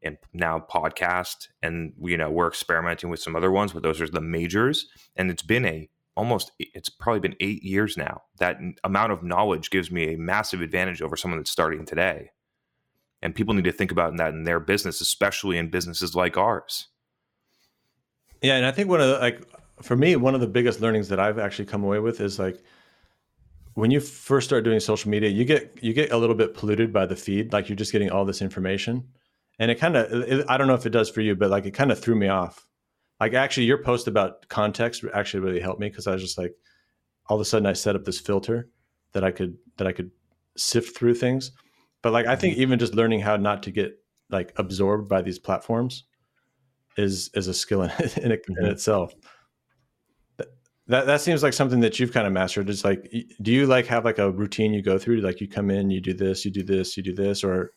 and 0.03 0.17
now 0.33 0.65
podcast 0.69 1.47
and 1.61 1.93
you 2.01 2.17
know 2.17 2.29
we're 2.29 2.47
experimenting 2.47 3.09
with 3.09 3.19
some 3.19 3.35
other 3.35 3.51
ones 3.51 3.73
but 3.73 3.83
those 3.83 4.01
are 4.01 4.07
the 4.07 4.21
majors. 4.21 4.87
And 5.15 5.29
it's 5.29 5.43
been 5.43 5.65
a 5.65 5.89
almost 6.15 6.51
it's 6.59 6.89
probably 6.89 7.19
been 7.19 7.35
eight 7.39 7.63
years 7.63 7.97
now. 7.97 8.23
That 8.39 8.57
amount 8.83 9.11
of 9.11 9.23
knowledge 9.23 9.69
gives 9.69 9.91
me 9.91 10.13
a 10.13 10.17
massive 10.17 10.61
advantage 10.61 11.01
over 11.01 11.15
someone 11.15 11.39
that's 11.39 11.51
starting 11.51 11.85
today. 11.85 12.31
And 13.21 13.35
people 13.35 13.53
need 13.53 13.65
to 13.65 13.71
think 13.71 13.91
about 13.91 14.17
that 14.17 14.33
in 14.33 14.43
their 14.43 14.59
business 14.59 15.01
especially 15.01 15.57
in 15.57 15.69
businesses 15.69 16.15
like 16.15 16.37
ours. 16.37 16.87
Yeah 18.41 18.55
and 18.55 18.65
i 18.65 18.71
think 18.71 18.89
one 18.89 19.01
of 19.01 19.07
the 19.07 19.19
like 19.19 19.43
for 19.81 19.95
me 19.95 20.15
one 20.15 20.35
of 20.35 20.41
the 20.41 20.47
biggest 20.47 20.81
learnings 20.81 21.09
that 21.09 21.19
i've 21.19 21.39
actually 21.39 21.65
come 21.65 21.83
away 21.83 21.99
with 21.99 22.21
is 22.21 22.39
like 22.39 22.63
when 23.73 23.91
you 23.91 23.99
first 23.99 24.47
start 24.47 24.63
doing 24.63 24.79
social 24.79 25.09
media 25.09 25.29
you 25.29 25.45
get 25.45 25.77
you 25.81 25.93
get 25.93 26.11
a 26.11 26.17
little 26.17 26.35
bit 26.35 26.53
polluted 26.53 26.91
by 26.91 27.05
the 27.05 27.15
feed 27.15 27.53
like 27.53 27.69
you're 27.69 27.75
just 27.75 27.91
getting 27.91 28.09
all 28.09 28.25
this 28.25 28.41
information 28.41 29.07
and 29.61 29.69
it 29.69 29.79
kind 29.79 29.95
of 29.95 30.11
i 30.49 30.57
don't 30.57 30.67
know 30.67 30.73
if 30.73 30.85
it 30.85 30.89
does 30.89 31.09
for 31.09 31.21
you 31.21 31.35
but 31.35 31.49
like 31.49 31.65
it 31.65 31.71
kind 31.71 31.91
of 31.91 31.99
threw 31.99 32.15
me 32.15 32.27
off. 32.27 32.65
Like 33.19 33.35
actually 33.35 33.67
your 33.67 33.83
post 33.83 34.07
about 34.07 34.47
context 34.49 35.05
actually 35.13 35.41
really 35.41 35.59
helped 35.59 35.79
me 35.79 35.87
because 35.87 36.07
i 36.07 36.13
was 36.13 36.21
just 36.21 36.37
like 36.37 36.53
all 37.27 37.37
of 37.37 37.41
a 37.41 37.45
sudden 37.45 37.67
i 37.67 37.73
set 37.73 37.95
up 37.95 38.03
this 38.03 38.19
filter 38.19 38.67
that 39.13 39.23
i 39.23 39.31
could 39.31 39.55
that 39.77 39.87
i 39.87 39.91
could 39.91 40.11
sift 40.57 40.97
through 40.97 41.13
things. 41.13 41.51
But 42.01 42.11
like 42.11 42.25
i 42.25 42.35
think 42.35 42.53
mm-hmm. 42.53 42.63
even 42.63 42.79
just 42.79 42.95
learning 42.95 43.21
how 43.21 43.37
not 43.37 43.63
to 43.63 43.71
get 43.71 43.93
like 44.31 44.51
absorbed 44.57 45.07
by 45.07 45.21
these 45.21 45.37
platforms 45.37 46.05
is 46.97 47.29
is 47.35 47.47
a 47.47 47.53
skill 47.53 47.81
in, 47.83 47.89
in, 47.89 48.31
it, 48.31 48.41
mm-hmm. 48.49 48.65
in 48.65 48.71
itself 48.71 49.13
that 50.87 51.05
that 51.05 51.21
seems 51.21 51.43
like 51.43 51.53
something 51.53 51.81
that 51.81 51.99
you've 51.99 52.11
kind 52.11 52.27
of 52.27 52.33
mastered. 52.33 52.69
It's 52.69 52.83
like 52.83 53.09
do 53.41 53.51
you 53.51 53.67
like 53.67 53.85
have 53.85 54.03
like 54.03 54.17
a 54.17 54.31
routine 54.31 54.73
you 54.73 54.81
go 54.81 54.97
through? 54.97 55.21
Like 55.21 55.39
you 55.39 55.47
come 55.47 55.69
in 55.69 55.91
you 55.91 56.01
do 56.01 56.13
this 56.13 56.43
you 56.43 56.51
do 56.51 56.63
this 56.63 56.97
you 56.97 57.03
do 57.03 57.13
this 57.13 57.43
or 57.43 57.71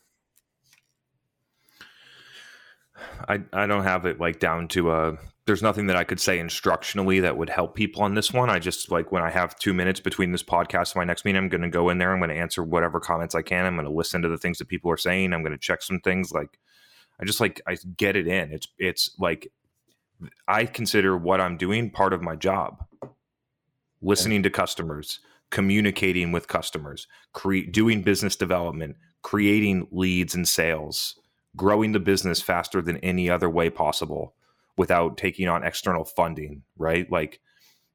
I, 3.27 3.41
I 3.53 3.67
don't 3.67 3.83
have 3.83 4.05
it 4.05 4.19
like 4.19 4.39
down 4.39 4.67
to 4.69 4.91
a 4.91 5.17
there's 5.45 5.61
nothing 5.61 5.87
that 5.87 5.95
I 5.95 6.03
could 6.03 6.19
say 6.19 6.39
instructionally 6.39 7.21
that 7.21 7.37
would 7.37 7.49
help 7.49 7.75
people 7.75 8.01
on 8.01 8.15
this 8.15 8.33
one. 8.33 8.49
I 8.49 8.57
just 8.57 8.91
like 8.91 9.11
when 9.11 9.21
I 9.21 9.29
have 9.29 9.55
two 9.57 9.73
minutes 9.73 9.99
between 9.99 10.31
this 10.31 10.41
podcast 10.41 10.93
and 10.93 11.01
my 11.01 11.03
next 11.03 11.23
meeting, 11.23 11.37
I'm 11.37 11.49
going 11.49 11.61
to 11.61 11.69
go 11.69 11.89
in 11.89 11.99
there. 11.99 12.11
I'm 12.11 12.19
going 12.19 12.31
to 12.31 12.35
answer 12.35 12.63
whatever 12.63 12.99
comments 12.99 13.35
I 13.35 13.43
can. 13.43 13.65
I'm 13.65 13.75
going 13.75 13.85
to 13.85 13.91
listen 13.91 14.23
to 14.23 14.29
the 14.29 14.39
things 14.39 14.57
that 14.57 14.67
people 14.67 14.89
are 14.89 14.97
saying. 14.97 15.33
I'm 15.33 15.43
going 15.43 15.51
to 15.51 15.57
check 15.59 15.83
some 15.83 15.99
things. 15.99 16.31
Like 16.31 16.57
I 17.19 17.25
just 17.25 17.39
like 17.39 17.61
I 17.67 17.77
get 17.95 18.15
it 18.15 18.27
in. 18.27 18.51
It's 18.51 18.67
it's 18.79 19.15
like 19.19 19.51
I 20.47 20.65
consider 20.65 21.15
what 21.15 21.39
I'm 21.39 21.57
doing 21.57 21.91
part 21.91 22.13
of 22.13 22.23
my 22.23 22.35
job. 22.35 22.83
Listening 24.01 24.43
to 24.43 24.49
customers, 24.49 25.19
communicating 25.51 26.31
with 26.31 26.47
customers, 26.47 27.07
cre- 27.33 27.69
doing 27.69 28.01
business 28.01 28.35
development, 28.35 28.97
creating 29.21 29.87
leads 29.91 30.35
and 30.35 30.47
sales, 30.47 31.19
growing 31.55 31.91
the 31.91 31.99
business 31.99 32.41
faster 32.41 32.81
than 32.81 32.97
any 32.97 33.29
other 33.29 33.49
way 33.49 33.69
possible 33.69 34.35
without 34.77 35.17
taking 35.17 35.47
on 35.47 35.63
external 35.63 36.05
funding, 36.05 36.63
right? 36.77 37.09
Like 37.11 37.39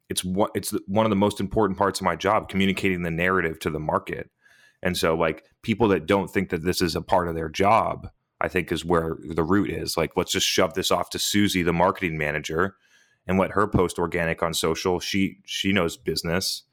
it's 0.09 0.25
what 0.25 0.51
it's 0.55 0.75
one 0.87 1.07
of 1.07 1.11
the 1.11 1.17
most 1.17 1.41
important 1.41 1.79
parts 1.79 2.01
of 2.01 2.05
my 2.05 2.17
job, 2.17 2.49
communicating 2.49 3.03
the 3.03 3.11
narrative 3.11 3.59
to 3.61 3.71
the 3.71 3.79
market. 3.81 4.31
And 4.83 4.97
so 4.97 5.15
like 5.15 5.45
people 5.63 5.89
that 5.89 6.07
don't 6.07 6.29
think 6.29 6.51
that 6.51 6.65
this 6.65 6.81
is 6.81 6.97
a 6.97 7.03
part 7.03 7.29
of 7.29 7.35
their 7.35 7.49
job, 7.49 8.11
I 8.41 8.49
think 8.49 8.73
is 8.73 8.85
where 8.85 9.19
the 9.23 9.45
root 9.45 9.71
is. 9.71 9.97
Like 9.97 10.17
let's 10.17 10.33
just 10.33 10.47
shove 10.47 10.75
this 10.75 10.91
off 10.91 11.11
to 11.11 11.19
Susie, 11.19 11.63
the 11.63 11.73
marketing 11.73 12.17
manager, 12.17 12.77
and 13.27 13.39
let 13.39 13.53
her 13.53 13.67
post 13.67 13.99
organic 13.99 14.43
on 14.43 14.55
social. 14.55 15.01
She 15.01 15.39
she 15.45 15.73
knows 15.73 15.97
business. 15.97 16.65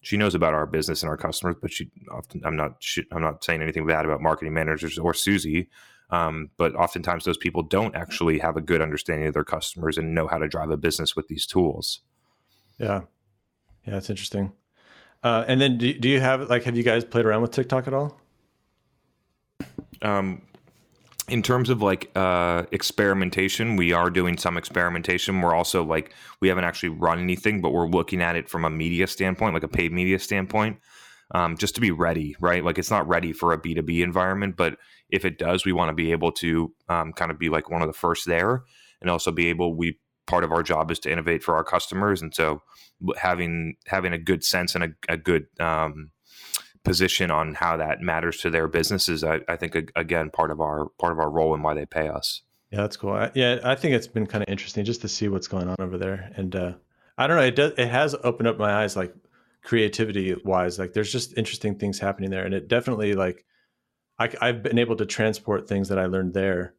She 0.00 0.16
knows 0.16 0.34
about 0.34 0.54
our 0.54 0.66
business 0.66 1.02
and 1.02 1.10
our 1.10 1.16
customers, 1.16 1.56
but 1.60 1.72
she 1.72 1.90
often 2.12 2.42
I'm 2.44 2.56
not 2.56 2.76
she, 2.80 3.04
I'm 3.10 3.22
not 3.22 3.42
saying 3.42 3.62
anything 3.62 3.86
bad 3.86 4.04
about 4.04 4.20
marketing 4.20 4.54
managers 4.54 4.98
or 4.98 5.14
Susie. 5.14 5.68
Um, 6.10 6.50
but 6.56 6.74
oftentimes 6.74 7.24
those 7.24 7.36
people 7.36 7.62
don't 7.62 7.94
actually 7.94 8.38
have 8.38 8.56
a 8.56 8.62
good 8.62 8.80
understanding 8.80 9.28
of 9.28 9.34
their 9.34 9.44
customers 9.44 9.98
and 9.98 10.14
know 10.14 10.26
how 10.26 10.38
to 10.38 10.48
drive 10.48 10.70
a 10.70 10.76
business 10.76 11.14
with 11.14 11.28
these 11.28 11.46
tools. 11.46 12.00
Yeah. 12.78 13.02
Yeah, 13.84 13.94
that's 13.94 14.10
interesting. 14.10 14.52
Uh, 15.22 15.44
and 15.48 15.60
then 15.60 15.78
do, 15.78 15.92
do 15.94 16.08
you 16.08 16.20
have 16.20 16.48
like 16.48 16.64
have 16.64 16.76
you 16.76 16.82
guys 16.82 17.04
played 17.04 17.26
around 17.26 17.42
with 17.42 17.50
TikTok 17.50 17.88
at 17.88 17.94
all? 17.94 18.20
Um, 20.02 20.42
in 21.28 21.42
terms 21.42 21.70
of 21.70 21.82
like 21.82 22.10
uh, 22.14 22.64
experimentation, 22.70 23.76
we 23.76 23.92
are 23.92 24.10
doing 24.10 24.38
some 24.38 24.56
experimentation. 24.56 25.40
We're 25.40 25.54
also 25.54 25.84
like 25.84 26.14
we 26.40 26.48
haven't 26.48 26.64
actually 26.64 26.90
run 26.90 27.18
anything, 27.18 27.60
but 27.60 27.70
we're 27.70 27.88
looking 27.88 28.22
at 28.22 28.36
it 28.36 28.48
from 28.48 28.64
a 28.64 28.70
media 28.70 29.06
standpoint, 29.06 29.54
like 29.54 29.62
a 29.62 29.68
paid 29.68 29.92
media 29.92 30.18
standpoint, 30.18 30.78
um, 31.34 31.56
just 31.56 31.74
to 31.74 31.80
be 31.80 31.90
ready, 31.90 32.36
right? 32.40 32.64
Like 32.64 32.78
it's 32.78 32.90
not 32.90 33.08
ready 33.08 33.32
for 33.32 33.52
a 33.52 33.58
B 33.58 33.74
two 33.74 33.82
B 33.82 34.02
environment, 34.02 34.56
but 34.56 34.78
if 35.10 35.24
it 35.24 35.38
does, 35.38 35.64
we 35.64 35.72
want 35.72 35.88
to 35.88 35.94
be 35.94 36.12
able 36.12 36.32
to 36.32 36.72
um, 36.88 37.12
kind 37.12 37.30
of 37.30 37.38
be 37.38 37.48
like 37.48 37.70
one 37.70 37.82
of 37.82 37.88
the 37.88 37.94
first 37.94 38.26
there, 38.26 38.64
and 39.00 39.10
also 39.10 39.30
be 39.30 39.48
able 39.48 39.74
we 39.74 39.98
part 40.26 40.44
of 40.44 40.52
our 40.52 40.62
job 40.62 40.90
is 40.90 40.98
to 41.00 41.10
innovate 41.10 41.42
for 41.42 41.56
our 41.56 41.64
customers, 41.64 42.22
and 42.22 42.34
so 42.34 42.62
having 43.16 43.76
having 43.86 44.12
a 44.12 44.18
good 44.18 44.44
sense 44.44 44.74
and 44.74 44.84
a, 44.84 44.88
a 45.08 45.16
good 45.16 45.46
um, 45.60 46.10
position 46.84 47.30
on 47.30 47.54
how 47.54 47.76
that 47.76 48.00
matters 48.00 48.38
to 48.38 48.50
their 48.50 48.68
businesses, 48.68 49.24
I, 49.24 49.40
I 49.48 49.56
think 49.56 49.76
again 49.96 50.30
part 50.30 50.50
of 50.50 50.60
our 50.60 50.88
part 50.98 51.12
of 51.12 51.18
our 51.18 51.30
role 51.30 51.54
and 51.54 51.62
why 51.62 51.74
they 51.74 51.86
pay 51.86 52.08
us. 52.08 52.42
Yeah, 52.70 52.82
that's 52.82 52.96
cool. 52.96 53.12
I, 53.12 53.30
yeah, 53.34 53.60
I 53.64 53.74
think 53.74 53.94
it's 53.94 54.06
been 54.06 54.26
kind 54.26 54.42
of 54.42 54.48
interesting 54.50 54.84
just 54.84 55.00
to 55.00 55.08
see 55.08 55.28
what's 55.28 55.48
going 55.48 55.68
on 55.68 55.76
over 55.80 55.96
there, 55.96 56.30
and 56.36 56.54
uh, 56.54 56.72
I 57.16 57.26
don't 57.26 57.36
know, 57.36 57.42
it 57.42 57.56
does 57.56 57.72
it 57.78 57.88
has 57.88 58.14
opened 58.22 58.48
up 58.48 58.58
my 58.58 58.82
eyes 58.82 58.96
like 58.96 59.14
creativity 59.62 60.34
wise. 60.44 60.78
Like 60.78 60.92
there's 60.92 61.10
just 61.12 61.36
interesting 61.38 61.78
things 61.78 61.98
happening 61.98 62.30
there, 62.30 62.44
and 62.44 62.54
it 62.54 62.68
definitely 62.68 63.14
like 63.14 63.44
I, 64.18 64.46
have 64.46 64.62
been 64.62 64.78
able 64.78 64.96
to 64.96 65.06
transport 65.06 65.68
things 65.68 65.88
that 65.88 65.98
I 65.98 66.06
learned 66.06 66.34
there 66.34 66.74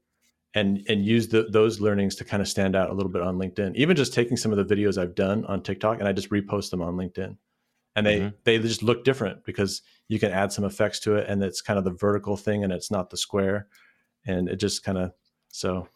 and 0.56 0.84
and 0.90 1.06
use 1.06 1.28
the, 1.28 1.44
those 1.44 1.80
learnings 1.80 2.16
to 2.16 2.26
kind 2.26 2.42
of 2.42 2.48
stand 2.48 2.76
out 2.76 2.90
a 2.90 2.94
little 2.94 3.12
bit 3.12 3.22
on 3.22 3.38
LinkedIn. 3.38 3.76
Even 3.76 3.96
just 3.96 4.14
taking 4.14 4.36
some 4.36 4.52
of 4.52 4.58
the 4.58 4.76
videos 4.76 4.98
I've 4.98 5.16
done 5.16 5.46
on 5.46 5.62
TikTok 5.62 6.00
and 6.00 6.08
I 6.08 6.12
just 6.12 6.30
repost 6.32 6.72
them 6.72 6.82
on 6.82 6.96
LinkedIn. 6.96 7.38
And 7.96 8.06
they 8.06 8.20
mm-hmm. 8.20 8.36
they 8.44 8.58
just 8.60 8.84
look 8.84 9.04
different 9.04 9.46
because 9.46 9.82
you 10.08 10.20
can 10.20 10.32
add 10.32 10.52
some 10.52 10.66
effects 10.66 11.00
to 11.02 11.16
it 11.16 11.30
and 11.30 11.44
it's 11.44 11.62
kind 11.62 11.78
of 11.80 11.86
the 11.86 11.92
vertical 11.92 12.36
thing 12.36 12.64
and 12.64 12.74
it's 12.74 12.92
not 12.92 13.10
the 13.10 13.18
square 13.18 13.68
and 14.26 14.50
it 14.50 14.58
just 14.58 14.84
kind 14.84 14.98
of 14.98 15.14
so 15.50 15.88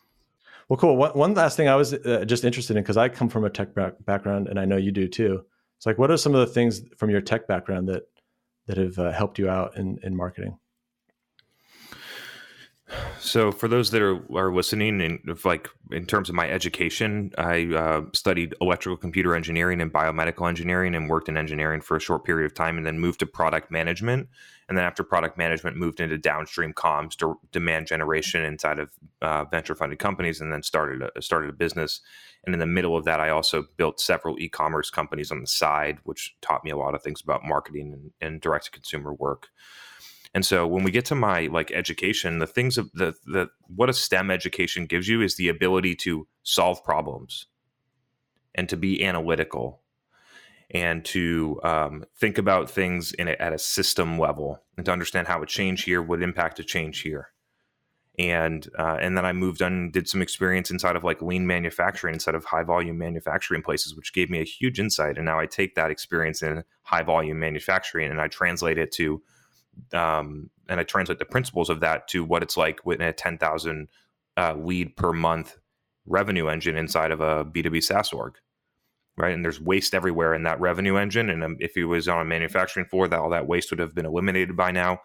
well 0.70 0.78
cool 0.78 0.96
one, 0.96 1.12
one 1.12 1.34
last 1.34 1.58
thing 1.58 1.68
i 1.68 1.76
was 1.76 1.94
uh, 1.94 2.24
just 2.26 2.44
interested 2.44 2.78
in 2.78 2.84
because 2.84 2.98
i 2.98 3.10
come 3.10 3.30
from 3.30 3.44
a 3.44 3.50
tech 3.50 3.74
back- 3.74 4.04
background 4.06 4.48
and 4.48 4.60
i 4.60 4.66
know 4.66 4.78
you 4.78 4.92
do 4.92 5.08
too 5.08 5.44
it's 5.78 5.86
like 5.86 5.98
what 5.98 6.10
are 6.10 6.18
some 6.18 6.34
of 6.34 6.40
the 6.40 6.54
things 6.54 6.82
from 6.98 7.10
your 7.10 7.22
tech 7.22 7.48
background 7.48 7.88
that 7.88 8.04
that 8.68 8.78
have 8.78 8.98
uh, 8.98 9.12
helped 9.12 9.38
you 9.38 9.50
out 9.50 9.76
in 9.78 10.00
in 10.04 10.16
marketing 10.16 10.58
so, 13.20 13.52
for 13.52 13.68
those 13.68 13.92
that 13.92 14.02
are, 14.02 14.20
are 14.36 14.54
listening, 14.54 15.02
and 15.02 15.40
like 15.46 15.70
in 15.92 16.06
terms 16.06 16.30
of 16.30 16.36
my 16.36 16.50
education, 16.50 17.32
I 17.38 17.74
uh, 17.74 18.02
studied 18.14 18.54
electrical 18.62 18.98
computer 18.98 19.36
engineering 19.36 19.82
and 19.82 19.92
biomedical 19.92 20.48
engineering, 20.48 20.96
and 20.96 21.10
worked 21.10 21.30
in 21.30 21.38
engineering 21.38 21.82
for 21.82 21.96
a 21.96 22.00
short 22.00 22.26
period 22.26 22.46
of 22.46 22.54
time, 22.54 22.78
and 22.78 22.86
then 22.86 23.00
moved 23.00 23.20
to 23.22 23.26
product 23.26 23.72
management. 23.72 24.28
And 24.70 24.78
then 24.78 24.86
after 24.86 25.04
product 25.04 25.38
management, 25.38 25.78
moved 25.78 26.00
into 26.00 26.18
downstream 26.18 26.74
comms, 26.74 27.16
to 27.18 27.40
demand 27.52 27.88
generation 27.88 28.44
inside 28.44 28.80
of 28.80 28.90
uh, 29.22 29.46
venture 29.46 29.76
funded 29.76 30.00
companies, 30.00 30.42
and 30.42 30.52
then 30.52 30.64
started 30.64 31.10
a, 31.16 31.22
started 31.22 31.50
a 31.50 31.54
business. 31.54 32.02
And 32.46 32.54
in 32.54 32.60
the 32.60 32.66
middle 32.66 32.98
of 32.98 33.06
that, 33.06 33.20
I 33.20 33.30
also 33.30 33.66
built 33.78 34.00
several 34.00 34.38
e 34.40 34.50
commerce 34.50 34.90
companies 34.90 35.32
on 35.32 35.42
the 35.42 35.48
side, 35.48 36.00
which 36.04 36.36
taught 36.42 36.64
me 36.64 36.72
a 36.72 36.78
lot 36.78 36.96
of 36.96 37.02
things 37.02 37.22
about 37.22 37.46
marketing 37.46 37.94
and, 37.94 38.12
and 38.22 38.42
direct 38.42 38.66
to 38.66 38.72
consumer 38.72 39.14
work. 39.14 39.50
And 40.34 40.46
so 40.46 40.66
when 40.66 40.84
we 40.84 40.92
get 40.92 41.06
to 41.06 41.16
my 41.16 41.48
like 41.48 41.72
education, 41.72 42.40
the 42.40 42.48
things 42.48 42.78
of 42.78 42.92
the 42.94 43.14
the 43.26 43.50
what 43.68 43.90
a 43.90 43.94
STEM 43.94 44.32
education 44.32 44.86
gives 44.86 45.08
you 45.08 45.22
is 45.22 45.36
the 45.36 45.50
ability 45.50 45.96
to 45.98 46.28
solve 46.42 46.84
problems 46.84 47.48
and 48.56 48.68
to 48.70 48.78
be 48.78 49.04
analytical 49.04 49.82
and 50.72 51.06
to 51.06 51.60
um, 51.64 52.04
think 52.18 52.38
about 52.38 52.70
things 52.70 53.12
in 53.14 53.28
a, 53.28 53.32
at 53.34 53.54
a 53.54 53.60
system 53.60 54.18
level 54.18 54.64
and 54.76 54.86
to 54.86 54.92
understand 54.92 55.28
how 55.28 55.42
a 55.42 55.46
change 55.46 55.84
here 55.84 56.02
would 56.02 56.24
impact 56.24 56.60
a 56.60 56.64
change 56.64 57.02
here. 57.02 57.30
And 58.18 58.68
uh, 58.78 58.98
and 59.00 59.18
then 59.18 59.26
I 59.26 59.34
moved 59.34 59.62
on 59.62 59.74
and 59.74 59.94
did 59.94 60.08
some 60.08 60.22
experience 60.22 60.70
inside 60.70 60.96
of 60.96 61.04
like 61.04 61.22
lean 61.22 61.48
manufacturing 61.48 62.14
inside 62.16 62.36
of 62.36 62.46
high 62.46 62.64
volume 62.64 62.98
manufacturing 62.98 63.64
places, 63.64 63.96
which 63.96 64.14
gave 64.14 64.30
me 64.30 64.40
a 64.40 64.44
huge 64.44 64.80
insight. 64.80 65.18
And 65.18 65.26
now 65.26 65.40
I 65.40 65.48
take 65.48 65.74
that 65.76 65.90
experience 65.90 66.44
in 66.44 66.64
high 66.84 67.02
volume 67.02 67.40
manufacturing 67.40 68.12
and 68.12 68.22
I 68.22 68.28
translate 68.28 68.78
it 68.78 68.92
to 68.94 69.22
um, 69.94 70.50
and 70.70 70.80
I 70.80 70.84
translate 70.84 71.20
the 71.20 71.26
principles 71.26 71.70
of 71.70 71.80
that 71.82 72.08
to 72.10 72.24
what 72.24 72.44
it's 72.44 72.58
like 72.58 72.86
within 72.86 73.08
a 73.08 73.14
10,000 73.14 73.88
uh, 74.38 74.56
lead 74.56 74.96
per 74.96 75.14
month 75.14 75.58
revenue 76.06 76.48
engine 76.48 76.76
inside 76.78 77.12
of 77.12 77.22
a 77.22 77.46
B2B 77.46 77.84
SaaS 77.84 78.14
org. 78.14 78.36
Right. 79.16 79.34
And 79.34 79.46
there's 79.46 79.62
waste 79.62 79.94
everywhere 79.94 80.34
in 80.34 80.42
that 80.44 80.60
revenue 80.60 80.96
engine. 80.96 81.30
And 81.30 81.44
um, 81.44 81.58
if 81.60 81.78
it 81.78 81.86
was 81.86 82.08
on 82.08 82.20
a 82.20 82.26
manufacturing 82.26 82.88
floor, 82.88 83.08
that 83.08 83.20
all 83.20 83.30
that 83.30 83.48
waste 83.48 83.70
would 83.70 83.80
have 83.80 83.94
been 83.94 84.08
eliminated 84.08 84.58
by 84.58 84.72
now. 84.72 85.02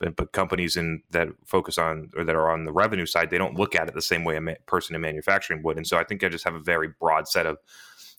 But, 0.00 0.16
but 0.16 0.32
companies 0.32 0.76
in 0.76 1.02
that 1.10 1.28
focus 1.46 1.78
on 1.78 2.10
or 2.16 2.24
that 2.24 2.34
are 2.34 2.50
on 2.50 2.64
the 2.64 2.72
revenue 2.72 3.06
side, 3.06 3.30
they 3.30 3.38
don't 3.38 3.56
look 3.56 3.76
at 3.76 3.86
it 3.86 3.94
the 3.94 4.02
same 4.02 4.24
way 4.24 4.34
a 4.34 4.40
ma- 4.40 4.54
person 4.66 4.96
in 4.96 5.00
manufacturing 5.00 5.62
would. 5.62 5.76
And 5.76 5.86
so 5.86 5.96
I 5.96 6.02
think 6.02 6.24
I 6.24 6.28
just 6.28 6.42
have 6.42 6.56
a 6.56 6.60
very 6.60 6.88
broad 6.98 7.28
set 7.28 7.46
of 7.46 7.58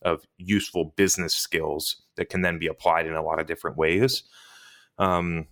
of 0.04 0.26
useful 0.38 0.94
business 0.96 1.34
skills 1.34 2.02
that 2.16 2.30
can 2.30 2.42
then 2.42 2.60
be 2.60 2.68
applied 2.68 3.08
in 3.08 3.14
a 3.14 3.24
lot 3.24 3.40
of 3.40 3.48
different 3.48 3.78
ways. 3.78 4.24
Um, 4.98 5.48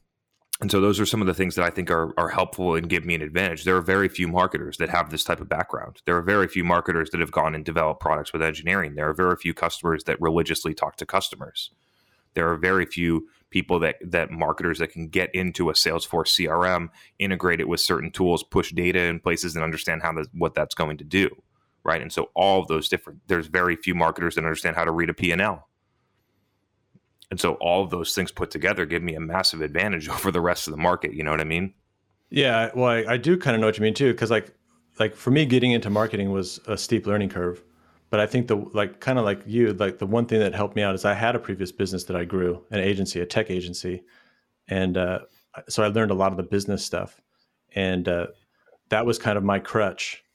and 0.61 0.69
so 0.69 0.79
those 0.79 0.99
are 0.99 1.07
some 1.07 1.21
of 1.21 1.27
the 1.27 1.33
things 1.33 1.55
that 1.55 1.65
I 1.65 1.71
think 1.71 1.89
are, 1.89 2.13
are 2.19 2.29
helpful 2.29 2.75
and 2.75 2.87
give 2.87 3.03
me 3.03 3.15
an 3.15 3.23
advantage. 3.23 3.63
There 3.63 3.75
are 3.75 3.81
very 3.81 4.07
few 4.07 4.27
marketers 4.27 4.77
that 4.77 4.89
have 4.89 5.09
this 5.09 5.23
type 5.23 5.41
of 5.41 5.49
background. 5.49 6.03
There 6.05 6.15
are 6.15 6.21
very 6.21 6.47
few 6.47 6.63
marketers 6.63 7.09
that 7.09 7.19
have 7.19 7.31
gone 7.31 7.55
and 7.55 7.65
developed 7.65 7.99
products 7.99 8.31
with 8.31 8.43
engineering. 8.43 8.93
There 8.93 9.09
are 9.09 9.13
very 9.13 9.35
few 9.35 9.55
customers 9.55 10.03
that 10.03 10.21
religiously 10.21 10.75
talk 10.75 10.97
to 10.97 11.05
customers. 11.05 11.71
There 12.35 12.47
are 12.47 12.57
very 12.57 12.85
few 12.85 13.27
people 13.49 13.79
that 13.79 13.95
that 14.05 14.31
marketers 14.31 14.79
that 14.79 14.91
can 14.91 15.07
get 15.07 15.33
into 15.35 15.69
a 15.69 15.73
Salesforce 15.73 16.39
CRM, 16.39 16.89
integrate 17.19 17.59
it 17.59 17.67
with 17.67 17.79
certain 17.79 18.11
tools, 18.11 18.43
push 18.43 18.71
data 18.71 19.01
in 19.01 19.19
places, 19.19 19.55
and 19.55 19.63
understand 19.63 20.03
how 20.03 20.13
the, 20.13 20.27
what 20.33 20.53
that's 20.53 20.75
going 20.75 20.97
to 20.97 21.03
do. 21.03 21.29
Right. 21.83 22.01
And 22.01 22.13
so 22.13 22.29
all 22.35 22.61
of 22.61 22.67
those 22.67 22.87
different. 22.87 23.19
There's 23.27 23.47
very 23.47 23.75
few 23.75 23.95
marketers 23.95 24.35
that 24.35 24.45
understand 24.45 24.75
how 24.75 24.85
to 24.85 24.91
read 24.91 25.09
a 25.09 25.13
P 25.13 25.31
and 27.31 27.39
so 27.39 27.53
all 27.55 27.83
of 27.83 27.89
those 27.89 28.13
things 28.13 28.31
put 28.31 28.51
together 28.51 28.85
give 28.85 29.01
me 29.01 29.15
a 29.15 29.19
massive 29.19 29.61
advantage 29.61 30.07
over 30.09 30.29
the 30.31 30.41
rest 30.41 30.67
of 30.67 30.71
the 30.71 30.77
market. 30.77 31.13
You 31.13 31.23
know 31.23 31.31
what 31.31 31.41
I 31.41 31.45
mean? 31.45 31.73
Yeah. 32.29 32.69
Well, 32.75 32.89
I, 32.89 33.13
I 33.13 33.17
do 33.17 33.37
kind 33.37 33.55
of 33.55 33.61
know 33.61 33.67
what 33.67 33.77
you 33.77 33.83
mean 33.83 33.93
too. 33.93 34.13
Cause 34.13 34.29
like, 34.29 34.53
like 34.99 35.15
for 35.15 35.31
me, 35.31 35.45
getting 35.45 35.71
into 35.71 35.89
marketing 35.89 36.31
was 36.31 36.59
a 36.67 36.77
steep 36.77 37.07
learning 37.07 37.29
curve. 37.29 37.63
But 38.09 38.19
I 38.19 38.27
think 38.27 38.47
the 38.47 38.57
like 38.73 38.99
kind 38.99 39.17
of 39.17 39.23
like 39.23 39.41
you, 39.45 39.71
like 39.73 39.97
the 39.97 40.05
one 40.05 40.25
thing 40.25 40.39
that 40.39 40.53
helped 40.53 40.75
me 40.75 40.81
out 40.81 40.93
is 40.93 41.05
I 41.05 41.13
had 41.13 41.33
a 41.33 41.39
previous 41.39 41.71
business 41.71 42.03
that 42.05 42.17
I 42.17 42.25
grew, 42.25 42.61
an 42.69 42.79
agency, 42.79 43.21
a 43.21 43.25
tech 43.25 43.49
agency, 43.49 44.03
and 44.67 44.97
uh, 44.97 45.19
so 45.69 45.81
I 45.81 45.87
learned 45.87 46.11
a 46.11 46.13
lot 46.13 46.31
of 46.31 46.37
the 46.37 46.43
business 46.43 46.83
stuff, 46.83 47.21
and 47.73 48.09
uh, 48.09 48.27
that 48.89 49.05
was 49.05 49.17
kind 49.17 49.37
of 49.37 49.45
my 49.45 49.59
crutch 49.59 50.25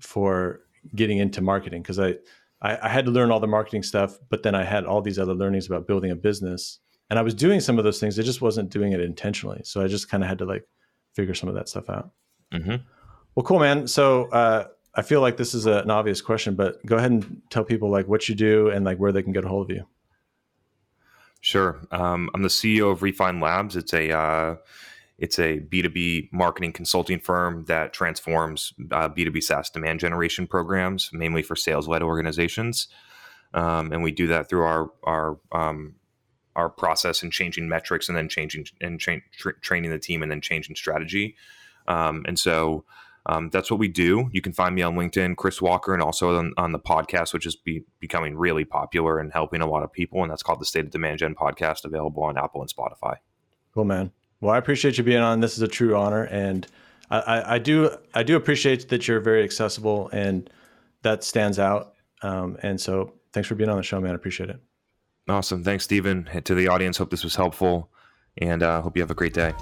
for 0.00 0.62
getting 0.96 1.18
into 1.18 1.40
marketing 1.40 1.82
because 1.82 2.00
I 2.00 2.16
I, 2.62 2.78
I 2.82 2.88
had 2.88 3.04
to 3.04 3.10
learn 3.10 3.30
all 3.30 3.40
the 3.40 3.46
marketing 3.46 3.82
stuff, 3.82 4.18
but 4.30 4.42
then 4.42 4.54
I 4.54 4.64
had 4.64 4.84
all 4.84 5.02
these 5.02 5.18
other 5.18 5.34
learnings 5.34 5.66
about 5.66 5.86
building 5.86 6.10
a 6.10 6.16
business. 6.16 6.78
And 7.10 7.18
I 7.18 7.22
was 7.22 7.34
doing 7.34 7.60
some 7.60 7.76
of 7.78 7.84
those 7.84 8.00
things. 8.00 8.18
I 8.18 8.22
just 8.22 8.40
wasn't 8.40 8.70
doing 8.70 8.92
it 8.92 9.00
intentionally. 9.00 9.60
So 9.64 9.82
I 9.82 9.88
just 9.88 10.08
kind 10.08 10.22
of 10.22 10.28
had 10.28 10.38
to 10.38 10.44
like 10.46 10.66
figure 11.14 11.34
some 11.34 11.48
of 11.48 11.56
that 11.56 11.68
stuff 11.68 11.90
out. 11.90 12.10
Mm-hmm. 12.52 12.76
Well, 13.34 13.44
cool, 13.44 13.58
man. 13.58 13.86
So 13.86 14.26
uh, 14.30 14.68
I 14.94 15.02
feel 15.02 15.20
like 15.20 15.36
this 15.36 15.52
is 15.52 15.66
a, 15.66 15.80
an 15.80 15.90
obvious 15.90 16.20
question, 16.20 16.54
but 16.54 16.84
go 16.86 16.96
ahead 16.96 17.10
and 17.10 17.42
tell 17.50 17.64
people 17.64 17.90
like 17.90 18.06
what 18.06 18.28
you 18.28 18.34
do 18.34 18.68
and 18.68 18.84
like 18.84 18.98
where 18.98 19.12
they 19.12 19.22
can 19.22 19.32
get 19.32 19.44
a 19.44 19.48
hold 19.48 19.70
of 19.70 19.76
you. 19.76 19.86
Sure. 21.40 21.80
Um, 21.90 22.30
I'm 22.34 22.42
the 22.42 22.48
CEO 22.48 22.92
of 22.92 23.02
Refine 23.02 23.40
Labs. 23.40 23.74
It's 23.74 23.92
a 23.92 24.16
uh, 24.16 24.56
it's 25.22 25.38
a 25.38 25.60
B2B 25.60 26.32
marketing 26.32 26.72
consulting 26.72 27.20
firm 27.20 27.64
that 27.66 27.92
transforms 27.92 28.74
uh, 28.90 29.08
B2B 29.08 29.40
SaaS 29.40 29.70
demand 29.70 30.00
generation 30.00 30.48
programs, 30.48 31.10
mainly 31.12 31.44
for 31.44 31.54
sales 31.54 31.86
led 31.86 32.02
organizations. 32.02 32.88
Um, 33.54 33.92
and 33.92 34.02
we 34.02 34.10
do 34.10 34.26
that 34.26 34.48
through 34.48 34.64
our 34.64 34.90
our 35.04 35.38
um, 35.52 35.94
our 36.56 36.68
process 36.68 37.22
and 37.22 37.30
changing 37.30 37.68
metrics, 37.68 38.08
and 38.08 38.18
then 38.18 38.28
changing 38.28 38.66
and 38.80 38.98
tra- 38.98 39.22
tra- 39.38 39.60
training 39.60 39.92
the 39.92 39.98
team, 40.00 40.22
and 40.22 40.30
then 40.30 40.40
changing 40.40 40.74
strategy. 40.74 41.36
Um, 41.86 42.24
and 42.26 42.36
so 42.36 42.84
um, 43.26 43.48
that's 43.50 43.70
what 43.70 43.78
we 43.78 43.86
do. 43.86 44.28
You 44.32 44.42
can 44.42 44.52
find 44.52 44.74
me 44.74 44.82
on 44.82 44.96
LinkedIn, 44.96 45.36
Chris 45.36 45.62
Walker, 45.62 45.94
and 45.94 46.02
also 46.02 46.36
on, 46.36 46.52
on 46.56 46.72
the 46.72 46.80
podcast, 46.80 47.32
which 47.32 47.46
is 47.46 47.54
be, 47.54 47.84
becoming 48.00 48.36
really 48.36 48.64
popular 48.64 49.20
and 49.20 49.32
helping 49.32 49.60
a 49.60 49.70
lot 49.70 49.84
of 49.84 49.92
people. 49.92 50.22
And 50.22 50.32
that's 50.32 50.42
called 50.42 50.60
the 50.60 50.66
State 50.66 50.86
of 50.86 50.90
Demand 50.90 51.20
Gen 51.20 51.36
podcast, 51.36 51.84
available 51.84 52.24
on 52.24 52.36
Apple 52.36 52.60
and 52.60 52.74
Spotify. 52.74 53.18
Cool, 53.72 53.84
man. 53.84 54.10
Well, 54.42 54.52
I 54.52 54.58
appreciate 54.58 54.98
you 54.98 55.04
being 55.04 55.22
on. 55.22 55.38
This 55.38 55.56
is 55.56 55.62
a 55.62 55.68
true 55.68 55.96
honor, 55.96 56.24
and 56.24 56.66
I, 57.10 57.18
I, 57.20 57.54
I 57.54 57.58
do 57.58 57.96
I 58.12 58.24
do 58.24 58.34
appreciate 58.36 58.88
that 58.88 59.06
you're 59.06 59.20
very 59.20 59.44
accessible, 59.44 60.10
and 60.12 60.50
that 61.02 61.22
stands 61.22 61.60
out. 61.60 61.94
Um, 62.22 62.58
and 62.60 62.80
so, 62.80 63.14
thanks 63.32 63.48
for 63.48 63.54
being 63.54 63.70
on 63.70 63.76
the 63.76 63.84
show, 63.84 64.00
man. 64.00 64.10
I 64.10 64.14
appreciate 64.16 64.50
it. 64.50 64.60
Awesome. 65.28 65.62
Thanks, 65.62 65.84
Stephen. 65.84 66.28
To 66.42 66.54
the 66.56 66.66
audience, 66.66 66.98
hope 66.98 67.10
this 67.10 67.22
was 67.22 67.36
helpful, 67.36 67.92
and 68.38 68.64
uh, 68.64 68.82
hope 68.82 68.96
you 68.96 69.02
have 69.02 69.12
a 69.12 69.14
great 69.14 69.32
day. 69.32 69.54